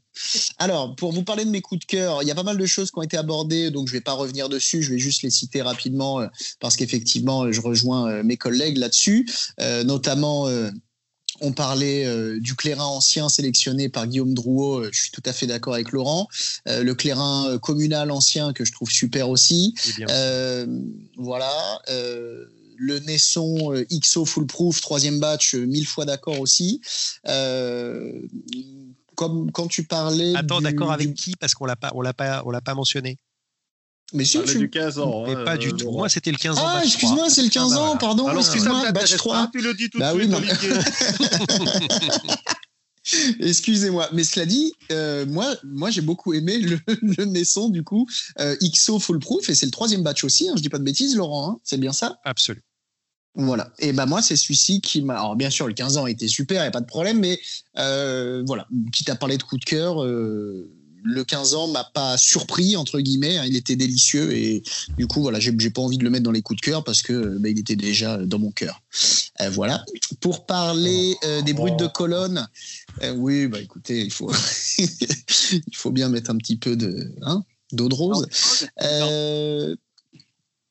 Alors, 0.58 0.94
pour 0.96 1.12
vous 1.12 1.22
parler 1.22 1.44
de 1.44 1.50
mes 1.50 1.60
coups 1.62 1.80
de 1.80 1.86
cœur, 1.86 2.22
il 2.22 2.28
y 2.28 2.30
a 2.30 2.34
pas 2.34 2.42
mal 2.42 2.58
de 2.58 2.66
choses 2.66 2.90
qui 2.90 2.98
ont 2.98 3.02
été 3.02 3.16
abordées, 3.16 3.70
donc 3.70 3.88
je 3.88 3.94
ne 3.94 3.98
vais 3.98 4.02
pas 4.04 4.12
revenir 4.12 4.48
dessus, 4.48 4.82
je 4.82 4.90
vais 4.92 4.98
juste 4.98 5.22
les 5.22 5.30
citer 5.30 5.62
rapidement, 5.62 6.20
euh, 6.20 6.26
parce 6.60 6.76
qu'effectivement, 6.76 7.44
euh, 7.44 7.52
je 7.52 7.60
rejoins 7.60 8.22
mes 8.22 8.36
collègues 8.36 8.76
là-dessus, 8.78 9.26
Euh, 9.60 9.82
notamment... 9.84 10.46
euh, 10.48 10.70
on 11.40 11.52
parlait 11.52 12.04
euh, 12.04 12.40
du 12.40 12.56
clairin 12.56 12.86
ancien 12.86 13.28
sélectionné 13.28 13.88
par 13.88 14.08
Guillaume 14.08 14.34
Drouot, 14.34 14.80
euh, 14.80 14.88
je 14.92 15.02
suis 15.02 15.10
tout 15.12 15.22
à 15.24 15.32
fait 15.32 15.46
d'accord 15.46 15.74
avec 15.74 15.92
Laurent. 15.92 16.26
Euh, 16.66 16.82
le 16.82 16.94
clairin 16.96 17.58
communal 17.62 18.10
ancien 18.10 18.52
que 18.52 18.64
je 18.64 18.72
trouve 18.72 18.90
super 18.90 19.30
aussi. 19.30 19.72
Voilà. 21.16 21.80
Le 22.78 22.98
Nesson 23.00 23.74
euh, 23.74 23.84
XO 23.90 24.24
Fullproof, 24.24 24.80
troisième 24.80 25.18
batch, 25.20 25.54
euh, 25.54 25.66
mille 25.66 25.86
fois 25.86 26.04
d'accord 26.04 26.40
aussi. 26.40 26.80
Euh, 27.26 28.12
comme 29.16 29.50
quand 29.50 29.66
tu 29.66 29.84
parlais. 29.84 30.34
Attends, 30.36 30.60
d'accord 30.60 30.92
avec 30.92 31.08
du- 31.08 31.14
qui? 31.14 31.34
Parce 31.36 31.54
qu'on 31.54 31.66
l'a 31.66 31.76
pas, 31.76 31.90
on 31.94 32.00
l'a 32.00 32.14
pas, 32.14 32.42
on 32.46 32.50
l'a 32.50 32.60
pas 32.60 32.74
mentionné. 32.74 33.18
Mais 34.14 34.24
si, 34.24 34.40
tu- 34.44 34.58
du 34.58 34.70
15 34.70 34.98
ans. 35.00 35.24
Mais 35.26 35.34
hein, 35.34 35.44
pas 35.44 35.54
euh, 35.56 35.58
du 35.58 35.72
tout. 35.74 35.90
Moi, 35.90 36.08
c'était 36.08 36.30
le 36.30 36.38
15 36.38 36.56
ans. 36.56 36.62
Ah, 36.66 36.80
excuse-moi, 36.82 37.16
3. 37.24 37.30
c'est 37.30 37.42
le 37.42 37.50
15 37.50 37.72
Ah, 37.72 37.74
bah 37.74 37.80
ans, 37.80 37.84
voilà. 37.86 37.98
pardon, 37.98 38.26
Alors, 38.28 38.40
excuse-moi, 38.40 38.80
batch 38.80 38.92
t'intéresse 38.94 39.16
3. 39.18 39.34
pas, 39.36 39.50
tu 39.52 39.60
le 39.60 39.74
dis 39.74 39.90
tout 39.90 39.98
Bah 39.98 40.14
de 40.14 40.18
oui, 40.18 40.24
suite. 40.24 40.38
Excusez-moi, 43.40 44.08
mais 44.12 44.22
cela 44.22 44.44
dit, 44.44 44.72
euh, 44.92 45.24
moi, 45.24 45.54
moi 45.64 45.90
j'ai 45.90 46.02
beaucoup 46.02 46.34
aimé 46.34 46.58
le, 46.58 46.78
le 47.02 47.24
Nesson 47.24 47.70
du 47.70 47.82
coup 47.82 48.06
euh, 48.38 48.54
XO 48.62 48.98
Fullproof 48.98 49.48
et 49.48 49.54
c'est 49.54 49.64
le 49.66 49.72
troisième 49.72 50.02
batch 50.02 50.24
aussi. 50.24 50.48
Hein, 50.48 50.54
je 50.56 50.62
dis 50.62 50.68
pas 50.68 50.78
de 50.78 50.84
bêtises, 50.84 51.16
Laurent, 51.16 51.52
hein, 51.52 51.60
c'est 51.64 51.78
bien 51.78 51.92
ça? 51.92 52.18
Absolument. 52.24 52.62
Voilà. 53.38 53.70
Et 53.78 53.92
ben 53.92 54.06
moi, 54.06 54.20
c'est 54.20 54.34
celui-ci 54.34 54.80
qui 54.80 55.00
m'a. 55.00 55.14
Alors 55.14 55.36
bien 55.36 55.48
sûr, 55.48 55.68
le 55.68 55.72
15 55.72 55.96
ans 55.96 56.08
était 56.08 56.26
super, 56.26 56.60
il 56.60 56.64
n'y 56.64 56.68
a 56.68 56.72
pas 56.72 56.80
de 56.80 56.86
problème, 56.86 57.20
mais 57.20 57.38
euh, 57.78 58.42
voilà, 58.44 58.66
quitte 58.92 59.08
à 59.10 59.14
parler 59.14 59.38
de 59.38 59.44
coup 59.44 59.56
de 59.56 59.64
cœur, 59.64 60.02
euh, 60.02 60.68
le 61.04 61.22
15 61.22 61.54
ans 61.54 61.68
m'a 61.68 61.84
pas 61.84 62.18
surpris 62.18 62.76
entre 62.76 62.98
guillemets. 62.98 63.38
hein, 63.38 63.44
il 63.46 63.54
était 63.54 63.76
délicieux 63.76 64.32
et 64.32 64.64
du 64.98 65.06
coup 65.06 65.20
voilà, 65.22 65.38
j'ai 65.38 65.52
pas 65.70 65.80
envie 65.80 65.98
de 65.98 66.04
le 66.04 66.10
mettre 66.10 66.24
dans 66.24 66.32
les 66.32 66.42
coups 66.42 66.60
de 66.60 66.64
cœur 66.66 66.82
parce 66.82 67.00
que 67.02 67.12
euh, 67.12 67.36
ben, 67.38 67.52
il 67.52 67.60
était 67.60 67.76
déjà 67.76 68.16
dans 68.18 68.40
mon 68.40 68.50
cœur. 68.50 68.82
Euh, 69.40 69.50
voilà. 69.50 69.84
Pour 70.20 70.44
parler 70.44 71.14
des 71.44 71.52
brutes 71.52 71.78
de 71.78 71.86
colonne, 71.86 72.44
oui, 73.14 73.46
bah 73.46 73.60
écoutez, 73.60 74.00
il 74.04 74.10
faut 74.10 74.32
il 74.78 75.76
faut 75.76 75.92
bien 75.92 76.08
mettre 76.08 76.32
un 76.32 76.36
petit 76.38 76.56
peu 76.56 76.74
de 76.74 77.14
hein, 77.22 77.44
d'eau 77.70 77.88
de 77.88 77.94
rose. 77.94 78.26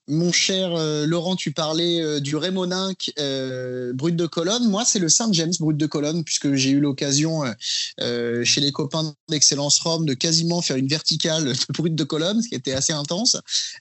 Mon 0.07 0.31
cher 0.31 0.73
euh, 0.73 1.05
Laurent, 1.05 1.35
tu 1.35 1.51
parlais 1.51 2.01
euh, 2.01 2.19
du 2.21 2.37
Rémoninck 2.37 3.11
euh, 3.19 3.91
brut 3.93 4.15
de 4.15 4.25
colonne. 4.25 4.69
Moi, 4.69 4.85
c'est 4.85 4.99
le 4.99 5.09
Saint 5.09 5.31
James 5.33 5.51
brut 5.59 5.75
de 5.75 5.85
colonne, 5.85 6.23
puisque 6.23 6.53
j'ai 6.53 6.69
eu 6.69 6.79
l'occasion 6.79 7.43
chez 8.43 8.61
les 8.61 8.71
copains 8.71 9.13
d'Excellence 9.29 9.79
Rome 9.79 10.05
de 10.05 10.13
quasiment 10.13 10.61
faire 10.61 10.77
une 10.77 10.87
verticale 10.87 11.45
de 11.45 11.55
brut 11.73 11.93
de 11.93 12.03
colonne, 12.03 12.41
ce 12.41 12.47
qui 12.47 12.55
était 12.55 12.73
assez 12.73 12.93
intense. 12.93 13.37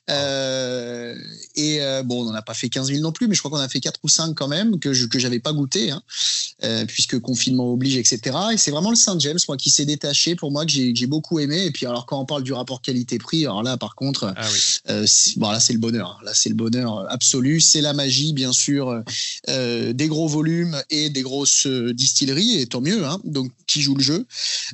et 0.09 1.81
bon, 2.05 2.23
on 2.23 2.25
n'en 2.25 2.35
a 2.35 2.43
pas 2.43 2.55
fait 2.55 2.69
15 2.69 2.89
000 2.89 3.01
non 3.01 3.13
plus, 3.13 3.29
mais 3.29 3.35
je 3.35 3.41
crois 3.41 3.51
qu'on 3.51 3.63
a 3.63 3.69
fait 3.69 3.81
4 3.81 4.01
ou 4.03 4.09
5 4.09 4.35
quand 4.35 4.49
même, 4.49 4.79
que 4.79 4.93
je 4.93 5.07
n'avais 5.19 5.41
pas 5.41 5.53
goûté, 5.53 5.91
hein, 5.91 6.03
puisque 6.87 7.19
confinement 7.21 7.73
oblige, 7.73 7.97
etc. 7.97 8.37
Et 8.53 8.57
c'est 8.57 8.71
vraiment 8.71 8.91
le 8.91 8.97
Saint 8.97 9.19
James, 9.19 9.39
moi, 9.49 9.57
qui 9.57 9.71
s'est 9.71 9.87
détaché 9.87 10.35
pour 10.35 10.51
moi, 10.51 10.67
que 10.67 10.73
j'ai 10.73 11.07
beaucoup 11.07 11.39
aimé. 11.39 11.65
Et 11.65 11.71
puis, 11.71 11.87
alors, 11.87 12.07
quand 12.07 12.21
on 12.21 12.27
parle 12.27 12.43
du 12.43 12.53
rapport 12.53 12.83
qualité-prix, 12.83 13.45
alors 13.45 13.63
là, 13.63 13.77
par 13.77 13.95
contre, 13.95 14.33
ah 14.37 14.49
bon, 15.37 15.51
là, 15.51 15.61
c'est 15.61 15.73
le 15.73 15.79
bonheur. 15.79 16.16
Là, 16.25 16.33
c'est 16.35 16.49
le 16.49 16.55
bonheur 16.55 17.11
absolu. 17.11 17.61
C'est 17.61 17.81
la 17.81 17.93
magie, 17.93 18.33
bien 18.33 18.53
sûr, 18.53 19.03
euh, 19.49 19.93
des 19.93 20.09
gros 20.09 20.29
volumes 20.29 20.77
et 20.91 21.11
des 21.11 21.23
grosses 21.23 21.67
distilleries, 21.67 22.61
et 22.61 22.67
tant 22.67 22.81
mieux. 22.81 23.05
Hein, 23.05 23.19
donc, 23.25 23.51
qui 23.67 23.81
joue 23.81 23.95
le 23.95 24.03
jeu 24.03 24.27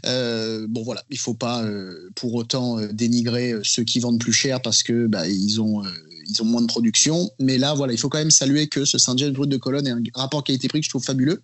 euh, 0.06 0.66
Bon, 0.68 0.82
voilà, 0.82 1.02
il 1.10 1.18
faut 1.18 1.34
pas 1.34 1.62
euh, 1.62 2.10
pour 2.14 2.34
autant 2.34 2.80
dénigrer 2.92 3.54
ceux 3.62 3.84
qui 3.84 4.00
vendent 4.00 4.20
plus 4.20 4.32
cher 4.32 4.60
parce 4.60 4.82
que 4.82 5.06
bah, 5.06 5.26
ils 5.28 5.60
ont 5.60 5.82
ils 6.32 6.42
ont 6.42 6.46
moins 6.46 6.62
de 6.62 6.66
production. 6.66 7.30
Mais 7.38 7.58
là, 7.58 7.74
voilà, 7.74 7.92
il 7.92 7.98
faut 7.98 8.08
quand 8.08 8.18
même 8.18 8.30
saluer 8.30 8.68
que 8.68 8.84
ce 8.84 8.98
Saint 8.98 9.16
James 9.16 9.32
Brut 9.32 9.48
de 9.48 9.56
Cologne 9.56 9.86
est 9.86 9.90
un 9.90 10.02
rapport 10.14 10.42
qualité-prix 10.42 10.80
que 10.80 10.84
je 10.84 10.90
trouve 10.90 11.04
fabuleux. 11.04 11.42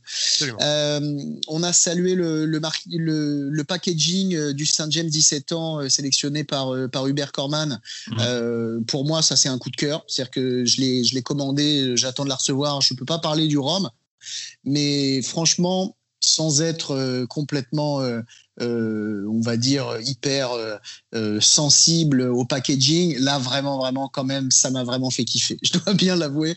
Euh, 0.61 1.19
on 1.49 1.63
a 1.63 1.73
salué 1.73 2.15
le, 2.15 2.47
le, 2.47 3.65
packaging 3.65 4.35
euh, 4.35 4.53
du 4.53 4.67
Saint 4.67 4.91
James 4.91 5.09
17 5.09 5.53
ans 5.53 5.81
euh, 5.81 5.89
sélectionné 5.89 6.45
par, 6.45 6.73
par 6.91 7.07
Hubert 7.07 7.33
Corman. 7.33 7.81
Mhm. 8.09 8.85
pour 8.87 9.05
moi, 9.05 9.23
ça, 9.23 9.37
c'est 9.37 9.49
un 9.49 9.59
coup 9.59 9.71
de 9.71 9.77
cœur. 9.77 10.05
C'est-à-dire 10.07 10.31
que 10.31 10.65
je 10.65 10.81
l'ai 11.15 11.23
commandé, 11.23 11.97
j'attends 11.97 12.25
de 12.25 12.29
la 12.29 12.37
recevoir. 12.37 12.81
Je 12.81 12.95
ne 12.95 12.99
peux 12.99 13.05
pas 13.05 13.19
parler 13.19 13.47
du 13.47 13.59
rhum, 13.59 13.91
mais 14.65 15.23
franchement, 15.23 15.97
sans 16.21 16.63
être 16.63 17.27
complètement 17.29 18.03
euh, 18.61 19.25
on 19.29 19.41
va 19.41 19.57
dire, 19.57 19.99
hyper 20.05 20.51
euh, 20.53 20.77
euh, 21.15 21.41
sensible 21.41 22.23
au 22.23 22.45
packaging. 22.45 23.17
Là, 23.19 23.39
vraiment, 23.39 23.79
vraiment, 23.79 24.09
quand 24.09 24.25
même, 24.25 24.51
ça 24.51 24.71
m'a 24.71 24.83
vraiment 24.83 25.11
fait 25.11 25.25
kiffer. 25.25 25.59
Je 25.63 25.79
dois 25.79 25.95
bien 25.95 26.17
l'avouer. 26.17 26.57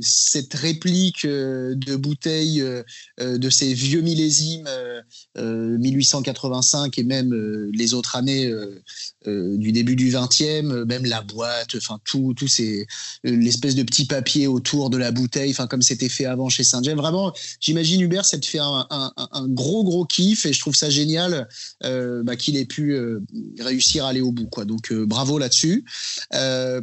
cette 0.00 0.54
réplique 0.54 1.26
de 1.26 1.96
bouteille 1.96 2.62
de 3.18 3.50
ces 3.50 3.72
vieux 3.72 4.00
millésimes 4.00 4.68
1885 5.36 6.98
et 6.98 7.04
même 7.04 7.32
les 7.72 7.94
autres 7.94 8.16
années 8.16 8.52
du 9.26 9.72
début 9.72 9.96
du 9.96 10.10
20e, 10.10 10.84
même 10.84 11.04
la 11.04 11.22
boîte, 11.22 11.76
enfin 11.76 11.98
tout, 12.04 12.34
tout 12.36 12.48
ces 12.48 12.86
l'espèce 13.22 13.74
de 13.74 13.82
petit 13.82 14.06
papier 14.06 14.46
autour 14.46 14.90
de 14.90 14.98
la 14.98 15.10
bouteille, 15.12 15.50
enfin 15.50 15.66
comme 15.66 15.82
c'était 15.82 16.08
fait 16.08 16.26
avant 16.26 16.48
chez 16.48 16.64
Saint-James. 16.64 16.98
Vraiment, 16.98 17.32
j'imagine 17.60 18.00
Hubert, 18.00 18.24
ça 18.24 18.38
te 18.38 18.46
fait 18.46 18.58
un, 18.58 18.86
un, 18.90 19.48
gros 19.48 19.84
gros 19.84 20.04
kiff 20.04 20.46
et 20.46 20.52
je 20.52 20.60
trouve 20.60 20.73
ça 20.76 20.90
génial 20.90 21.48
euh, 21.84 22.22
bah, 22.22 22.36
qu'il 22.36 22.56
ait 22.56 22.64
pu 22.64 22.92
euh, 22.92 23.20
réussir 23.60 24.04
à 24.04 24.10
aller 24.10 24.20
au 24.20 24.32
bout. 24.32 24.46
Quoi. 24.46 24.64
Donc 24.64 24.92
euh, 24.92 25.06
bravo 25.06 25.38
là-dessus. 25.38 25.84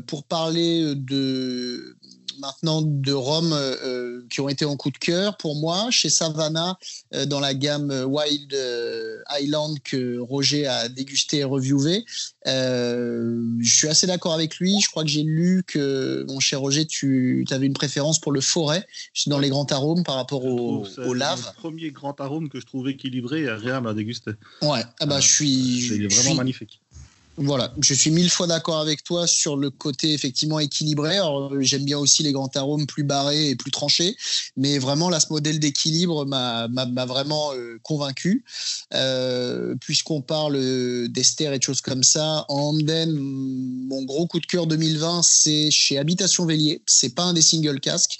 pour 0.07 0.23
parler 0.23 0.95
de 0.95 1.95
maintenant 2.39 2.81
de 2.81 3.13
Rome 3.13 3.55
qui 4.29 4.41
ont 4.41 4.49
été 4.49 4.65
en 4.65 4.75
coup 4.77 4.91
de 4.91 4.97
cœur 4.97 5.37
pour 5.37 5.55
moi 5.55 5.89
chez 5.91 6.09
Savannah 6.09 6.77
dans 7.27 7.39
la 7.39 7.53
gamme 7.53 7.91
Wild 8.07 8.55
Island 9.39 9.77
que 9.83 10.19
Roger 10.19 10.67
a 10.67 10.89
dégusté 10.89 11.37
et 11.37 11.43
reviewé. 11.43 12.03
je 12.45 13.51
suis 13.63 13.87
assez 13.87 14.07
d'accord 14.07 14.33
avec 14.33 14.57
lui. 14.57 14.79
Je 14.81 14.89
crois 14.89 15.03
que 15.03 15.09
j'ai 15.09 15.23
lu 15.23 15.63
que, 15.65 16.25
mon 16.27 16.39
cher 16.39 16.59
Roger, 16.59 16.85
tu 16.85 17.45
avais 17.51 17.65
une 17.65 17.73
préférence 17.73 18.19
pour 18.19 18.31
le 18.31 18.41
forêt 18.41 18.85
dans 19.27 19.39
les 19.39 19.49
grands 19.49 19.65
arômes 19.65 20.03
par 20.03 20.15
rapport 20.15 20.45
au, 20.45 20.85
au 20.97 21.13
lave. 21.13 21.51
Le 21.55 21.59
premier 21.59 21.91
grand 21.91 22.19
arôme 22.19 22.49
que 22.49 22.59
je 22.59 22.65
trouve 22.65 22.89
équilibré 22.89 23.41
et 23.41 23.49
agréable 23.49 23.87
à 23.87 23.93
déguster. 23.93 24.31
Ouais, 24.61 24.83
ah 24.99 25.05
bah, 25.05 25.19
je 25.19 25.27
suis. 25.27 25.87
C'est 25.87 26.21
vraiment 26.21 26.35
magnifique. 26.35 26.80
Voilà, 27.43 27.73
je 27.81 27.93
suis 27.93 28.11
mille 28.11 28.29
fois 28.29 28.45
d'accord 28.45 28.79
avec 28.79 29.03
toi 29.03 29.25
sur 29.25 29.57
le 29.57 29.71
côté 29.71 30.13
effectivement 30.13 30.59
équilibré. 30.59 31.17
J'aime 31.59 31.85
bien 31.85 31.97
aussi 31.97 32.21
les 32.21 32.31
grands 32.31 32.51
arômes 32.53 32.85
plus 32.85 33.03
barrés 33.03 33.49
et 33.49 33.55
plus 33.55 33.71
tranchés, 33.71 34.15
mais 34.55 34.77
vraiment 34.77 35.09
là, 35.09 35.19
ce 35.19 35.27
modèle 35.31 35.59
d'équilibre 35.59 36.25
m'a 36.25 36.67
vraiment 37.05 37.53
euh, 37.53 37.79
convaincu. 37.83 38.45
Euh, 38.93 39.75
Puisqu'on 39.81 40.21
parle 40.21 40.57
d'ester 41.07 41.45
et 41.53 41.57
de 41.57 41.63
choses 41.63 41.81
comme 41.81 42.03
ça, 42.03 42.45
en 42.47 42.71
Hamden, 42.71 43.17
mon 43.17 44.03
gros 44.03 44.27
coup 44.27 44.39
de 44.39 44.45
cœur 44.45 44.67
2020, 44.67 45.21
c'est 45.23 45.71
chez 45.71 45.97
Habitation 45.97 46.45
Vélier. 46.45 46.81
C'est 46.85 47.15
pas 47.15 47.23
un 47.23 47.33
des 47.33 47.41
single 47.41 47.79
casques, 47.79 48.19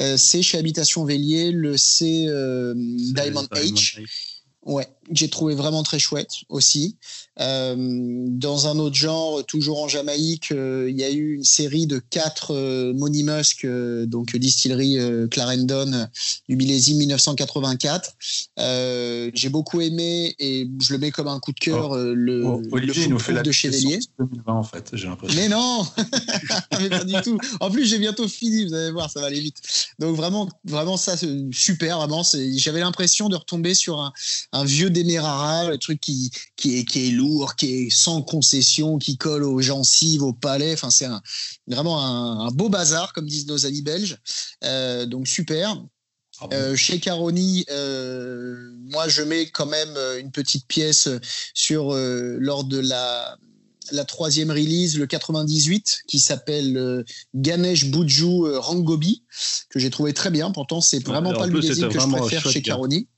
euh, 0.00 0.16
c'est 0.16 0.42
chez 0.42 0.58
Habitation 0.58 1.04
Vélier 1.04 1.50
le 1.50 1.76
C 1.76 2.26
euh, 2.28 2.74
Diamond 2.76 3.48
H. 3.52 4.00
Ouais, 4.62 4.86
j'ai 5.12 5.28
trouvé 5.28 5.54
vraiment 5.54 5.82
très 5.82 5.98
chouette 5.98 6.30
aussi. 6.48 6.96
Euh, 7.40 7.74
dans 7.76 8.66
un 8.66 8.78
autre 8.78 8.96
genre, 8.96 9.44
toujours 9.46 9.82
en 9.82 9.88
Jamaïque, 9.88 10.50
euh, 10.50 10.88
il 10.90 10.98
y 10.98 11.04
a 11.04 11.10
eu 11.10 11.34
une 11.34 11.44
série 11.44 11.86
de 11.86 12.00
quatre 12.10 12.52
euh, 12.52 12.92
Money 12.94 13.22
Musk, 13.22 13.64
euh, 13.64 14.06
donc 14.06 14.36
distillerie 14.36 14.98
Clarendon 15.30 16.08
du 16.48 16.56
millésime 16.56 16.98
1984. 16.98 18.14
j'ai 19.34 19.48
beaucoup 19.48 19.80
aimé 19.80 20.34
et 20.38 20.68
je 20.80 20.92
le 20.92 20.98
mets 20.98 21.10
comme 21.10 21.28
un 21.28 21.38
coup 21.40 21.52
de 21.52 21.60
cœur 21.60 21.90
oh. 21.90 22.14
le, 22.14 22.44
oh, 22.44 22.62
Olivier, 22.72 23.06
nous 23.08 23.18
fait 23.18 23.32
la 23.32 23.42
de 23.42 23.52
Chevalier. 23.52 23.98
2020 24.18 24.52
en 24.52 24.62
fait, 24.62 24.90
j'ai 24.92 25.06
l'impression. 25.06 25.40
Mais 25.40 25.48
non, 25.48 25.86
mais 26.80 26.88
pas 26.88 27.04
du 27.04 27.14
tout. 27.22 27.38
En 27.60 27.70
plus, 27.70 27.86
j'ai 27.86 27.98
bientôt 27.98 28.28
fini, 28.28 28.66
vous 28.66 28.74
allez 28.74 28.90
voir, 28.90 29.10
ça 29.10 29.20
va 29.20 29.26
aller 29.26 29.40
vite. 29.40 29.60
Donc 29.98 30.16
vraiment, 30.16 30.48
vraiment 30.64 30.96
ça, 30.96 31.16
super, 31.52 31.98
vraiment. 31.98 32.22
J'avais 32.56 32.80
l'impression 32.80 33.28
de 33.28 33.36
retomber 33.36 33.74
sur 33.74 34.00
un, 34.00 34.12
un 34.52 34.64
vieux 34.64 34.90
Demerara, 35.02 35.70
le 35.70 35.78
truc 35.78 36.00
qui, 36.00 36.30
qui, 36.56 36.78
est, 36.78 36.84
qui 36.84 37.08
est 37.08 37.10
lourd, 37.10 37.56
qui 37.56 37.74
est 37.74 37.90
sans 37.90 38.22
concession, 38.22 38.98
qui 38.98 39.16
colle 39.16 39.44
aux 39.44 39.60
gencives, 39.60 40.22
au 40.22 40.32
palais. 40.32 40.72
Enfin, 40.72 40.90
c'est 40.90 41.08
vraiment 41.66 42.02
un, 42.02 42.50
beau 42.50 42.68
bazar, 42.68 43.12
comme 43.12 43.26
disent 43.26 43.46
nos 43.46 43.66
amis 43.66 43.82
belges. 43.82 44.18
Euh, 44.64 45.06
donc, 45.06 45.28
super. 45.28 45.82
Ah 46.40 46.46
euh, 46.52 46.76
chez 46.76 47.00
Caroni, 47.00 47.64
euh, 47.68 48.70
moi 48.92 49.08
je 49.08 49.22
mets 49.22 49.50
quand 49.50 49.66
même 49.66 49.98
une 50.20 50.30
petite 50.30 50.68
pièce 50.68 51.08
sur 51.52 51.92
lors 51.94 52.62
de 52.62 52.78
la 52.78 53.36
la 53.90 54.04
troisième 54.04 54.50
release, 54.50 54.98
le 54.98 55.06
98, 55.06 56.02
qui 56.06 56.20
s'appelle 56.20 57.04
Ganesh 57.34 57.86
Buju 57.86 58.56
Rangobi, 58.56 59.24
que 59.70 59.78
j'ai 59.78 59.88
trouvé 59.88 60.12
très 60.12 60.30
bien. 60.30 60.52
Pourtant, 60.52 60.82
c'est 60.82 61.02
vraiment 61.04 61.32
pas 61.32 61.46
le 61.46 61.54
millésime 61.54 61.88
que 61.88 61.98
je 61.98 62.06
préfère 62.06 62.48
chez 62.50 62.60
Caroni. 62.60 63.08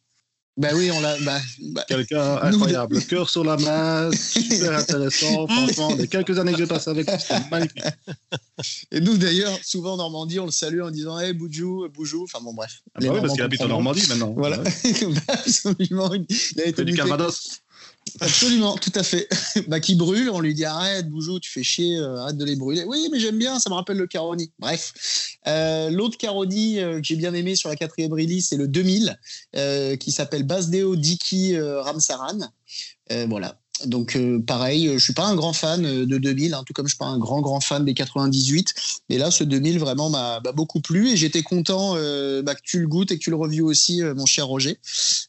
Ben 0.57 0.75
oui, 0.75 0.91
on 0.91 1.01
l'a. 1.01 1.17
Bah, 1.21 1.41
bah, 1.73 1.85
Quelqu'un 1.89 2.37
incroyable. 2.43 2.97
Le 2.97 3.01
cœur 3.01 3.31
sur 3.31 3.45
la 3.45 3.57
main, 3.57 4.11
super 4.13 4.77
intéressant. 4.77 5.47
Franchement, 5.49 5.95
les 5.97 6.09
quelques 6.09 6.39
années 6.39 6.53
que 6.53 6.59
j'ai 6.59 6.67
passées 6.67 6.91
avec 6.91 7.11
lui, 7.11 7.19
c'était 7.19 7.41
magnifique. 7.51 7.85
Et 8.91 9.01
nous, 9.01 9.17
d'ailleurs, 9.17 9.57
souvent 9.63 9.95
en 9.95 9.97
Normandie, 9.99 10.39
on 10.39 10.47
le 10.47 10.51
salue 10.51 10.83
en 10.83 10.91
disant 10.91 11.19
Hey, 11.19 11.33
Boujou, 11.33 11.89
Boujou. 11.95 12.25
Enfin 12.25 12.43
bon, 12.43 12.53
bref. 12.53 12.83
Ah 12.95 12.99
bah 13.01 13.07
oui, 13.13 13.21
parce 13.21 13.33
qu'il 13.33 13.43
habite 13.43 13.63
en 13.63 13.69
Normandie 13.69 14.07
maintenant. 14.09 14.35
Voilà. 14.37 14.59
Absolument. 15.29 16.13
Il 16.13 16.61
a 16.61 16.67
été 16.67 16.85
du 16.85 16.95
Calvados. 16.95 17.63
Absolument, 18.21 18.77
tout 18.77 18.93
à 18.95 19.03
fait. 19.03 19.29
bah, 19.69 19.81
qui 19.81 19.95
brûle, 19.95 20.31
on 20.31 20.41
lui 20.41 20.55
dit 20.55 20.65
arrête, 20.65 21.09
Boujou, 21.09 21.41
tu 21.41 21.51
fais 21.51 21.63
chier, 21.63 21.97
euh, 21.97 22.17
arrête 22.17 22.37
de 22.37 22.45
les 22.45 22.57
brûler. 22.57 22.85
Oui, 22.87 23.09
mais 23.11 23.21
j'aime 23.21 23.39
bien, 23.39 23.59
ça 23.59 23.71
me 23.71 23.75
rappelle 23.75 23.97
le 23.97 24.07
Caroni. 24.07 24.53
Bref, 24.59 25.39
euh, 25.47 25.91
l'autre 25.91 26.19
Caroni 26.19 26.79
euh, 26.81 27.01
que 27.01 27.07
j'ai 27.07 27.17
bien 27.17 27.35
aimé 27.35 27.57
sur 27.57 27.69
la 27.69 27.77
quatrième 27.77 28.13
release, 28.13 28.49
c'est 28.49 28.57
le 28.57 28.69
2000, 28.69 29.19
qui 29.99 30.13
s'appelle 30.13 30.45
Basdeo 30.45 30.97
Diki 30.97 31.59
Ramsaran. 31.59 32.39
voilà, 33.29 33.59
donc 33.87 34.17
euh, 34.17 34.41
pareil, 34.41 34.89
euh, 34.89 34.99
je 34.99 35.05
suis 35.05 35.13
pas 35.13 35.27
un 35.27 35.35
grand 35.35 35.53
fan 35.53 35.85
euh, 35.85 36.07
de 36.07 36.19
2000, 36.19 36.55
hein, 36.55 36.63
tout 36.67 36.73
comme 36.73 36.87
je 36.87 36.91
suis 36.91 36.99
pas 36.99 37.07
un 37.07 37.19
grand 37.19 37.41
grand 37.41 37.61
fan 37.61 37.85
des 37.85 37.95
98. 37.95 38.75
Mais 39.09 39.19
là, 39.19 39.31
ce 39.31 39.45
2000 39.45 39.79
vraiment 39.79 40.11
m'a 40.11 40.41
beaucoup 40.55 40.81
plu 40.81 41.11
et 41.11 41.17
j'étais 41.17 41.43
content 41.43 41.95
bah, 42.43 42.55
que 42.55 42.63
tu 42.63 42.81
le 42.81 42.89
goûtes 42.89 43.11
et 43.13 43.19
que 43.19 43.23
tu 43.23 43.31
le 43.31 43.37
revues 43.37 43.63
aussi, 43.63 44.03
mon 44.03 44.27
cher 44.27 44.47
Roger. 44.47 44.79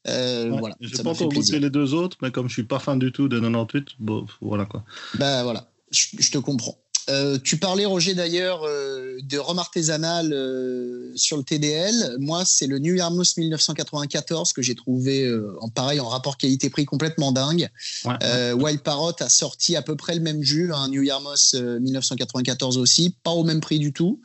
voilà. 0.06 0.76
J'ai 0.80 1.04
pas 1.04 1.10
encore 1.10 1.30
goûté 1.30 1.60
les 1.60 1.70
deux 1.70 1.93
autres, 1.93 2.18
mais 2.22 2.32
comme 2.32 2.47
je 2.47 2.54
suis 2.54 2.64
pas 2.64 2.80
fan 2.80 2.99
du 2.99 3.12
tout 3.12 3.28
de 3.28 3.39
98, 3.39 3.95
bon, 3.99 4.26
voilà 4.41 4.66
quoi. 4.66 4.84
Bah 5.16 5.43
voilà, 5.43 5.70
je 5.91 6.30
te 6.30 6.38
comprends. 6.38 6.78
Euh, 7.12 7.38
tu 7.43 7.57
parlais, 7.57 7.86
Roger, 7.86 8.14
d'ailleurs, 8.14 8.64
euh, 8.64 9.18
de 9.24 9.38
rhum 9.38 9.59
artisanal 9.59 10.32
euh, 10.32 11.12
sur 11.16 11.38
le 11.38 11.43
TDL. 11.43 12.16
Moi, 12.20 12.43
c'est 12.45 12.68
le 12.68 12.80
New 12.80 12.95
Yarmouth 12.95 13.36
1994 13.38 14.53
que 14.53 14.62
j'ai 14.62 14.76
trouvé 14.76 15.30
en 15.59 15.70
pareil, 15.70 15.99
en 15.99 16.07
rapport 16.07 16.38
qualité-prix 16.38 16.86
complètement 16.86 17.32
dingue. 17.32 17.70
Wild 18.05 18.82
Parrot 18.82 19.16
a 19.20 19.30
sorti 19.30 19.76
à 19.76 19.82
peu 19.82 19.95
près 19.95 20.16
le 20.16 20.22
même 20.22 20.41
jus, 20.41 20.72
un 20.74 20.88
New 20.88 21.03
Yarmouth 21.03 21.53
1994 21.53 22.78
aussi, 22.78 23.16
pas 23.24 23.32
au 23.32 23.43
même 23.43 23.59
prix 23.62 23.80
du 23.80 23.91
tout. 23.91 24.22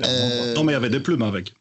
Non, 0.00 0.64
mais 0.64 0.72
il 0.72 0.74
y 0.74 0.76
avait 0.76 0.90
des 0.90 1.00
plumes 1.00 1.22
avec. 1.22 1.52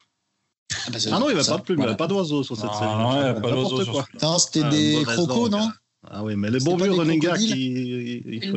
Ah, 0.74 0.90
bah, 0.92 1.00
ah 1.12 1.20
non, 1.20 1.30
il 1.30 1.34
n'y 1.34 1.40
avait 1.40 1.48
pas 1.48 1.58
de 1.58 1.62
plumes, 1.62 1.78
il 1.80 1.82
n'y 1.82 1.88
avait 1.88 1.98
pas 1.98 2.08
d'oiseaux 2.08 2.44
sur 2.44 2.58
cette 2.58 2.66
ah, 2.70 2.80
série. 2.80 2.92
Non, 2.92 3.12
il 3.14 3.24
n'y 3.24 3.30
avait 3.30 3.42
pas 3.42 3.52
d'oiseaux. 3.52 4.02
Non, 4.22 4.38
c'était 4.38 4.70
des 4.70 5.04
crocos, 5.06 5.50
non 5.50 5.70
Ah 6.10 6.24
oui, 6.24 6.36
mais 6.36 6.52
les 6.52 6.60
bons 6.60 6.76
vieux 6.76 6.92
running 6.92 7.22
qui. 7.38 8.22
Il, 8.26 8.52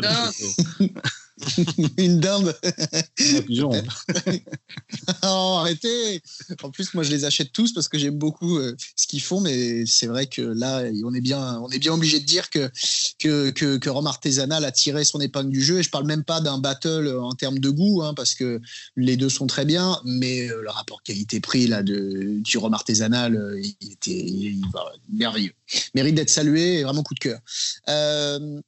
une 1.96 2.20
dinde. 2.20 2.56
Un 2.62 3.42
pigeon. 3.42 3.70
oh, 5.22 5.56
arrêtez 5.60 6.22
En 6.62 6.70
plus, 6.70 6.94
moi, 6.94 7.02
je 7.04 7.10
les 7.10 7.24
achète 7.24 7.52
tous 7.52 7.72
parce 7.72 7.88
que 7.88 7.98
j'aime 7.98 8.18
beaucoup 8.18 8.58
euh, 8.58 8.76
ce 8.96 9.06
qu'ils 9.06 9.22
font, 9.22 9.40
mais 9.40 9.84
c'est 9.86 10.06
vrai 10.06 10.26
que 10.26 10.42
là, 10.42 10.82
on 11.04 11.14
est 11.14 11.20
bien, 11.20 11.58
on 11.60 11.68
est 11.70 11.78
bien 11.78 11.92
obligé 11.92 12.20
de 12.20 12.24
dire 12.24 12.50
que 12.50 12.70
que, 13.18 13.50
que, 13.50 13.76
que 13.76 13.90
Rome 13.90 14.06
Artisanal 14.06 14.64
a 14.64 14.72
tiré 14.72 15.04
son 15.04 15.20
épingle 15.20 15.50
du 15.50 15.62
jeu. 15.62 15.78
Et 15.78 15.82
je 15.82 15.90
parle 15.90 16.06
même 16.06 16.24
pas 16.24 16.40
d'un 16.40 16.58
battle 16.58 17.16
en 17.20 17.32
termes 17.32 17.58
de 17.58 17.70
goût, 17.70 18.02
hein, 18.02 18.14
parce 18.14 18.34
que 18.34 18.60
les 18.96 19.16
deux 19.16 19.28
sont 19.28 19.46
très 19.46 19.64
bien, 19.64 20.00
mais 20.04 20.48
euh, 20.50 20.62
le 20.62 20.70
rapport 20.70 21.02
qualité-prix 21.02 21.66
là 21.66 21.82
de 21.82 22.38
du 22.40 22.58
Rome 22.58 22.74
Artisanal, 22.74 23.36
euh, 23.36 23.60
il 23.80 23.92
était 23.92 24.10
il- 24.10 24.62
bah, 24.72 24.84
merveilleux. 25.12 25.52
Mérite 25.94 26.14
d'être 26.14 26.30
salué, 26.30 26.80
et 26.80 26.84
vraiment 26.84 27.02
coup 27.02 27.14
de 27.14 27.20
cœur. 27.20 27.38
Euh, 27.88 28.60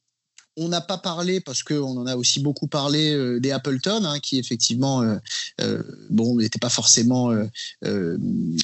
on 0.56 0.68
n'a 0.68 0.80
pas 0.80 0.98
parlé 0.98 1.40
parce 1.40 1.62
qu'on 1.62 1.96
en 1.96 2.06
a 2.06 2.16
aussi 2.16 2.40
beaucoup 2.40 2.66
parlé 2.66 3.12
euh, 3.12 3.40
des 3.40 3.50
Appleton, 3.50 4.04
hein, 4.04 4.18
qui 4.20 4.38
effectivement, 4.38 5.02
euh, 5.02 5.16
euh, 5.60 5.82
bon, 6.10 6.38
pas 6.60 6.68
forcément 6.68 7.32
euh, 7.32 8.18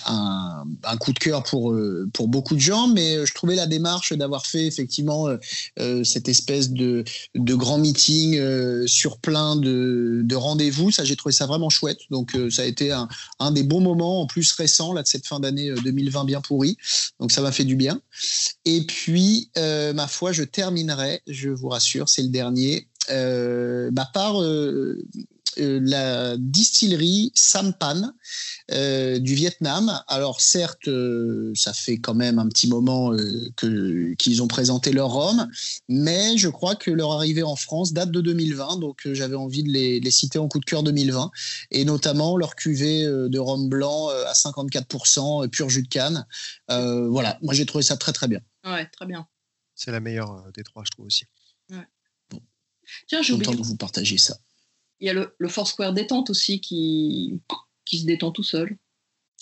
un, 0.06 0.96
coup 1.00 1.12
de 1.12 1.18
cœur 1.18 1.42
pour 1.42 1.74
pour 2.12 2.28
beaucoup 2.28 2.54
de 2.54 2.60
gens, 2.60 2.88
mais 2.88 3.24
je 3.26 3.34
trouvais 3.34 3.56
la 3.56 3.66
démarche 3.66 4.12
d'avoir 4.12 4.46
fait 4.46 4.66
effectivement 4.66 5.26
cette 6.04 6.28
espèce 6.28 6.70
de 6.70 7.04
de 7.34 7.54
grand 7.54 7.78
meeting 7.78 8.38
sur 8.86 9.18
plein 9.18 9.56
de, 9.56 10.20
de 10.24 10.36
rendez-vous, 10.36 10.90
ça 10.90 11.04
j'ai 11.04 11.16
trouvé 11.16 11.32
ça 11.32 11.46
vraiment 11.46 11.70
chouette. 11.70 11.98
Donc 12.10 12.36
ça 12.50 12.62
a 12.62 12.64
été 12.66 12.92
un, 12.92 13.08
un 13.40 13.50
des 13.50 13.62
bons 13.62 13.80
moments 13.80 14.20
en 14.20 14.26
plus 14.26 14.52
récents 14.52 14.92
là 14.92 15.02
de 15.02 15.08
cette 15.08 15.26
fin 15.26 15.40
d'année 15.40 15.70
euh, 15.70 15.76
2020 15.82 16.24
bien 16.24 16.40
pourrie. 16.40 16.76
Donc 17.20 17.32
ça 17.32 17.40
m'a 17.40 17.52
fait 17.52 17.64
du 17.64 17.76
bien. 17.76 18.00
Et 18.64 18.82
puis, 18.82 19.50
ma 19.56 20.08
foi, 20.08 20.32
je 20.32 20.42
terminerai, 20.42 21.22
je 21.26 21.48
vous 21.48 21.68
c'est 21.80 22.22
le 22.22 22.28
dernier, 22.28 22.88
euh, 23.10 23.90
bah, 23.92 24.08
par 24.12 24.42
euh, 24.42 25.02
euh, 25.58 25.80
la 25.82 26.36
distillerie 26.36 27.32
Sampan 27.34 28.12
euh, 28.70 29.18
du 29.18 29.34
Vietnam. 29.34 30.02
Alors 30.06 30.40
certes, 30.40 30.86
euh, 30.88 31.52
ça 31.54 31.72
fait 31.72 31.98
quand 31.98 32.14
même 32.14 32.38
un 32.38 32.48
petit 32.48 32.68
moment 32.68 33.12
euh, 33.12 33.48
que 33.56 34.14
qu'ils 34.14 34.42
ont 34.42 34.46
présenté 34.46 34.92
leur 34.92 35.10
rhum, 35.10 35.48
mais 35.88 36.36
je 36.36 36.48
crois 36.48 36.76
que 36.76 36.90
leur 36.90 37.12
arrivée 37.12 37.42
en 37.42 37.56
France 37.56 37.92
date 37.92 38.10
de 38.10 38.20
2020, 38.20 38.78
donc 38.78 39.06
euh, 39.06 39.14
j'avais 39.14 39.36
envie 39.36 39.62
de 39.62 39.70
les, 39.70 40.00
les 40.00 40.10
citer 40.10 40.38
en 40.38 40.48
coup 40.48 40.60
de 40.60 40.64
cœur 40.64 40.82
2020, 40.82 41.30
et 41.70 41.84
notamment 41.84 42.36
leur 42.36 42.54
cuvée 42.54 43.04
euh, 43.04 43.28
de 43.28 43.38
rhum 43.38 43.68
blanc 43.68 44.10
euh, 44.10 44.26
à 44.26 44.34
54% 44.34 45.44
euh, 45.44 45.48
pur 45.48 45.70
jus 45.70 45.82
de 45.82 45.88
canne. 45.88 46.26
Euh, 46.70 47.08
voilà, 47.08 47.38
moi 47.42 47.54
j'ai 47.54 47.66
trouvé 47.66 47.82
ça 47.82 47.96
très 47.96 48.12
très 48.12 48.28
bien. 48.28 48.40
Ouais, 48.64 48.86
très 48.86 49.06
bien. 49.06 49.26
C'est 49.74 49.92
la 49.92 50.00
meilleure 50.00 50.44
des 50.54 50.62
trois, 50.62 50.82
je 50.84 50.90
trouve 50.90 51.06
aussi. 51.06 51.24
Tiens, 53.06 53.22
j'ai 53.22 53.32
Content 53.34 53.50
oublié. 53.50 53.62
que 53.62 53.66
vous 53.66 53.76
partagiez 53.76 54.18
ça. 54.18 54.38
Il 55.00 55.06
y 55.06 55.10
a 55.10 55.12
le, 55.12 55.34
le 55.38 55.48
Foursquare 55.48 55.92
détente 55.92 56.30
aussi 56.30 56.60
qui, 56.60 57.40
qui 57.84 58.00
se 58.00 58.06
détend 58.06 58.32
tout 58.32 58.42
seul 58.42 58.76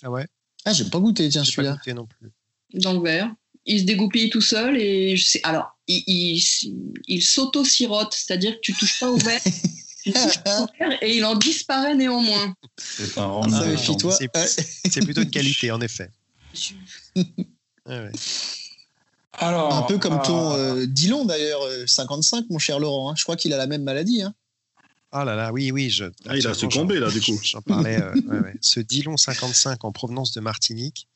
Ah 0.03 0.11
ouais? 0.11 0.25
Ah, 0.65 0.73
j'ai 0.73 0.85
pas 0.85 0.99
goûté, 0.99 1.27
tiens, 1.29 1.43
J'ai 1.43 1.51
pas 1.51 1.55
celui-là. 1.55 1.73
goûté 1.75 1.93
non 1.93 2.05
plus. 2.05 2.29
dans 2.73 2.93
le 2.93 2.99
verre. 3.01 3.33
Il 3.65 3.79
se 3.79 3.85
dégoupille 3.85 4.29
tout 4.29 4.41
seul 4.41 4.77
et 4.79 5.15
je 5.17 5.25
sais, 5.25 5.39
alors 5.43 5.77
il, 5.87 6.03
il, 6.07 6.99
il 7.07 7.21
s'auto-sirote, 7.23 8.13
c'est-à-dire 8.13 8.55
que 8.55 8.59
tu 8.61 8.73
touches 8.73 8.99
pas 8.99 9.09
au 9.09 9.17
verre, 9.17 9.41
tu 10.03 10.11
touches 10.13 10.43
pas 10.43 10.61
au 10.63 10.67
verre 10.79 11.01
et 11.03 11.17
il 11.17 11.25
en 11.25 11.35
disparaît 11.35 11.95
néanmoins. 11.95 12.53
C'est 12.77 13.17
un 13.17 13.41
Ah, 13.43 13.49
ça, 13.49 13.65
méfie-toi. 13.65 14.15
C'est- 14.15 14.29
Ouais. 14.95 15.01
Plutôt 15.03 15.21
une 15.21 15.31
qualité, 15.31 15.71
en 15.71 15.81
effet. 15.81 16.09
Ouais, 17.15 17.23
ouais. 17.87 18.11
Alors, 19.37 19.73
Un 19.75 19.81
peu 19.83 19.97
comme 19.97 20.19
ton 20.23 20.53
euh, 20.53 20.75
euh, 20.81 20.87
Dillon 20.87 21.25
d'ailleurs, 21.25 21.61
euh, 21.63 21.85
55, 21.85 22.45
mon 22.49 22.57
cher 22.59 22.79
Laurent. 22.79 23.11
hein. 23.11 23.15
Je 23.17 23.23
crois 23.23 23.35
qu'il 23.35 23.53
a 23.53 23.57
la 23.57 23.67
même 23.67 23.83
maladie. 23.83 24.21
hein. 24.23 24.33
Ah 25.11 25.23
là 25.23 25.35
là, 25.35 25.51
oui, 25.53 25.71
oui. 25.71 25.89
Je, 25.89 26.05
Ah, 26.27 26.35
il 26.37 26.45
a 26.47 26.53
succombé, 26.53 26.99
là, 26.99 27.09
du 27.09 27.21
coup. 27.21 27.39
J'en 27.43 27.61
parlais. 27.61 28.01
euh, 28.01 28.13
ouais, 28.27 28.39
ouais. 28.39 28.55
Ce 28.61 28.79
Dillon 28.79 29.15
55 29.15 29.83
en 29.85 29.91
provenance 29.91 30.33
de 30.33 30.41
Martinique 30.41 31.07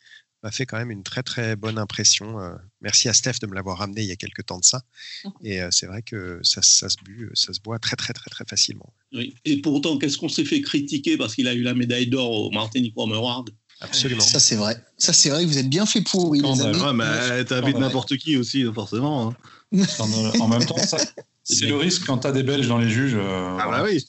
m'a 0.43 0.49
fait 0.51 0.65
quand 0.65 0.77
même 0.77 0.89
une 0.91 1.03
très 1.03 1.21
très 1.23 1.55
bonne 1.55 1.77
impression. 1.77 2.39
euh. 2.39 2.55
merci 2.79 3.09
à 3.09 3.13
Steph 3.13 3.33
de 3.41 3.47
me 3.47 3.53
l'avoir 3.53 3.77
ramené 3.79 4.01
il 4.01 4.07
y 4.07 4.11
a 4.11 4.15
quelques 4.15 4.45
temps 4.45 4.57
de 4.59 4.63
ça. 4.63 4.81
Et 5.43 5.61
euh, 5.61 5.69
c'est 5.71 5.85
vrai 5.87 6.01
que 6.01 6.39
ça, 6.41 6.61
ça 6.63 6.89
se 6.89 6.97
bu, 7.03 7.29
ça 7.35 7.53
se 7.53 7.59
boit 7.59 7.79
très 7.79 7.95
très 7.95 8.13
très 8.13 8.29
très 8.29 8.45
facilement. 8.45 8.91
Oui. 9.13 9.35
Et 9.45 9.61
pourtant, 9.61 9.97
qu'est-ce 9.97 10.17
qu'on 10.17 10.29
s'est 10.29 10.45
fait 10.45 10.61
critiquer 10.61 11.17
parce 11.17 11.35
qu'il 11.35 11.47
a 11.47 11.53
eu 11.53 11.61
la 11.61 11.73
médaille 11.73 12.07
d'or 12.07 12.31
au 12.31 12.49
Martinique 12.51 12.93
Award? 12.97 13.49
Absolument. 13.81 14.21
Ça, 14.21 14.39
c'est 14.39 14.55
vrai. 14.55 14.77
Ça, 14.97 15.11
c'est 15.11 15.29
vrai 15.31 15.43
que 15.43 15.47
vous 15.49 15.57
êtes 15.57 15.69
bien 15.69 15.85
fait 15.85 16.01
pour, 16.01 16.33
amis. 16.33 16.41
Ouais, 16.41 16.93
mais 16.93 17.43
t'invites 17.45 17.77
n'importe 17.77 18.15
qui 18.17 18.37
aussi, 18.37 18.63
forcément. 18.73 19.29
hein. 19.73 19.83
en, 19.99 20.39
en 20.39 20.47
même 20.47 20.65
temps, 20.65 20.77
ça, 20.77 20.97
c'est 21.43 21.65
le 21.65 21.75
risque 21.77 22.05
quand 22.05 22.19
t'as 22.19 22.31
des 22.31 22.43
Belges 22.43 22.67
dans 22.67 22.77
les 22.77 22.89
juges. 22.89 23.15
euh, 23.15 23.57
Ah, 23.59 23.67
bah 23.69 23.83
oui. 23.83 24.05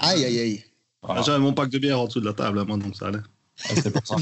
Aïe, 0.00 0.24
aïe, 0.24 0.38
aïe. 0.38 0.64
Voilà. 1.02 1.22
J'avais 1.22 1.38
mon 1.38 1.54
pack 1.54 1.70
de 1.70 1.78
bière 1.78 2.00
en 2.00 2.06
dessous 2.06 2.20
de 2.20 2.26
la 2.26 2.34
table, 2.34 2.58
hein, 2.58 2.64
moi, 2.66 2.76
donc 2.76 2.96
ça 2.96 3.06
allait. 3.08 3.18
Ah, 3.64 3.72
c'est 3.82 3.90
pour 3.90 4.06
ça. 4.06 4.16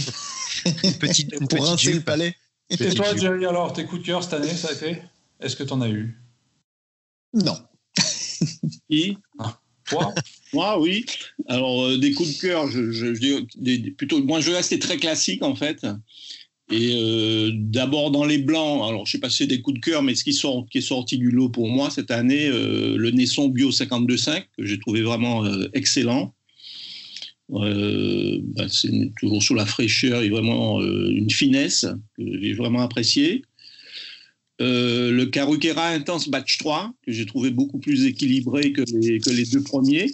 Une 0.84 0.93
petite, 0.99 1.32
une 1.32 1.39
Pour 1.41 1.49
petite 1.49 1.64
rincer 1.64 1.93
le 1.95 2.01
palais. 2.03 2.37
Et 2.70 2.76
toi. 2.95 3.16
Jerry, 3.16 3.45
alors, 3.47 3.72
tes 3.72 3.84
coups 3.87 4.03
de 4.03 4.07
cœur 4.07 4.22
cette 4.22 4.34
année, 4.34 4.55
ça 4.55 4.68
a 4.68 4.72
été? 4.72 5.03
Est-ce 5.41 5.57
que 5.57 5.62
t'en 5.64 5.80
as 5.80 5.89
eu? 5.89 6.16
Non. 7.34 7.59
Qui? 8.91 9.18
Moi, 10.53 10.80
oui. 10.80 11.05
Alors, 11.49 11.84
euh, 11.84 11.99
des 11.99 12.12
coups 12.12 12.37
de 12.37 12.41
cœur, 12.41 12.70
je, 12.70 12.91
je, 12.93 13.07
dis 13.57 13.91
plutôt. 13.93 14.22
Moi, 14.22 14.41
je 14.41 14.51
restais 14.51 14.78
très 14.78 14.97
classique, 14.97 15.43
en 15.43 15.55
fait. 15.55 15.87
Et 16.72 16.97
euh, 16.97 17.53
d'abord 17.55 18.11
dans 18.11 18.24
les 18.24 18.39
blancs, 18.39 18.89
alors 18.89 19.07
je 19.07 19.12
sais 19.12 19.20
pas 19.20 19.30
si 19.30 19.39
c'est 19.39 19.47
des 19.47 19.61
coups 19.61 19.78
de 19.78 19.84
cœur, 19.84 20.03
mais 20.03 20.16
ce 20.16 20.24
qui, 20.24 20.30
est 20.30 20.80
sorti 20.80 21.16
du 21.16 21.30
lot 21.30 21.49
pour 21.49 21.68
moi 21.68 21.91
cette 21.91 22.11
année, 22.11 22.49
euh, 22.49 22.97
le 22.97 23.11
Naisson 23.12 23.49
Bio 23.49 23.70
52.5, 23.70 24.43
que 24.59 24.66
j'ai 24.66 24.78
trouvé 24.80 25.03
vraiment 25.03 25.45
excellent. 25.74 26.34
Bah, 27.49 28.66
c'est 28.68 29.12
toujours 29.20 29.41
sous 29.41 29.55
la 29.55 29.64
fraîcheur 29.64 30.22
et 30.22 30.28
vraiment 30.28 30.82
une 30.82 31.30
finesse 31.30 31.87
que 32.16 32.24
j'ai 32.43 32.55
vraiment 32.55 32.80
apprécié. 32.80 33.43
Euh, 34.63 35.11
le 35.11 35.27
Carukera 35.27 35.89
Intense 35.89 36.29
Batch 36.29 36.59
3, 36.59 36.95
que 37.05 37.13
j'ai 37.13 37.27
trouvé 37.27 37.51
beaucoup 37.51 37.79
plus 37.79 38.07
équilibré 38.07 38.73
que 38.73 38.83
les, 39.31 39.45
deux 39.45 39.63
premiers. 39.63 40.11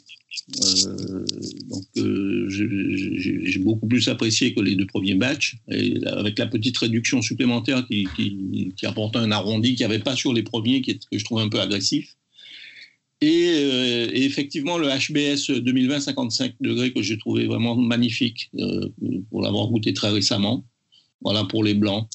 Euh, 0.87 1.25
donc, 1.69 1.85
euh, 1.99 2.49
j'ai- 2.49 3.59
beaucoup 3.61 3.87
plus 3.87 4.09
apprécié 4.09 4.53
que 4.53 4.61
les 4.61 4.75
deux 4.75 4.87
premiers 4.87 5.15
batchs, 5.15 5.59
avec 5.69 6.39
la 6.39 6.47
petite 6.47 6.77
réduction 6.79 7.23
supplémentaire 7.23 7.87
qui, 7.87 8.09
qui, 8.17 8.87
apportait 8.87 9.19
un 9.19 9.31
arrondi 9.31 9.77
qu'il 9.77 9.87
n'y 9.87 9.93
avait 9.93 10.03
pas 10.03 10.17
sur 10.17 10.33
les 10.33 10.43
premiers, 10.43 10.83
que 10.83 10.93
je 11.13 11.25
trouve 11.25 11.39
un 11.39 11.49
peu 11.49 11.61
agressif. 11.61 12.17
Et, 13.21 13.29
et 13.29 14.25
effectivement, 14.25 14.79
le 14.79 14.89
HBS 14.89 15.53
2020 15.53 16.01
55 16.01 16.55
degrés 16.61 16.93
que 16.93 17.03
j'ai 17.03 17.19
trouvé 17.19 17.47
vraiment 17.47 17.77
magnifique 17.77 18.51
pour 19.31 19.43
l'avoir 19.43 19.69
goûté 19.69 19.93
très 19.93 20.11
récemment. 20.11 20.65
Voilà 21.21 21.45
pour 21.45 21.63
les 21.63 21.75
blancs. 21.75 22.09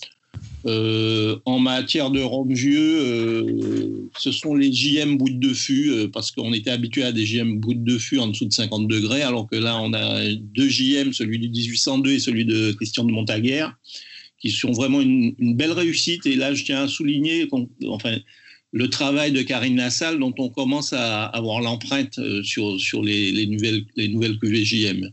Euh, 0.66 1.38
en 1.45 1.60
matière 1.60 2.10
de 2.10 2.20
rhum 2.20 2.51
vieux, 2.51 2.99
euh, 2.99 4.10
ce 4.18 4.32
sont 4.32 4.55
les 4.55 4.74
JM 4.74 5.18
bout 5.18 5.30
de 5.30 5.53
fût, 5.53 5.91
euh, 5.91 6.08
parce 6.08 6.32
qu'on 6.32 6.51
était 6.51 6.72
habitué 6.72 7.03
à 7.03 7.12
des 7.12 7.26
JM 7.26 7.60
bout 7.60 7.76
de 7.76 7.97
fût 7.97 8.18
en 8.18 8.28
dessous 8.28 8.45
de 8.45 8.53
50 8.53 8.88
degrés, 8.88 9.22
alors 9.22 9.47
que 9.47 9.55
là, 9.55 9.80
on 9.80 9.93
a 9.93 10.34
deux 10.34 10.68
JM, 10.68 11.14
celui 11.14 11.39
du 11.39 11.49
1802 11.49 12.12
et 12.12 12.20
celui 12.20 12.45
de 12.45 12.72
Christian 12.72 13.03
de 13.03 13.12
Montaguer, 13.12 13.68
qui 14.39 14.49
sont 14.49 14.72
vraiment 14.72 14.99
une, 14.99 15.36
belle 15.55 15.72
réussite. 15.72 16.26
Et 16.26 16.36
là, 16.36 16.53
je 16.53 16.64
tiens 16.64 16.84
à 16.84 16.88
souligner 16.88 17.47
enfin, 17.88 18.18
le 18.72 18.89
travail 18.89 19.32
de 19.32 19.43
Karine 19.43 19.78
Lassalle, 19.78 20.20
dont 20.20 20.34
on 20.38 20.49
commence 20.49 20.91
à 20.91 21.26
avoir 21.26 21.62
l'empreinte 21.62 22.18
euh, 22.18 22.43
sur, 22.43 22.80
sur 22.80 23.03
les, 23.03 23.32
les 23.32 23.45
nouvelles, 23.45 23.86
les 23.95 24.08
nouvelles 24.08 24.38
cuvées 24.39 24.66
JM. 24.66 25.12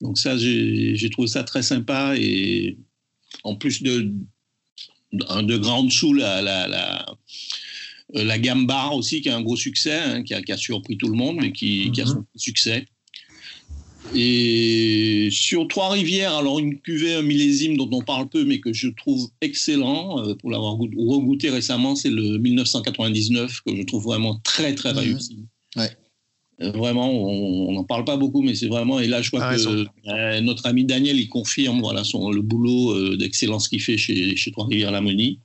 Donc 0.00 0.18
ça, 0.18 0.36
j'ai 0.36 1.08
trouvé 1.10 1.28
ça 1.28 1.44
très 1.44 1.62
sympa. 1.62 2.14
Et 2.18 2.76
en 3.42 3.54
plus 3.56 3.82
de, 3.82 4.12
un 5.28 5.42
degré 5.42 5.70
en 5.70 5.84
dessous, 5.84 6.12
la, 6.14 6.40
la, 6.42 6.66
la, 6.68 7.06
euh, 8.16 8.24
la 8.24 8.38
gamme 8.38 8.66
bar 8.66 8.94
aussi, 8.94 9.20
qui 9.20 9.28
a 9.28 9.36
un 9.36 9.42
gros 9.42 9.56
succès, 9.56 9.98
hein, 9.98 10.22
qui, 10.22 10.34
a, 10.34 10.42
qui 10.42 10.52
a 10.52 10.56
surpris 10.56 10.96
tout 10.96 11.08
le 11.08 11.16
monde, 11.16 11.38
mais 11.40 11.52
qui, 11.52 11.90
qui 11.92 12.00
a 12.00 12.06
son 12.06 12.24
succès. 12.36 12.84
Et 14.14 15.28
sur 15.32 15.66
Trois-Rivières, 15.66 16.34
alors 16.34 16.58
une 16.58 16.78
cuvée, 16.80 17.14
un 17.14 17.22
millésime 17.22 17.76
dont 17.76 17.88
on 17.92 18.02
parle 18.02 18.28
peu, 18.28 18.44
mais 18.44 18.60
que 18.60 18.72
je 18.72 18.88
trouve 18.88 19.28
excellent, 19.40 20.24
euh, 20.24 20.34
pour 20.34 20.50
l'avoir 20.50 20.76
goût- 20.76 20.90
regoûté 20.96 21.50
récemment, 21.50 21.96
c'est 21.96 22.10
le 22.10 22.38
1999, 22.38 23.60
que 23.66 23.74
je 23.74 23.82
trouve 23.82 24.04
vraiment 24.04 24.38
très, 24.44 24.74
très 24.74 24.92
Mhm. 24.92 24.98
réussi. 24.98 25.38
Ouais. 25.76 25.90
Vraiment, 26.60 27.10
on 27.10 27.72
n'en 27.72 27.84
parle 27.84 28.04
pas 28.04 28.16
beaucoup, 28.16 28.40
mais 28.42 28.54
c'est 28.54 28.68
vraiment. 28.68 29.00
Et 29.00 29.08
là, 29.08 29.22
je 29.22 29.30
crois 29.30 29.44
Ah, 29.44 29.56
que 29.56 29.86
euh, 30.08 30.40
notre 30.40 30.66
ami 30.66 30.84
Daniel, 30.84 31.18
il 31.18 31.28
confirme 31.28 31.80
voilà, 31.80 32.04
son, 32.04 32.30
le 32.30 32.42
boulot 32.42 32.92
euh, 32.92 33.16
d'excellence 33.16 33.68
qu'il 33.68 33.80
fait 33.80 33.96
chez, 33.96 34.36
chez 34.36 34.52
Trois-Rivières-Lamonie. 34.52 35.40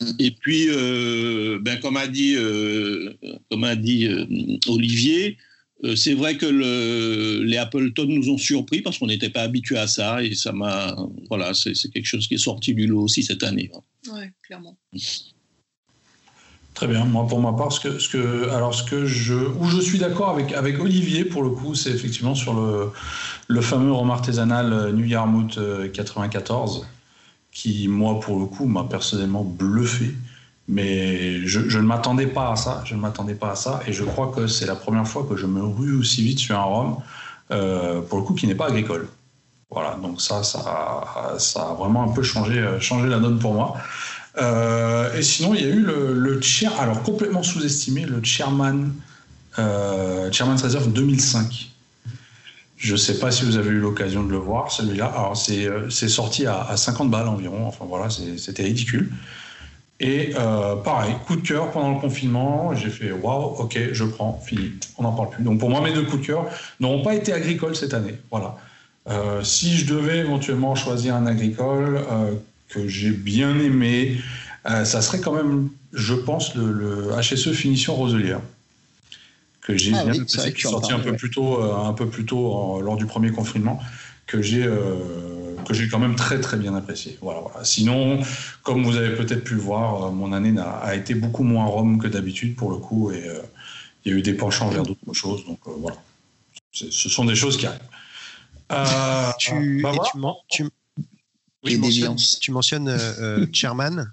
Mm. 0.00 0.06
Et 0.18 0.30
puis, 0.30 0.66
euh, 0.68 1.58
ben, 1.60 1.78
comme 1.80 1.98
a 1.98 2.06
dit, 2.06 2.34
euh, 2.36 3.12
comme 3.50 3.64
a 3.64 3.76
dit 3.76 4.06
euh, 4.06 4.24
Olivier, 4.68 5.36
euh, 5.84 5.94
c'est 5.94 6.14
vrai 6.14 6.38
que 6.38 6.46
le, 6.46 7.42
les 7.44 7.58
Appleton 7.58 8.06
nous 8.06 8.30
ont 8.30 8.38
surpris 8.38 8.80
parce 8.80 8.96
qu'on 8.96 9.08
n'était 9.08 9.28
pas 9.28 9.42
habitué 9.42 9.76
à 9.76 9.86
ça. 9.86 10.22
Et 10.24 10.34
ça 10.34 10.52
m'a. 10.52 10.96
Voilà, 11.28 11.52
c'est 11.52 11.74
c'est 11.74 11.90
quelque 11.90 12.06
chose 12.06 12.26
qui 12.26 12.34
est 12.34 12.38
sorti 12.38 12.72
du 12.72 12.86
lot 12.86 13.02
aussi 13.02 13.22
cette 13.22 13.42
année. 13.42 13.70
Ouais, 14.10 14.32
clairement. 14.42 14.78
Très 16.76 16.86
bien. 16.88 17.06
Moi, 17.06 17.26
pour 17.26 17.40
ma 17.40 17.54
part, 17.54 17.72
ce 17.72 17.80
que, 17.80 17.98
ce 17.98 18.06
que, 18.10 18.50
alors 18.50 18.74
ce 18.74 18.84
que 18.84 19.06
je, 19.06 19.32
où 19.34 19.64
je 19.64 19.80
suis 19.80 19.98
d'accord 19.98 20.28
avec, 20.28 20.52
avec 20.52 20.78
Olivier 20.78 21.24
pour 21.24 21.42
le 21.42 21.48
coup, 21.48 21.74
c'est 21.74 21.88
effectivement 21.88 22.34
sur 22.34 22.52
le, 22.52 22.92
le 23.48 23.60
fameux 23.62 23.90
rhum 23.90 24.10
artisanal 24.10 24.92
New 24.92 25.06
Yarmouth 25.06 25.58
94, 25.94 26.86
qui 27.50 27.88
moi 27.88 28.20
pour 28.20 28.38
le 28.38 28.44
coup 28.44 28.66
m'a 28.66 28.84
personnellement 28.84 29.42
bluffé. 29.42 30.14
Mais 30.68 31.46
je, 31.46 31.66
je 31.66 31.78
ne 31.78 31.84
m'attendais 31.86 32.26
pas 32.26 32.52
à 32.52 32.56
ça. 32.56 32.82
Je 32.84 32.94
ne 32.94 33.00
m'attendais 33.00 33.36
pas 33.36 33.52
à 33.52 33.56
ça, 33.56 33.80
et 33.86 33.94
je 33.94 34.04
crois 34.04 34.30
que 34.36 34.46
c'est 34.46 34.66
la 34.66 34.76
première 34.76 35.08
fois 35.08 35.26
que 35.26 35.34
je 35.34 35.46
me 35.46 35.62
rue 35.62 35.96
aussi 35.96 36.22
vite 36.22 36.40
sur 36.40 36.58
un 36.58 36.64
rhum, 36.64 36.96
euh, 37.52 38.02
pour 38.02 38.18
le 38.18 38.24
coup, 38.24 38.34
qui 38.34 38.46
n'est 38.46 38.54
pas 38.54 38.66
agricole. 38.66 39.08
Voilà. 39.70 39.96
Donc 40.02 40.20
ça, 40.20 40.42
ça, 40.42 41.36
ça 41.38 41.62
a 41.70 41.72
vraiment 41.72 42.02
un 42.02 42.08
peu 42.08 42.22
changé, 42.22 42.62
changé 42.80 43.08
la 43.08 43.18
donne 43.18 43.38
pour 43.38 43.54
moi. 43.54 43.78
Euh, 44.38 45.14
et 45.16 45.22
sinon, 45.22 45.54
il 45.54 45.60
y 45.60 45.64
a 45.64 45.68
eu 45.68 45.80
le, 45.80 46.12
le 46.12 46.40
chair, 46.40 46.78
alors 46.78 47.02
complètement 47.02 47.42
sous-estimé, 47.42 48.04
le 48.04 48.22
Chairman, 48.22 48.90
euh, 49.58 50.30
Chairman's 50.30 50.62
Reserve 50.62 50.92
2005. 50.92 51.70
Je 52.76 52.92
ne 52.92 52.96
sais 52.98 53.18
pas 53.18 53.30
si 53.30 53.44
vous 53.44 53.56
avez 53.56 53.70
eu 53.70 53.78
l'occasion 53.78 54.22
de 54.22 54.30
le 54.30 54.36
voir, 54.36 54.70
celui-là. 54.70 55.06
Alors, 55.06 55.36
c'est 55.36 55.66
euh, 55.66 55.88
sorti 55.88 56.44
à, 56.44 56.62
à, 56.62 56.76
50 56.76 57.10
balles 57.10 57.28
environ. 57.28 57.66
Enfin, 57.66 57.86
voilà, 57.88 58.08
c'était 58.10 58.64
ridicule. 58.64 59.10
Et 59.98 60.34
pareil, 60.84 61.14
coup 61.26 61.36
de 61.36 61.40
cœur 61.40 61.70
pendant 61.70 61.94
le 61.94 61.98
confinement. 61.98 62.74
J'ai 62.74 62.90
fait 62.90 63.12
waouh, 63.12 63.56
ok, 63.60 63.78
je 63.92 64.04
prends, 64.04 64.38
fini. 64.44 64.72
On 64.98 65.04
n'en 65.04 65.12
parle 65.12 65.30
plus. 65.30 65.42
Donc, 65.42 65.58
pour 65.58 65.70
moi, 65.70 65.80
mes 65.80 65.94
deux 65.94 66.02
coups 66.02 66.20
de 66.20 66.26
cœur 66.26 66.44
n'auront 66.80 67.02
pas 67.02 67.14
été 67.14 67.32
agricoles 67.32 67.74
cette 67.74 67.94
année. 67.94 68.18
Voilà. 68.30 68.56
Si 69.42 69.74
je 69.74 69.86
devais 69.86 70.18
éventuellement 70.18 70.74
choisir 70.74 71.14
un 71.14 71.24
agricole 71.24 72.04
que 72.68 72.88
j'ai 72.88 73.10
bien 73.10 73.58
aimé, 73.58 74.18
euh, 74.68 74.84
ça 74.84 75.02
serait 75.02 75.20
quand 75.20 75.32
même, 75.32 75.70
je 75.92 76.14
pense, 76.14 76.54
le, 76.54 76.72
le 76.72 77.10
HSE 77.20 77.52
Finition 77.52 77.94
Roselière 77.94 78.40
que 79.60 79.76
j'ai 79.76 79.92
Ah 79.94 80.04
bien 80.04 80.12
oui, 80.12 80.24
qui 80.26 80.36
est 80.36 80.60
sorti 80.60 80.92
un 80.92 80.96
parlais, 80.96 81.04
peu 81.04 81.10
ouais. 81.12 81.16
plus 81.16 81.30
tôt, 81.30 81.60
euh, 81.62 81.74
un 81.76 81.92
peu 81.92 82.06
plus 82.08 82.24
tôt 82.24 82.52
en- 82.52 82.80
lors 82.80 82.96
du 82.96 83.06
premier 83.06 83.30
confinement, 83.32 83.80
que 84.26 84.40
j'ai 84.40 84.64
euh, 84.64 85.56
que 85.66 85.74
j'ai 85.74 85.88
quand 85.88 85.98
même 85.98 86.14
très 86.14 86.40
très 86.40 86.56
bien 86.56 86.74
apprécié. 86.76 87.18
Voilà, 87.20 87.40
voilà. 87.40 87.64
Sinon, 87.64 88.20
comme 88.62 88.84
vous 88.84 88.96
avez 88.96 89.16
peut-être 89.16 89.42
pu 89.42 89.54
le 89.54 89.60
voir, 89.60 90.04
euh, 90.04 90.10
mon 90.12 90.32
année 90.32 90.54
a 90.60 90.94
été 90.94 91.14
beaucoup 91.16 91.42
moins 91.42 91.64
rhum 91.66 92.00
que 92.00 92.06
d'habitude 92.06 92.54
pour 92.54 92.70
le 92.70 92.76
coup, 92.76 93.10
et 93.10 93.28
euh, 93.28 93.40
il 94.04 94.12
y 94.12 94.14
a 94.14 94.18
eu 94.18 94.22
des 94.22 94.34
penchants 94.34 94.68
vers 94.68 94.84
d'autres 94.84 95.12
choses. 95.12 95.44
Donc 95.46 95.58
euh, 95.66 95.72
voilà, 95.78 95.96
ce 96.70 97.08
sont 97.08 97.24
des 97.24 97.34
choses 97.34 97.56
qui 97.56 97.66
arrivent. 97.66 97.80
Euh, 98.70 99.30
Tu, 99.38 99.80
bah 99.82 99.90
et 99.92 99.94
voilà. 99.96 100.10
tu, 100.12 100.18
men- 100.18 100.34
tu- 100.48 100.68
Tu 101.72 101.78
mentionnes, 101.78 102.00
déviances. 102.00 102.38
tu 102.40 102.50
mentionnes 102.52 102.88
euh, 102.88 102.98
euh, 103.20 103.46
Chairman. 103.52 104.12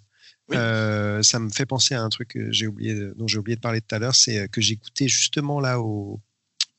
Oui. 0.50 0.58
Euh, 0.58 1.24
ça 1.24 1.40
me 1.40 1.50
fait 1.50 1.66
penser 1.66 1.96
à 1.96 2.02
un 2.02 2.10
truc 2.10 2.30
que 2.30 2.52
j'ai 2.52 2.68
oublié, 2.68 2.94
dont 3.16 3.28
j'ai 3.28 3.38
oublié 3.38 3.56
de 3.56 3.62
parler 3.62 3.80
tout 3.82 3.96
à 3.96 4.00
l'heure, 4.00 4.16
c'est 4.16 4.48
que 4.50 4.60
écouté 4.72 5.08
justement 5.08 5.60
là 5.62 5.80
au 5.80 6.20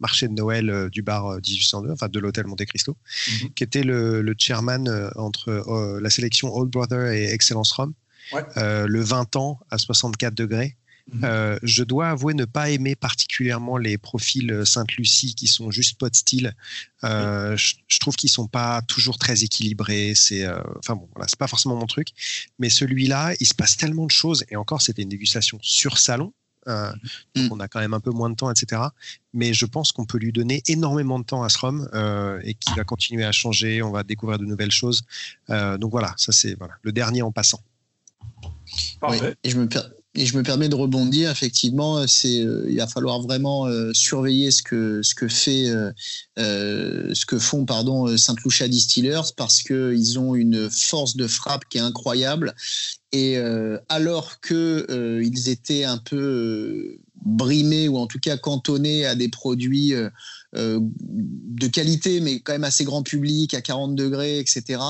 marché 0.01 0.29
de 0.29 0.35
Noël 0.35 0.89
du 0.91 1.03
bar 1.03 1.27
euh, 1.29 1.39
1802, 1.39 1.91
enfin 1.93 2.09
de 2.09 2.18
l'hôtel 2.18 2.47
Monte 2.47 2.64
Cristo, 2.66 2.97
Mhm. 3.43 3.55
qui 3.55 3.64
était 3.64 3.83
le, 3.83 4.20
le 4.20 4.35
chairman 4.37 4.87
entre 5.16 5.49
euh, 5.49 6.01
la 6.01 6.11
sélection 6.11 6.55
Old 6.55 6.70
Brother 6.70 7.12
et 7.12 7.33
Excellence 7.33 7.72
Rome, 7.72 7.95
Ouais. 8.33 8.43
Euh, 8.57 8.87
le 8.87 9.03
20 9.03 9.37
ans 9.37 9.61
à 9.70 9.77
64 9.77 10.35
degrés. 10.35 10.77
Euh, 11.23 11.59
je 11.63 11.85
dois 11.85 12.09
avouer 12.09 12.33
ne 12.33 12.47
pas 12.47 12.71
aimer 12.71 12.97
particulièrement 12.97 13.77
les 13.77 13.99
profils 13.99 14.63
Sainte-Lucie 14.65 15.35
qui 15.35 15.47
sont 15.49 15.71
juste 15.71 15.99
pot 15.99 16.13
style. 16.15 16.55
Euh, 17.05 17.57
je, 17.59 17.75
je 17.89 17.99
trouve 17.99 18.17
qu'ils 18.17 18.31
sont 18.31 18.49
pas 18.49 18.81
toujours 18.83 19.19
très 19.19 19.45
équilibrés. 19.45 20.15
C'est, 20.17 20.45
euh, 20.47 20.59
enfin 20.79 20.95
bon, 20.97 21.07
voilà, 21.15 21.29
c'est 21.29 21.39
pas 21.39 21.47
forcément 21.47 21.77
mon 21.77 21.87
truc. 21.87 22.09
Mais 22.59 22.71
celui-là, 22.71 23.35
il 23.39 23.47
se 23.47 23.55
passe 23.55 23.77
tellement 23.77 24.07
de 24.07 24.11
choses. 24.11 24.45
Et 24.51 24.57
encore, 24.57 24.81
c'était 24.81 25.03
une 25.03 25.11
dégustation 25.11 25.59
sur 25.61 25.99
salon. 25.99 26.33
Euh, 26.69 26.91
donc 27.35 27.51
Mm. 27.51 27.53
on 27.53 27.61
a 27.61 27.69
quand 27.69 27.81
même 27.81 27.93
un 27.93 28.01
peu 28.01 28.11
moins 28.11 28.31
de 28.31 28.35
temps, 28.37 28.51
etc. 28.51 28.81
Mais 29.35 29.53
je 29.53 29.67
pense 29.67 29.93
qu'on 29.93 30.07
peut 30.07 30.17
lui 30.17 30.33
donner 30.33 30.63
énormément 30.69 31.19
de 31.19 31.25
temps 31.27 31.43
à 31.43 31.51
ce 31.51 31.59
rhum 31.59 31.87
euh, 31.93 32.41
et 32.45 32.55
qu'il 32.55 32.75
va 32.77 32.85
continuer 32.85 33.25
à 33.25 33.33
changer. 33.33 33.83
On 33.83 33.91
va 33.91 34.03
découvrir 34.05 34.39
de 34.39 34.47
nouvelles 34.47 34.71
choses. 34.73 35.03
Euh, 35.51 35.77
donc 35.77 35.91
voilà, 35.91 36.15
ça 36.17 36.33
c'est 36.33 36.55
voilà, 36.55 36.73
le 36.81 36.93
dernier 36.93 37.21
en 37.21 37.31
passant. 37.31 37.61
Oui, 38.43 38.49
Parfait. 39.01 39.37
et 39.45 39.51
je 39.51 39.59
me 39.59 39.69
per- 39.69 39.81
et 40.17 40.27
je 40.27 40.37
me 40.37 40.43
permets 40.43 40.69
de 40.69 40.75
rebondir. 40.75 41.31
Effectivement, 41.31 42.07
c'est 42.07 42.41
euh, 42.41 42.67
il 42.69 42.77
va 42.77 42.87
falloir 42.87 43.21
vraiment 43.21 43.67
euh, 43.67 43.93
surveiller 43.93 44.51
euh, 44.73 45.03
ce 45.03 45.15
que 47.27 47.39
font 47.39 47.65
pardon 47.65 48.17
Saint 48.17 48.37
Lucia 48.45 48.69
Distillers 48.69 49.33
parce 49.37 49.62
que 49.62 49.95
ils 49.95 50.19
ont 50.19 50.35
une 50.35 50.71
force 50.71 51.17
de 51.17 51.27
frappe 51.27 51.65
qui 51.69 51.79
est 51.79 51.83
incroyable. 51.83 52.55
Et 53.12 53.37
alors 53.89 54.41
que 54.41 55.21
ils 55.23 55.49
étaient 55.49 55.85
un 55.85 55.99
peu 55.99 56.99
brimés 57.25 57.87
ou 57.87 57.97
en 57.97 58.09
tout 58.09 58.19
cas 58.19 58.37
cantonnés 58.37 59.07
à 59.07 59.15
des 59.15 59.29
produits 59.29 59.93
euh, 60.57 60.65
euh, 60.65 60.81
de 61.55 61.69
qualité, 61.69 62.21
mais 62.21 62.41
quand 62.41 62.53
même 62.53 62.65
assez 62.65 62.85
grand 62.85 63.03
public, 63.03 63.55
à 63.55 63.61
40 63.61 63.95
degrés, 63.95 64.41
etc. 64.41 64.81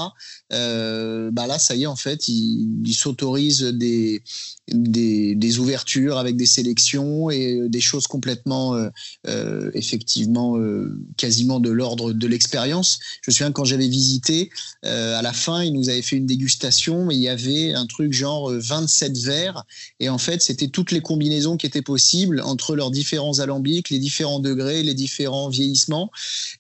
Euh, 0.53 1.31
bah 1.31 1.47
là, 1.47 1.59
ça 1.59 1.75
y 1.75 1.83
est, 1.83 1.87
en 1.87 1.97
fait, 1.97 2.27
ils, 2.27 2.81
ils 2.87 2.95
s'autorisent 2.95 3.65
des, 3.65 4.23
des, 4.69 5.59
ouvertures 5.59 6.17
avec 6.17 6.37
des 6.37 6.47
sélections 6.47 7.31
et 7.31 7.69
des 7.69 7.81
choses 7.81 8.07
complètement, 8.07 8.75
euh, 8.75 8.89
euh, 9.27 9.71
effectivement, 9.75 10.57
euh, 10.57 10.99
quasiment 11.17 11.61
de 11.61 11.71
l'ordre 11.71 12.13
de 12.13 12.27
l'expérience. 12.27 12.99
Je 13.23 13.31
me 13.31 13.35
souviens 13.35 13.53
quand 13.53 13.65
j'avais 13.65 13.89
visité, 13.89 14.51
euh, 14.85 15.19
à 15.19 15.23
la 15.23 15.33
fin, 15.33 15.63
ils 15.63 15.73
nous 15.73 15.91
avaient 15.91 16.03
fait 16.03 16.17
une 16.17 16.27
dégustation, 16.27 17.05
mais 17.05 17.15
il 17.15 17.21
y 17.21 17.29
avait 17.29 17.75
un 17.75 17.87
truc 17.87 18.13
genre 18.13 18.51
euh, 18.51 18.59
27 18.59 19.19
verres. 19.19 19.65
Et 20.01 20.09
en 20.09 20.19
fait, 20.19 20.41
c'était 20.43 20.69
toutes 20.69 20.93
les 20.93 21.01
combinaisons 21.01 21.57
qui 21.57 21.67
étaient 21.67 21.83
possibles 21.83 22.41
entre 22.41 22.75
leurs 22.75 22.91
différents 22.91 23.39
alambics, 23.41 23.91
les 23.91 23.99
différents 23.99 24.41
degrés, 24.41 24.83
les 24.83 24.95
différents 24.95 25.51
vieillissements. 25.55 26.11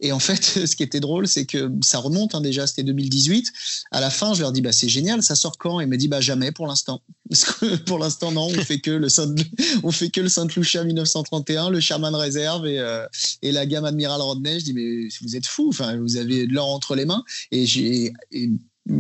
Et 0.00 0.12
en 0.12 0.18
fait, 0.18 0.42
ce 0.66 0.76
qui 0.76 0.82
était 0.82 1.00
drôle, 1.00 1.28
c'est 1.28 1.44
que 1.44 1.70
ça 1.82 1.98
remonte 1.98 2.34
hein, 2.34 2.40
déjà, 2.40 2.66
c'était 2.66 2.82
2018. 2.82 3.52
À 3.90 4.00
la 4.00 4.10
fin, 4.10 4.34
je 4.34 4.40
leur 4.40 4.52
dis 4.52 4.60
bah 4.60 4.72
c'est 4.72 4.88
génial, 4.88 5.22
ça 5.22 5.36
sort 5.36 5.58
quand? 5.58 5.80
Et 5.80 5.86
me 5.86 5.96
dit 5.96 6.08
bah 6.08 6.20
jamais 6.20 6.52
pour 6.52 6.66
l'instant. 6.66 7.02
Pour 7.86 7.98
l'instant 7.98 8.32
non, 8.32 8.46
on 8.46 8.62
fait 8.64 8.80
on 9.82 9.90
fait 9.90 10.10
que 10.10 10.20
le 10.20 10.28
Saint 10.28 10.46
Lucia 10.56 10.84
1931, 10.84 11.70
le 11.70 11.80
Sherman 11.80 12.14
Reserve 12.14 12.66
et, 12.66 12.78
euh, 12.78 13.06
et 13.42 13.50
la 13.50 13.66
gamme 13.66 13.84
Admiral 13.84 14.20
Rodney. 14.20 14.60
Je 14.60 14.64
dis 14.64 14.74
mais 14.74 15.08
vous 15.22 15.36
êtes 15.36 15.46
fous, 15.46 15.68
enfin 15.68 15.96
vous 15.96 16.16
avez 16.16 16.46
de 16.46 16.52
l'or 16.52 16.68
entre 16.68 16.94
les 16.94 17.04
mains. 17.04 17.24
Et 17.50 17.66
j'ai 17.66 18.12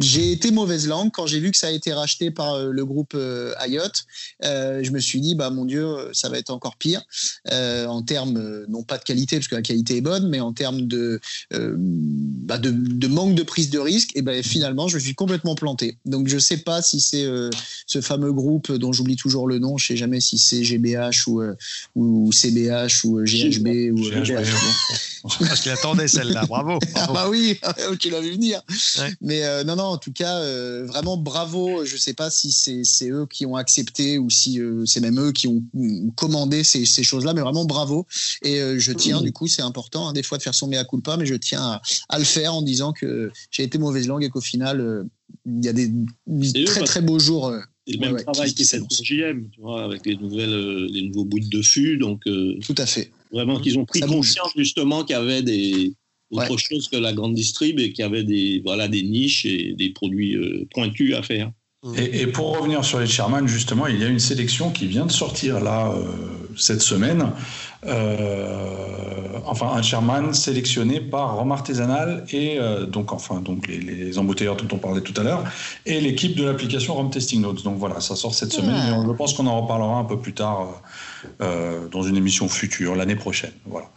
j'ai 0.00 0.32
été 0.32 0.50
mauvaise 0.50 0.88
langue 0.88 1.10
quand 1.12 1.26
j'ai 1.26 1.40
vu 1.40 1.50
que 1.50 1.56
ça 1.56 1.66
a 1.66 1.70
été 1.70 1.92
racheté 1.92 2.30
par 2.30 2.54
euh, 2.54 2.70
le 2.70 2.84
groupe 2.86 3.12
euh, 3.14 3.52
Ayotte. 3.58 4.06
Euh, 4.42 4.82
je 4.82 4.90
me 4.90 4.98
suis 4.98 5.20
dit, 5.20 5.34
bah 5.34 5.50
mon 5.50 5.66
Dieu, 5.66 5.84
euh, 5.84 6.10
ça 6.12 6.30
va 6.30 6.38
être 6.38 6.50
encore 6.50 6.76
pire 6.76 7.02
euh, 7.52 7.86
en 7.86 8.02
termes, 8.02 8.38
euh, 8.38 8.64
non 8.68 8.82
pas 8.82 8.96
de 8.96 9.04
qualité, 9.04 9.36
parce 9.36 9.48
que 9.48 9.56
la 9.56 9.62
qualité 9.62 9.98
est 9.98 10.00
bonne, 10.00 10.28
mais 10.28 10.40
en 10.40 10.52
termes 10.54 10.82
de, 10.82 11.20
euh, 11.52 11.74
bah, 11.78 12.56
de, 12.58 12.70
de 12.70 13.06
manque 13.08 13.34
de 13.34 13.42
prise 13.42 13.68
de 13.68 13.78
risque. 13.78 14.10
Et 14.14 14.22
ben 14.22 14.42
finalement, 14.42 14.88
je 14.88 14.94
me 14.96 15.00
suis 15.00 15.14
complètement 15.14 15.54
planté. 15.54 15.98
Donc 16.06 16.28
je 16.28 16.38
sais 16.38 16.58
pas 16.58 16.80
si 16.80 17.00
c'est 17.00 17.24
euh, 17.24 17.50
ce 17.86 18.00
fameux 18.00 18.32
groupe 18.32 18.72
dont 18.72 18.92
j'oublie 18.92 19.16
toujours 19.16 19.46
le 19.46 19.58
nom, 19.58 19.76
je 19.76 19.88
sais 19.88 19.96
jamais 19.96 20.20
si 20.20 20.38
c'est 20.38 20.64
GBH 20.64 21.26
ou, 21.26 21.42
euh, 21.42 21.54
ou 21.94 22.32
CBH 22.32 23.04
ou 23.04 23.18
euh, 23.18 23.24
GHB 23.24 23.92
ou 23.92 24.06
euh, 24.06 24.22
GHB. 24.22 24.44
Parce 25.38 25.60
qu'il 25.62 25.70
attendait 25.72 26.08
celle-là, 26.08 26.46
bravo. 26.46 26.78
Ah 26.96 27.10
bah 27.12 27.28
oui, 27.30 27.58
tu 28.00 28.10
l'avais 28.10 28.28
vu 28.28 28.34
venir. 28.34 28.60
Ouais. 28.98 29.12
Mais 29.20 29.44
euh, 29.44 29.64
non, 29.64 29.76
non, 29.76 29.84
en 29.84 29.96
tout 29.98 30.12
cas, 30.12 30.38
euh, 30.38 30.84
vraiment 30.86 31.16
bravo. 31.16 31.84
Je 31.84 31.96
sais 31.96 32.12
pas 32.14 32.30
si 32.30 32.52
c'est 32.52 33.08
eux 33.10 33.26
qui 33.30 33.46
ont 33.46 33.56
accepté 33.56 34.18
ou 34.18 34.28
si 34.30 34.60
euh, 34.60 34.84
c'est 34.86 35.00
même 35.00 35.18
eux 35.20 35.32
qui 35.32 35.48
ont 35.48 35.62
mm, 35.72 36.10
commandé 36.14 36.62
ces, 36.62 36.84
ces 36.86 37.02
choses-là, 37.04 37.32
mais 37.34 37.40
vraiment 37.40 37.64
bravo. 37.64 38.06
Et 38.42 38.60
euh, 38.60 38.78
je 38.78 38.92
tiens, 38.92 39.20
du 39.22 39.32
coup, 39.32 39.46
c'est 39.48 39.62
important, 39.62 40.08
hein, 40.08 40.12
des 40.12 40.22
fois 40.22 40.38
de 40.38 40.42
faire 40.42 40.54
son 40.54 40.68
mea 40.68 40.84
culpa, 40.84 41.16
mais 41.16 41.26
je 41.26 41.34
tiens 41.34 41.62
à, 41.62 41.82
à 42.10 42.18
le 42.18 42.24
faire 42.24 42.54
en 42.54 42.62
disant 42.62 42.92
que 42.92 43.30
j'ai 43.50 43.62
été 43.62 43.78
mauvaise 43.78 44.06
langue 44.06 44.24
et 44.24 44.28
qu'au 44.30 44.40
final, 44.42 44.80
euh, 44.80 45.04
il 45.46 45.64
y 45.64 45.68
a 45.68 45.72
des 45.72 45.90
eux, 46.28 46.64
très 46.64 46.82
très 46.84 47.00
beaux 47.00 47.18
jours. 47.18 47.48
euh, 47.48 47.60
C'est 47.86 47.94
le 47.94 47.98
Ouais, 48.00 48.06
même 48.06 48.14
ouais, 48.16 48.22
travail 48.24 48.48
qui- 48.50 48.54
qui 48.56 48.64
s'annonce. 48.66 48.96
pour 48.96 49.04
JM, 49.04 49.48
tu 49.50 49.60
vois, 49.60 49.84
avec 49.84 50.04
les, 50.06 50.16
nouvelles, 50.16 50.86
les 50.86 51.02
nouveaux 51.08 51.24
bouts 51.24 51.40
de 51.40 51.62
fût. 51.62 51.96
Donc, 51.98 52.22
euh, 52.26 52.58
tout 52.64 52.74
à 52.78 52.86
fait. 52.86 53.10
Vraiment, 53.34 53.58
qu'ils 53.60 53.78
ont 53.78 53.84
pris 53.84 53.98
Ça 54.00 54.06
bouge. 54.06 54.16
conscience 54.16 54.52
justement 54.56 55.04
qu'il 55.04 55.16
y 55.16 55.18
avait 55.18 55.42
des, 55.42 55.92
autre 56.30 56.50
Ouais. 56.52 56.56
chose 56.58 56.88
que 56.88 56.96
la 56.96 57.12
grande 57.12 57.34
distrib 57.34 57.78
et 57.80 57.92
qu'il 57.92 58.02
y 58.02 58.06
avait 58.06 58.24
des, 58.24 58.62
voilà, 58.64 58.88
des 58.88 59.02
niches 59.02 59.44
et 59.44 59.74
des 59.76 59.90
produits 59.90 60.34
euh, 60.36 60.66
pointus 60.72 61.14
à 61.14 61.22
faire. 61.22 61.50
Et, 61.98 62.22
et 62.22 62.26
pour 62.26 62.56
revenir 62.56 62.82
sur 62.82 62.98
les 62.98 63.06
Sherman, 63.06 63.46
justement, 63.46 63.86
il 63.86 64.00
y 64.00 64.04
a 64.04 64.08
une 64.08 64.18
sélection 64.18 64.70
qui 64.70 64.86
vient 64.86 65.04
de 65.04 65.12
sortir 65.12 65.60
là 65.60 65.92
euh, 65.92 66.02
cette 66.56 66.80
semaine. 66.80 67.30
Euh, 68.18 69.38
enfin, 69.46 69.68
un 69.74 69.82
Sherman 69.82 70.32
sélectionné 70.34 71.00
par 71.00 71.36
Rome 71.36 71.52
Artisanal 71.52 72.24
et 72.32 72.58
euh, 72.58 72.86
donc, 72.86 73.12
enfin, 73.12 73.40
donc 73.40 73.66
les, 73.68 73.78
les 73.78 74.18
embouteilleurs 74.18 74.56
dont 74.56 74.68
on 74.74 74.78
parlait 74.78 75.02
tout 75.02 75.18
à 75.20 75.24
l'heure 75.24 75.44
et 75.84 76.00
l'équipe 76.00 76.34
de 76.36 76.44
l'application 76.44 76.94
Rome 76.94 77.10
Testing 77.10 77.40
Notes. 77.42 77.62
Donc 77.64 77.78
voilà, 77.78 78.00
ça 78.00 78.16
sort 78.16 78.34
cette 78.34 78.52
semaine. 78.52 78.74
Ah. 78.76 78.88
Et 78.90 78.92
on- 78.92 79.06
je 79.06 79.12
pense 79.12 79.32
qu'on 79.34 79.46
en 79.46 79.60
reparlera 79.60 79.98
un 79.98 80.04
peu 80.04 80.18
plus 80.18 80.32
tard 80.34 80.82
euh, 81.40 81.88
dans 81.88 82.02
une 82.02 82.16
émission 82.16 82.48
future 82.48 82.94
l'année 82.94 83.16
prochaine. 83.16 83.52
Voilà. 83.66 83.88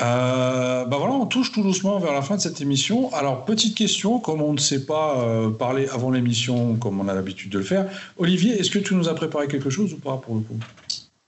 Euh, 0.00 0.84
bah 0.86 0.96
voilà, 0.98 1.12
on 1.14 1.26
touche 1.26 1.52
tout 1.52 1.62
doucement 1.62 1.98
vers 1.98 2.12
la 2.12 2.22
fin 2.22 2.36
de 2.36 2.40
cette 2.40 2.60
émission. 2.60 3.12
Alors, 3.14 3.44
petite 3.44 3.76
question, 3.76 4.18
comme 4.18 4.40
on 4.40 4.52
ne 4.52 4.58
sait 4.58 4.86
pas 4.86 5.18
euh, 5.18 5.50
parler 5.50 5.86
avant 5.88 6.10
l'émission, 6.10 6.76
comme 6.76 6.98
on 7.00 7.08
a 7.08 7.14
l'habitude 7.14 7.50
de 7.50 7.58
le 7.58 7.64
faire, 7.64 7.86
Olivier, 8.16 8.58
est-ce 8.58 8.70
que 8.70 8.78
tu 8.78 8.94
nous 8.94 9.08
as 9.08 9.14
préparé 9.14 9.48
quelque 9.48 9.70
chose 9.70 9.92
ou 9.92 9.98
pas 9.98 10.16
pour 10.16 10.36
le 10.36 10.40
coup? 10.40 10.58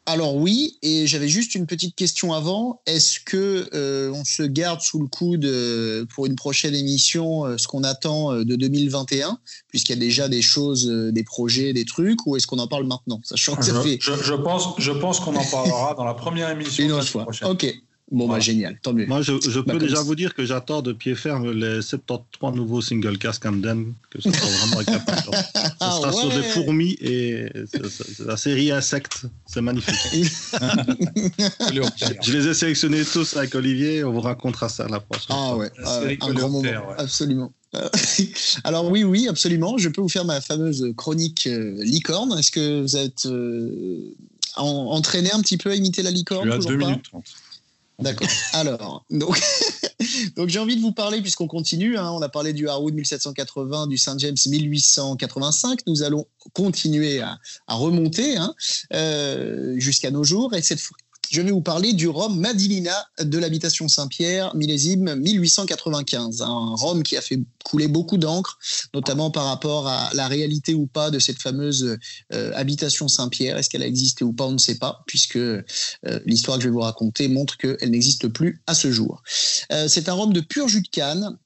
Alors 0.06 0.36
oui, 0.36 0.78
et 0.82 1.06
j'avais 1.06 1.28
juste 1.28 1.54
une 1.54 1.66
petite 1.66 1.96
question 1.96 2.34
avant. 2.34 2.82
Est-ce 2.84 3.20
que 3.20 3.70
euh, 3.72 4.12
on 4.12 4.24
se 4.24 4.42
garde 4.42 4.82
sous 4.82 5.00
le 5.00 5.06
coude 5.06 5.46
euh, 5.46 6.04
pour 6.14 6.26
une 6.26 6.36
prochaine 6.36 6.74
émission 6.74 7.46
euh, 7.46 7.56
ce 7.56 7.66
qu'on 7.66 7.84
attend 7.84 8.34
de 8.34 8.56
2021, 8.56 9.38
puisqu'il 9.68 9.92
y 9.92 9.96
a 9.96 10.00
déjà 10.00 10.28
des 10.28 10.42
choses, 10.42 10.86
des 10.86 11.24
projets, 11.24 11.72
des 11.72 11.86
trucs, 11.86 12.26
ou 12.26 12.36
est-ce 12.36 12.46
qu'on 12.46 12.58
en 12.58 12.68
parle 12.68 12.84
maintenant, 12.84 13.20
sachant 13.24 13.56
que 13.56 13.64
ça 13.64 13.72
je, 13.74 13.80
fait... 13.80 13.98
je, 14.00 14.34
pense, 14.34 14.74
je 14.78 14.92
pense 14.92 15.20
qu'on 15.20 15.36
en 15.36 15.44
parlera 15.44 15.94
dans 15.94 16.04
la 16.04 16.14
première 16.14 16.50
émission. 16.50 16.84
Une 16.84 16.92
autre 16.92 17.08
fois. 17.08 17.22
Prochaine. 17.22 17.48
Ok. 17.48 17.74
Bon, 18.10 18.28
bah, 18.28 18.38
génial, 18.38 18.78
tant 18.82 18.92
mieux. 18.92 19.06
Moi, 19.06 19.22
je, 19.22 19.32
peux 19.32 19.72
bah, 19.72 19.78
déjà 19.78 20.02
vous 20.02 20.14
dire 20.14 20.34
que 20.34 20.44
j'attends 20.44 20.82
de 20.82 20.92
pied 20.92 21.14
ferme 21.14 21.50
les 21.52 21.80
73 21.80 22.54
nouveaux 22.54 22.82
single 22.82 23.16
cast 23.16 23.42
Camden, 23.42 23.94
que 24.10 24.20
ce 24.20 24.30
sera 24.30 24.46
vraiment 24.46 24.76
avec 24.76 24.88
Ça 25.54 25.72
ah 25.80 25.98
sera 26.00 26.12
sur 26.12 26.28
des 26.28 26.42
fourmis 26.42 26.96
et 27.00 27.48
la 28.24 28.36
série 28.36 28.70
Insectes, 28.70 29.24
c'est 29.46 29.62
magnifique. 29.62 29.96
je 31.72 32.32
les 32.32 32.48
ai 32.48 32.54
sélectionnés 32.54 33.04
tous 33.04 33.36
avec 33.38 33.54
Olivier, 33.54 34.04
on 34.04 34.12
vous 34.12 34.20
racontera 34.20 34.68
ça 34.68 34.86
la 34.86 35.00
prochaine 35.00 35.36
Ah 35.36 35.56
ouais, 35.56 35.70
ah, 35.82 36.00
un 36.20 36.34
grand 36.34 36.50
moment, 36.50 36.70
absolument. 36.98 37.52
Alors 38.64 38.90
oui, 38.90 39.02
oui, 39.02 39.28
absolument. 39.28 39.78
Je 39.78 39.88
peux 39.88 40.00
vous 40.00 40.08
faire 40.08 40.24
ma 40.24 40.40
fameuse 40.40 40.92
chronique 40.96 41.46
euh, 41.46 41.82
licorne. 41.82 42.38
Est-ce 42.38 42.52
que 42.52 42.82
vous 42.82 42.96
êtes 42.96 43.26
euh, 43.26 44.14
entraîné 44.56 45.32
un 45.32 45.40
petit 45.40 45.56
peu 45.56 45.70
à 45.70 45.74
imiter 45.74 46.02
la 46.02 46.10
licorne 46.10 46.48
Tu 46.48 46.52
as 46.54 46.58
2 46.58 46.76
minutes 46.76 47.02
30. 47.10 47.24
D'accord. 48.00 48.28
Alors, 48.52 49.04
donc, 49.10 50.48
j'ai 50.48 50.58
envie 50.58 50.76
de 50.76 50.80
vous 50.80 50.92
parler, 50.92 51.20
puisqu'on 51.20 51.46
continue, 51.46 51.96
hein, 51.96 52.10
on 52.10 52.22
a 52.22 52.28
parlé 52.28 52.52
du 52.52 52.68
Harwood 52.68 52.94
1780, 52.94 53.86
du 53.86 53.98
Saint 53.98 54.18
James 54.18 54.36
1885, 54.44 55.80
nous 55.86 56.02
allons 56.02 56.26
continuer 56.52 57.20
à, 57.20 57.38
remonter 57.68 58.36
hein, 58.36 58.54
euh, 58.92 59.74
jusqu'à 59.78 60.10
nos 60.10 60.24
jours, 60.24 60.54
et 60.54 60.62
cette, 60.62 60.80
je 61.30 61.42
vais 61.42 61.50
vous 61.50 61.60
parler 61.60 61.92
du 61.92 62.08
rhum 62.08 62.38
Madilina 62.38 63.06
de 63.20 63.38
l'habitation 63.38 63.88
Saint-Pierre, 63.88 64.54
millésime 64.54 65.14
1895. 65.16 66.42
Un 66.42 66.74
rhum 66.76 67.02
qui 67.02 67.16
a 67.16 67.20
fait 67.20 67.40
couler 67.64 67.88
beaucoup 67.88 68.18
d'encre, 68.18 68.58
notamment 68.92 69.30
par 69.30 69.46
rapport 69.46 69.88
à 69.88 70.10
la 70.14 70.28
réalité 70.28 70.74
ou 70.74 70.86
pas 70.86 71.10
de 71.10 71.18
cette 71.18 71.40
fameuse 71.40 71.98
euh, 72.32 72.52
habitation 72.54 73.08
Saint-Pierre. 73.08 73.56
Est-ce 73.56 73.70
qu'elle 73.70 73.82
a 73.82 73.86
existé 73.86 74.24
ou 74.24 74.32
pas 74.32 74.44
On 74.44 74.52
ne 74.52 74.58
sait 74.58 74.76
pas, 74.76 75.02
puisque 75.06 75.36
euh, 75.36 75.62
l'histoire 76.26 76.58
que 76.58 76.64
je 76.64 76.68
vais 76.68 76.72
vous 76.72 76.80
raconter 76.80 77.28
montre 77.28 77.56
qu'elle 77.56 77.90
n'existe 77.90 78.28
plus 78.28 78.62
à 78.66 78.74
ce 78.74 78.92
jour. 78.92 79.22
Euh, 79.72 79.88
c'est 79.88 80.08
un 80.08 80.14
rhum 80.14 80.32
de 80.32 80.40
pur 80.40 80.68
jus 80.68 80.82
de 80.82 80.88
canne 80.88 81.36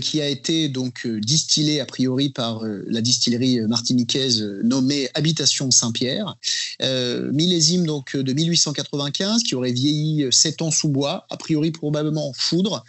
qui 0.00 0.20
a 0.20 0.28
été 0.28 0.68
donc 0.68 1.06
euh, 1.06 1.20
distillé 1.20 1.80
a 1.80 1.86
priori 1.86 2.30
par 2.30 2.64
euh, 2.64 2.84
la 2.86 3.00
distillerie 3.00 3.60
martiniquaise 3.62 4.42
nommée 4.62 5.08
Habitation 5.14 5.70
Saint-Pierre, 5.70 6.36
millésime 6.80 7.86
donc 7.86 8.16
de 8.16 8.32
1895 8.32 9.42
qui 9.42 9.54
aurait 9.54 9.72
vieilli 9.72 10.26
7 10.30 10.62
ans 10.62 10.70
sous 10.70 10.88
bois, 10.88 11.26
a 11.30 11.36
priori 11.36 11.70
probablement 11.70 12.28
en 12.28 12.32
foudre, 12.32 12.84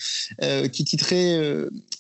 qui 0.71 0.83
titrait 0.83 1.39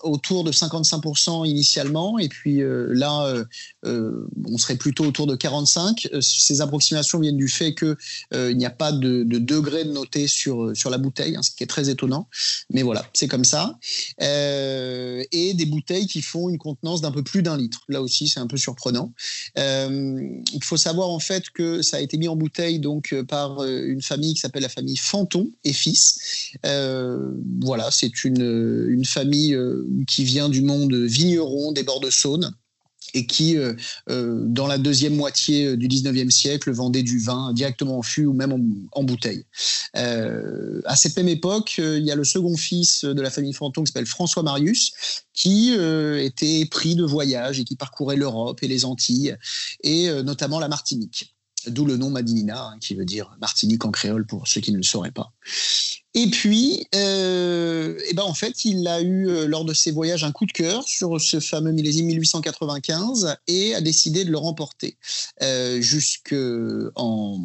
autour 0.01 0.43
de 0.43 0.51
55% 0.51 1.47
initialement 1.47 2.19
et 2.19 2.27
puis 2.27 2.61
là 2.63 3.45
on 3.83 4.57
serait 4.57 4.75
plutôt 4.75 5.05
autour 5.05 5.27
de 5.27 5.35
45. 5.35 6.07
Ces 6.21 6.61
approximations 6.61 7.19
viennent 7.19 7.37
du 7.37 7.47
fait 7.47 7.73
que 7.73 7.97
il 8.33 8.57
n'y 8.57 8.65
a 8.65 8.71
pas 8.71 8.91
de, 8.91 9.23
de, 9.23 9.39
degré 9.39 9.85
de 9.85 9.91
noté 9.91 10.27
sur 10.27 10.75
sur 10.75 10.89
la 10.89 10.97
bouteille, 10.97 11.35
hein, 11.35 11.43
ce 11.43 11.51
qui 11.51 11.63
est 11.63 11.67
très 11.67 11.89
étonnant, 11.89 12.27
mais 12.71 12.81
voilà 12.81 13.05
c'est 13.13 13.27
comme 13.27 13.45
ça. 13.45 13.77
Euh, 14.21 14.84
et 15.31 15.53
des 15.53 15.65
bouteilles 15.65 16.07
qui 16.07 16.21
font 16.21 16.49
une 16.49 16.57
contenance 16.57 17.01
d'un 17.01 17.11
peu 17.11 17.23
plus 17.23 17.41
d'un 17.41 17.57
litre. 17.57 17.81
Là 17.89 18.01
aussi, 18.01 18.27
c'est 18.27 18.39
un 18.39 18.47
peu 18.47 18.57
surprenant. 18.57 19.13
Euh, 19.57 20.29
il 20.53 20.63
faut 20.63 20.77
savoir 20.77 21.09
en 21.09 21.19
fait 21.19 21.49
que 21.49 21.81
ça 21.81 21.97
a 21.97 21.99
été 21.99 22.17
mis 22.17 22.27
en 22.27 22.35
bouteille 22.35 22.79
donc 22.79 23.13
euh, 23.13 23.23
par 23.23 23.63
une 23.65 24.01
famille 24.01 24.33
qui 24.33 24.39
s'appelle 24.39 24.63
la 24.63 24.69
famille 24.69 24.97
Fanton 24.97 25.51
et 25.63 25.73
fils. 25.73 26.19
voilà, 26.63 27.89
c'est 27.91 28.23
une, 28.23 28.87
une 28.89 29.05
famille 29.05 29.57
qui 30.07 30.23
vient 30.23 30.49
du 30.49 30.61
monde 30.61 30.93
vigneron 30.93 31.71
des 31.71 31.83
bords 31.83 31.99
de 31.99 32.09
Saône 32.09 32.53
et 33.13 33.25
qui, 33.25 33.57
euh, 33.57 33.73
euh, 34.09 34.43
dans 34.45 34.67
la 34.67 34.77
deuxième 34.77 35.15
moitié 35.15 35.67
euh, 35.67 35.77
du 35.77 35.87
19e 35.87 36.29
siècle, 36.29 36.71
vendait 36.71 37.03
du 37.03 37.19
vin 37.19 37.53
directement 37.53 37.99
en 37.99 38.01
fût 38.01 38.25
ou 38.25 38.33
même 38.33 38.53
en, 38.91 39.03
bouteille. 39.03 39.45
à 39.93 40.95
cette 40.95 41.15
même 41.15 41.27
époque, 41.27 41.75
il 41.77 42.03
y 42.03 42.11
a 42.11 42.15
le 42.15 42.23
second 42.23 42.57
fils 42.57 43.05
de 43.05 43.21
la 43.21 43.29
famille 43.29 43.53
Fanton 43.53 43.83
qui 43.83 43.91
s'appelle 43.91 44.07
François 44.07 44.41
Marius, 44.41 44.93
qui 45.33 45.73
était 45.73 46.65
pris 46.65 46.95
de 46.95 47.03
voyage 47.03 47.59
et 47.59 47.63
qui 47.63 47.75
parcourait 47.75 48.15
l'Europe 48.15 48.63
et 48.63 48.67
les 48.67 48.83
Antilles, 48.83 49.37
et 49.83 50.09
notamment 50.23 50.59
la 50.59 50.67
Martinique. 50.67 51.35
D'où 51.67 51.85
le 51.85 51.97
nom 51.97 52.09
Madinina, 52.09 52.67
hein, 52.67 52.77
qui 52.79 52.95
veut 52.95 53.05
dire 53.05 53.35
Martinique 53.39 53.85
en 53.85 53.91
créole 53.91 54.25
pour 54.25 54.47
ceux 54.47 54.61
qui 54.61 54.71
ne 54.71 54.77
le 54.77 54.83
sauraient 54.83 55.11
pas. 55.11 55.31
Et 56.17 56.27
puis, 56.27 56.87
euh, 56.95 57.99
et 58.09 58.13
ben 58.13 58.23
en 58.23 58.33
fait, 58.33 58.63
il 58.63 58.87
a 58.87 59.01
eu 59.01 59.27
euh, 59.27 59.47
lors 59.47 59.65
de 59.65 59.73
ses 59.73 59.91
voyages 59.91 60.23
un 60.23 60.31
coup 60.31 60.45
de 60.45 60.53
cœur 60.53 60.87
sur 60.87 61.19
ce 61.19 61.41
fameux 61.41 61.73
millésime 61.73 62.05
1895 62.05 63.35
et 63.47 63.75
a 63.75 63.81
décidé 63.81 64.23
de 64.23 64.31
le 64.31 64.37
remporter 64.37 64.97
euh, 65.43 65.81
jusque 65.81 66.35
en 66.95 67.39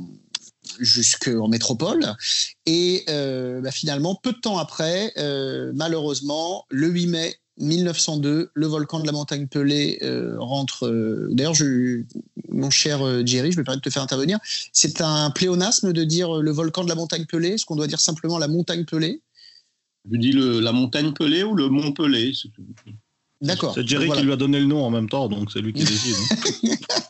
jusqu'en 0.78 1.48
métropole. 1.48 2.14
Et 2.64 3.02
euh, 3.08 3.60
bah, 3.60 3.72
finalement, 3.72 4.14
peu 4.14 4.32
de 4.32 4.38
temps 4.38 4.58
après, 4.58 5.12
malheureusement, 5.74 6.64
le 6.70 6.86
8 6.86 7.06
mai 7.08 7.34
1902, 7.60 8.50
le 8.52 8.66
volcan 8.66 9.00
de 9.00 9.06
la 9.06 9.12
montagne 9.12 9.46
Pelée 9.46 9.98
euh, 10.02 10.36
rentre. 10.38 10.86
Euh, 10.86 11.28
d'ailleurs, 11.30 11.54
mon 12.48 12.70
cher 12.70 13.06
euh, 13.06 13.22
Jerry, 13.24 13.52
je 13.52 13.58
me 13.58 13.64
permets 13.64 13.76
de 13.76 13.82
te 13.82 13.90
faire 13.90 14.02
intervenir. 14.02 14.38
C'est 14.72 15.00
un 15.00 15.30
pléonasme 15.30 15.92
de 15.92 16.04
dire 16.04 16.40
le 16.40 16.50
volcan 16.50 16.84
de 16.84 16.88
la 16.88 16.94
montagne 16.94 17.26
Pelée. 17.26 17.50
Est-ce 17.50 17.66
qu'on 17.66 17.76
doit 17.76 17.86
dire 17.86 18.00
simplement 18.00 18.38
la 18.38 18.48
montagne 18.48 18.84
Pelée? 18.84 19.20
Je 20.10 20.16
dis 20.16 20.32
la 20.32 20.72
montagne 20.72 21.12
Pelée 21.12 21.44
ou 21.44 21.54
le 21.54 21.68
mont 21.68 21.92
Pelée? 21.92 22.32
D'accord. 23.42 23.74
C'est 23.74 23.86
Jerry 23.86 24.10
qui 24.10 24.22
lui 24.22 24.32
a 24.32 24.36
donné 24.36 24.58
le 24.58 24.66
nom 24.66 24.84
en 24.84 24.90
même 24.90 25.08
temps, 25.08 25.28
donc 25.28 25.52
c'est 25.52 25.60
lui 25.60 25.72
qui 25.72 25.84
décide. 25.84 26.14
Hein. 26.14 26.76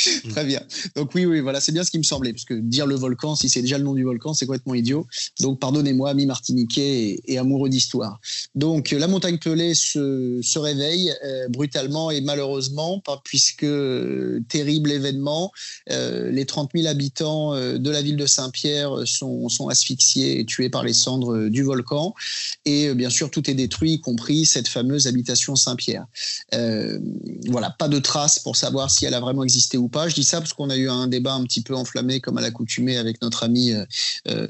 Très 0.30 0.44
bien. 0.44 0.60
Donc 0.96 1.14
oui, 1.14 1.24
oui, 1.24 1.40
voilà, 1.40 1.60
c'est 1.60 1.72
bien 1.72 1.84
ce 1.84 1.90
qui 1.90 1.98
me 1.98 2.02
semblait, 2.02 2.32
parce 2.32 2.44
que 2.44 2.54
dire 2.54 2.86
le 2.86 2.94
volcan, 2.94 3.34
si 3.36 3.48
c'est 3.48 3.62
déjà 3.62 3.78
le 3.78 3.84
nom 3.84 3.94
du 3.94 4.04
volcan, 4.04 4.34
c'est 4.34 4.46
complètement 4.46 4.74
idiot. 4.74 5.06
Donc 5.40 5.60
pardonnez-moi, 5.60 6.10
ami 6.10 6.26
martiniquais 6.26 7.20
et, 7.26 7.38
amoureux 7.38 7.68
d'histoire. 7.68 8.20
Donc 8.54 8.90
la 8.90 9.08
montagne 9.08 9.38
Pelée 9.38 9.74
se, 9.74 10.58
réveille 10.58 11.12
euh, 11.24 11.48
brutalement 11.48 12.10
et 12.10 12.20
malheureusement, 12.20 13.02
puisque 13.24 13.64
euh, 13.64 14.40
terrible 14.48 14.90
événement, 14.90 15.52
euh, 15.90 16.30
les 16.30 16.44
30 16.44 16.70
000 16.74 16.86
habitants 16.86 17.54
de 17.54 17.90
la 17.90 18.02
ville 18.02 18.16
de 18.16 18.26
Saint-Pierre 18.26 19.06
sont, 19.06 19.48
sont, 19.48 19.68
asphyxiés 19.68 20.40
et 20.40 20.44
tués 20.44 20.68
par 20.68 20.84
les 20.84 20.92
cendres 20.92 21.48
du 21.48 21.62
volcan. 21.62 22.14
Et 22.64 22.92
bien 22.94 23.10
sûr, 23.10 23.30
tout 23.30 23.48
est 23.50 23.54
détruit, 23.54 23.92
y 23.94 24.00
compris 24.00 24.46
cette 24.46 24.68
fameuse 24.68 25.06
habitation 25.06 25.56
Saint-Pierre. 25.56 26.06
voilà, 27.48 27.70
pas 27.78 27.88
de 27.88 27.98
traces 27.98 28.38
pour 28.38 28.56
savoir 28.56 28.90
si 28.90 29.04
elle 29.06 29.14
a 29.14 29.20
vraiment 29.20 29.44
existé 29.44 29.78
ou 29.78 29.88
Je 29.94 30.14
dis 30.14 30.24
ça 30.24 30.38
parce 30.38 30.52
qu'on 30.52 30.70
a 30.70 30.76
eu 30.76 30.88
un 30.88 31.06
débat 31.06 31.34
un 31.34 31.44
petit 31.44 31.62
peu 31.62 31.74
enflammé, 31.74 32.20
comme 32.20 32.38
à 32.38 32.40
l'accoutumée, 32.40 32.96
avec 32.96 33.20
notre 33.22 33.42
ami 33.44 33.72
euh, 33.72 33.84
euh, 34.28 34.48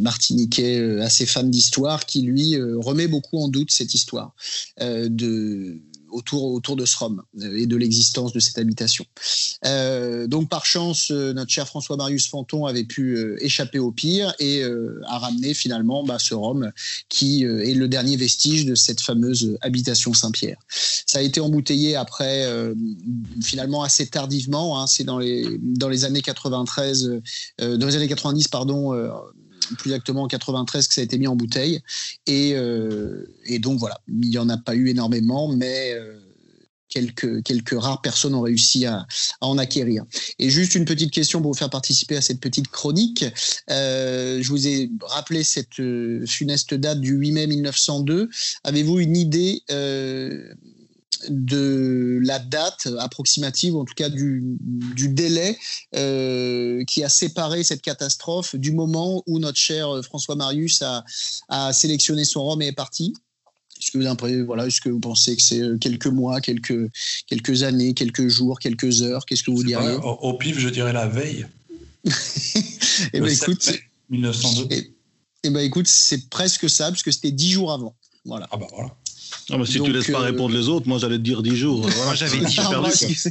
martiniquais 0.00 0.78
euh, 0.78 1.02
assez 1.02 1.26
fan 1.26 1.50
d'histoire, 1.50 2.06
qui 2.06 2.22
lui 2.22 2.56
remet 2.56 3.08
beaucoup 3.08 3.38
en 3.38 3.48
doute 3.48 3.70
cette 3.70 3.94
histoire 3.94 4.34
de 4.78 5.78
autour, 6.10 6.52
autour 6.52 6.76
de 6.76 6.84
ce 6.84 6.96
Rome 6.96 7.22
et 7.42 7.66
de 7.66 7.76
l'existence 7.76 8.32
de 8.32 8.40
cette 8.40 8.58
habitation. 8.58 9.04
donc 10.26 10.48
par 10.48 10.66
chance, 10.66 11.10
notre 11.10 11.50
cher 11.50 11.66
François 11.66 11.96
Marius 11.96 12.28
Fanton 12.28 12.66
avait 12.66 12.84
pu 12.84 13.36
échapper 13.40 13.78
au 13.78 13.92
pire 13.92 14.34
et 14.38 14.62
a 15.06 15.18
ramené 15.18 15.54
finalement 15.54 16.04
bah, 16.04 16.18
ce 16.18 16.34
Rome 16.34 16.72
qui 17.08 17.44
est 17.44 17.74
le 17.74 17.88
dernier 17.88 18.16
vestige 18.16 18.64
de 18.66 18.74
cette 18.74 19.00
fameuse 19.00 19.56
habitation 19.60 20.12
Saint-Pierre. 20.12 20.58
Ça 20.68 21.18
a 21.18 21.22
été 21.22 21.40
embouteillé 21.40 21.96
après, 21.96 22.46
finalement 23.42 23.82
assez 23.82 24.06
tardivement, 24.06 24.80
hein, 24.80 24.86
c'est 24.86 25.04
dans 25.04 25.18
les, 25.18 25.58
dans 25.60 25.88
les 25.88 26.04
années 26.04 26.22
93, 26.22 27.20
dans 27.58 27.86
les 27.86 27.96
années 27.96 28.08
90, 28.08 28.48
pardon, 28.48 28.94
plus 29.76 29.90
exactement 29.90 30.22
en 30.22 30.28
93 30.28 30.88
que 30.88 30.94
ça 30.94 31.00
a 31.00 31.04
été 31.04 31.18
mis 31.18 31.26
en 31.26 31.36
bouteille. 31.36 31.80
Et, 32.26 32.52
euh, 32.54 33.26
et 33.44 33.58
donc 33.58 33.78
voilà, 33.78 34.00
il 34.08 34.28
n'y 34.28 34.38
en 34.38 34.48
a 34.48 34.56
pas 34.56 34.74
eu 34.74 34.88
énormément, 34.88 35.48
mais 35.48 35.92
euh, 35.94 36.18
quelques, 36.88 37.42
quelques 37.42 37.80
rares 37.80 38.02
personnes 38.02 38.34
ont 38.34 38.42
réussi 38.42 38.86
à, 38.86 39.06
en 39.40 39.58
acquérir. 39.58 40.04
Et 40.38 40.50
juste 40.50 40.74
une 40.74 40.84
petite 40.84 41.12
question 41.12 41.40
pour 41.40 41.52
vous 41.52 41.58
faire 41.58 41.70
participer 41.70 42.16
à 42.16 42.20
cette 42.20 42.40
petite 42.40 42.68
chronique. 42.68 43.24
Euh, 43.70 44.42
je 44.42 44.48
vous 44.48 44.66
ai 44.66 44.90
rappelé 45.02 45.44
cette 45.44 45.80
funeste 46.26 46.74
date 46.74 47.00
du 47.00 47.12
8 47.12 47.32
mai 47.32 47.46
1902. 47.46 48.28
Avez-vous 48.64 49.00
une 49.00 49.16
idée 49.16 49.62
de 51.28 52.18
la 52.22 52.38
date 52.38 52.88
approximative, 52.98 53.74
ou 53.74 53.80
en 53.80 53.84
tout 53.84 53.94
cas 53.94 54.08
du, 54.08 54.56
du 54.60 55.08
délai 55.08 55.58
euh, 55.94 56.84
qui 56.84 57.04
a 57.04 57.08
séparé 57.08 57.64
cette 57.64 57.82
catastrophe 57.82 58.56
du 58.56 58.72
moment 58.72 59.22
où 59.26 59.38
notre 59.38 59.58
cher 59.58 60.00
François 60.04 60.36
Marius 60.36 60.82
a, 60.82 61.04
a 61.48 61.72
sélectionné 61.72 62.24
son 62.24 62.44
rhum 62.44 62.62
et 62.62 62.68
est 62.68 62.72
parti. 62.72 63.14
Est-ce 63.80 63.92
que 63.92 63.98
vous 63.98 64.46
voilà, 64.46 64.66
est-ce 64.66 64.80
que 64.80 64.90
vous 64.90 65.00
pensez 65.00 65.36
que 65.36 65.42
c'est 65.42 65.62
quelques 65.80 66.06
mois, 66.06 66.40
quelques 66.40 66.90
quelques 67.26 67.62
années, 67.62 67.94
quelques 67.94 68.28
jours, 68.28 68.58
quelques 68.58 69.00
heures 69.02 69.24
Qu'est-ce 69.24 69.42
que 69.42 69.50
vous 69.50 69.64
diriez 69.64 69.94
au, 69.94 70.10
au, 70.10 70.34
pif, 70.34 70.58
je 70.58 70.68
dirais 70.68 70.92
la 70.92 71.06
veille. 71.06 71.46
Eh 73.14 73.20
ben 73.20 73.30
écoute, 73.30 73.72
1902. 74.10 74.74
Et, 74.74 74.92
et 75.44 75.50
ben 75.50 75.60
écoute, 75.60 75.86
c'est 75.86 76.28
presque 76.28 76.68
ça, 76.68 76.90
puisque 76.90 77.12
c'était 77.12 77.30
dix 77.30 77.50
jours 77.52 77.72
avant. 77.72 77.94
Voilà. 78.26 78.46
Ah 78.50 78.58
bah 78.58 78.66
voilà. 78.70 78.94
Ah 79.50 79.58
bah 79.58 79.66
si 79.66 79.78
Donc, 79.78 79.86
tu 79.88 79.92
laisses 79.92 80.10
pas 80.10 80.20
euh, 80.20 80.24
répondre 80.24 80.54
les 80.54 80.68
autres, 80.68 80.88
moi 80.88 80.98
j'allais 80.98 81.16
te 81.18 81.22
dire 81.22 81.42
10 81.42 81.56
jours. 81.56 81.80
Voilà. 81.82 81.96
Moi, 82.04 82.14
j'avais 82.14 82.38
dit 82.38 82.52
J'ai 82.52 82.62
Ah, 82.62 82.68
perdu, 82.70 82.88
moi 82.88 82.90
quoi. 82.96 83.08
aussi. 83.08 83.30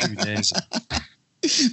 Punaise. 0.00 0.52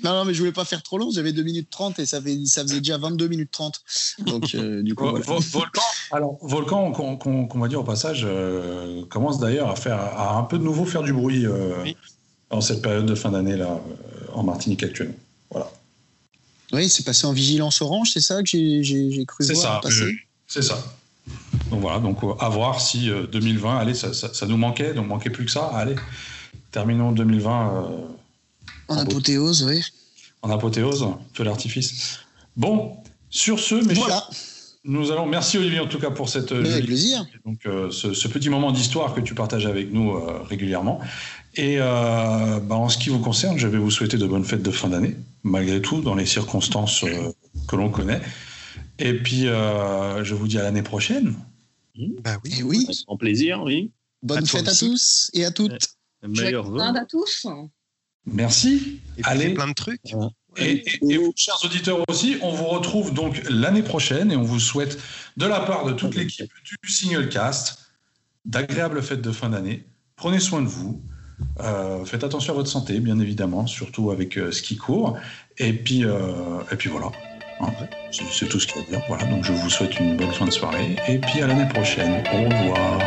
Non, 0.03 0.13
non, 0.13 0.25
mais 0.25 0.33
je 0.33 0.39
voulais 0.39 0.51
pas 0.51 0.65
faire 0.65 0.81
trop 0.81 0.97
long. 0.97 1.11
J'avais 1.11 1.31
2 1.31 1.43
minutes 1.43 1.69
30 1.69 1.99
et 1.99 2.05
ça, 2.07 2.19
fait, 2.19 2.37
ça 2.45 2.63
faisait 2.63 2.79
déjà 2.79 2.97
22 2.97 3.27
minutes 3.27 3.51
30. 3.51 3.79
Donc, 4.25 4.55
euh, 4.55 4.81
du 4.81 4.95
coup, 4.95 5.07
voilà. 5.07 5.23
Volcan, 5.51 5.81
alors, 6.11 6.37
Volcan, 6.41 6.91
qu'on 6.91 7.59
va 7.59 7.67
dire 7.67 7.79
au 7.81 7.83
passage, 7.83 8.21
euh, 8.27 9.05
commence 9.05 9.39
d'ailleurs 9.39 9.69
à 9.69 9.75
faire 9.75 9.99
à 9.99 10.37
un 10.39 10.43
peu 10.43 10.57
de 10.57 10.63
nouveau 10.63 10.85
faire 10.85 11.03
du 11.03 11.13
bruit 11.13 11.45
euh, 11.45 11.83
Oui. 11.83 11.95
en 12.49 12.61
cette 12.61 12.81
période 12.81 13.05
de 13.05 13.13
fin 13.13 13.29
d'année 13.29 13.57
là 13.57 13.79
en 14.33 14.41
Martinique 14.43 14.81
actuellement. 14.81 15.13
Voilà, 15.51 15.71
Oui, 16.73 16.89
c'est 16.89 17.03
passé 17.03 17.27
en 17.27 17.33
vigilance 17.33 17.81
orange, 17.83 18.09
c'est 18.13 18.21
ça 18.21 18.41
que 18.41 18.49
j'ai- 18.49 19.25
cru 19.27 19.45
voir 19.45 19.55
ça, 19.55 19.79
passer 19.83 20.15
c'est 20.47 20.63
ça. 20.63 20.83
Donc 21.69 21.81
voilà, 21.81 21.99
donc 21.99 22.23
euh, 22.23 22.33
à 22.39 22.49
voir 22.49 22.81
si 22.81 23.09
euh, 23.09 23.27
2020, 23.27 23.77
allez, 23.77 23.93
ça, 23.93 24.13
ça- 24.13 24.33
ça 24.33 24.45
nous 24.47 24.57
manquait, 24.57 24.93
donc 24.93 25.07
manquait 25.07 25.29
plus 25.29 25.45
que 25.45 25.51
ça. 25.51 25.65
Allez, 25.73 25.95
terminons 26.71 27.11
2020 27.11 27.49
euh, 27.51 28.07
En 28.87 28.95
en 28.95 28.97
apothéose, 28.99 29.63
oui. 29.63 29.83
en 30.41 30.49
apothéose, 30.49 31.07
feu 31.33 31.43
l'artifice. 31.43 32.19
Bon, 32.57 32.97
sur 33.29 33.59
ce, 33.59 33.75
mes 33.75 33.93
Voilà, 33.93 34.15
chers, 34.15 34.29
nous 34.85 35.11
allons. 35.11 35.27
Merci 35.27 35.57
Olivier 35.59 35.79
en 35.79 35.85
tout 35.87 35.99
cas 35.99 36.09
pour 36.09 36.27
cette 36.29 36.51
euh, 36.51 36.65
avec 36.65 36.85
plaisir. 36.85 37.25
donc 37.45 37.59
euh, 37.67 37.91
ce, 37.91 38.13
ce 38.13 38.27
petit 38.27 38.49
moment 38.49 38.71
d'histoire 38.71 39.13
que 39.13 39.21
tu 39.21 39.35
partages 39.35 39.65
avec 39.67 39.93
nous 39.93 40.15
euh, 40.15 40.41
régulièrement. 40.49 40.99
Et 41.55 41.75
euh, 41.79 42.59
bah, 42.61 42.75
en 42.75 42.89
ce 42.89 42.97
qui 42.97 43.09
vous 43.09 43.19
concerne, 43.19 43.57
je 43.59 43.67
vais 43.67 43.77
vous 43.77 43.91
souhaiter 43.91 44.17
de 44.17 44.25
bonnes 44.25 44.43
fêtes 44.45 44.63
de 44.63 44.71
fin 44.71 44.87
d'année, 44.87 45.15
malgré 45.43 45.81
tout, 45.81 46.01
dans 46.01 46.15
les 46.15 46.25
circonstances 46.25 47.03
euh, 47.03 47.31
que 47.67 47.75
l'on 47.75 47.89
connaît. 47.89 48.21
Et 48.97 49.13
puis, 49.13 49.47
euh, 49.47 50.23
je 50.23 50.33
vous 50.35 50.47
dis 50.47 50.57
à 50.57 50.63
l'année 50.63 50.81
prochaine. 50.83 51.35
Bah 52.23 52.37
oui. 52.43 52.53
Et 52.59 52.63
oui, 52.63 52.83
Avec 52.85 52.97
grand 53.05 53.17
plaisir, 53.17 53.61
oui. 53.63 53.91
bonne 54.23 54.43
À 54.43 54.45
fête 54.45 54.67
à 54.67 54.75
tous 54.75 55.29
et 55.33 55.45
à 55.45 55.51
toutes. 55.51 55.95
Meilleur 56.27 56.63
vœu. 56.63 56.77
Joyeux 56.77 56.91
Noël 56.91 57.03
à 57.03 57.05
tous. 57.05 57.47
Merci. 58.25 58.99
Et 59.17 59.21
Allez. 59.23 59.53
plein 59.53 59.67
de 59.67 59.73
trucs. 59.73 60.01
Et, 60.57 60.71
et- 60.71 60.99
et 61.13 61.17
vous, 61.17 61.31
chers 61.35 61.57
auditeurs 61.63 62.03
aussi, 62.09 62.37
on 62.41 62.51
vous 62.51 62.65
retrouve 62.65 63.13
donc 63.13 63.41
l'année 63.49 63.83
prochaine 63.83 64.31
et 64.31 64.35
on 64.35 64.43
vous 64.43 64.59
souhaite, 64.59 64.99
de 65.37 65.45
la 65.45 65.59
part 65.61 65.85
de 65.85 65.93
toute 65.93 66.15
l'équipe 66.15 66.51
du 66.83 66.91
Single 66.91 67.29
Cast, 67.29 67.77
d'agréables 68.45 69.01
fêtes 69.01 69.21
de 69.21 69.31
fin 69.31 69.49
d'année. 69.49 69.85
Prenez 70.15 70.39
soin 70.39 70.61
de 70.61 70.67
vous. 70.67 71.01
Euh, 71.61 72.03
faites 72.03 72.23
attention 72.25 72.51
à 72.53 72.55
votre 72.57 72.69
santé, 72.69 72.99
bien 72.99 73.17
évidemment, 73.19 73.65
surtout 73.67 74.11
avec 74.11 74.37
euh, 74.37 74.51
ce 74.51 74.61
qui 74.61 74.75
court. 74.75 75.17
Et 75.57 75.71
puis, 75.71 76.03
euh, 76.03 76.61
et 76.71 76.75
puis 76.75 76.89
voilà. 76.89 77.11
Hein, 77.61 77.67
c'est 78.11 78.23
c'est 78.31 78.47
tout 78.47 78.59
ce 78.59 78.67
qu'il 78.67 78.77
y 78.77 78.79
a 78.79 78.81
à 78.83 78.89
dire. 78.89 79.01
Voilà, 79.07 79.25
donc 79.25 79.43
je 79.43 79.51
vous 79.51 79.69
souhaite 79.69 79.99
une 79.99 80.15
bonne 80.15 80.31
fin 80.31 80.45
de 80.45 80.51
soirée. 80.51 80.95
Et 81.07 81.17
puis 81.17 81.41
à 81.41 81.47
l'année 81.47 81.67
prochaine. 81.67 82.23
Au 82.33 82.49
revoir. 82.49 82.99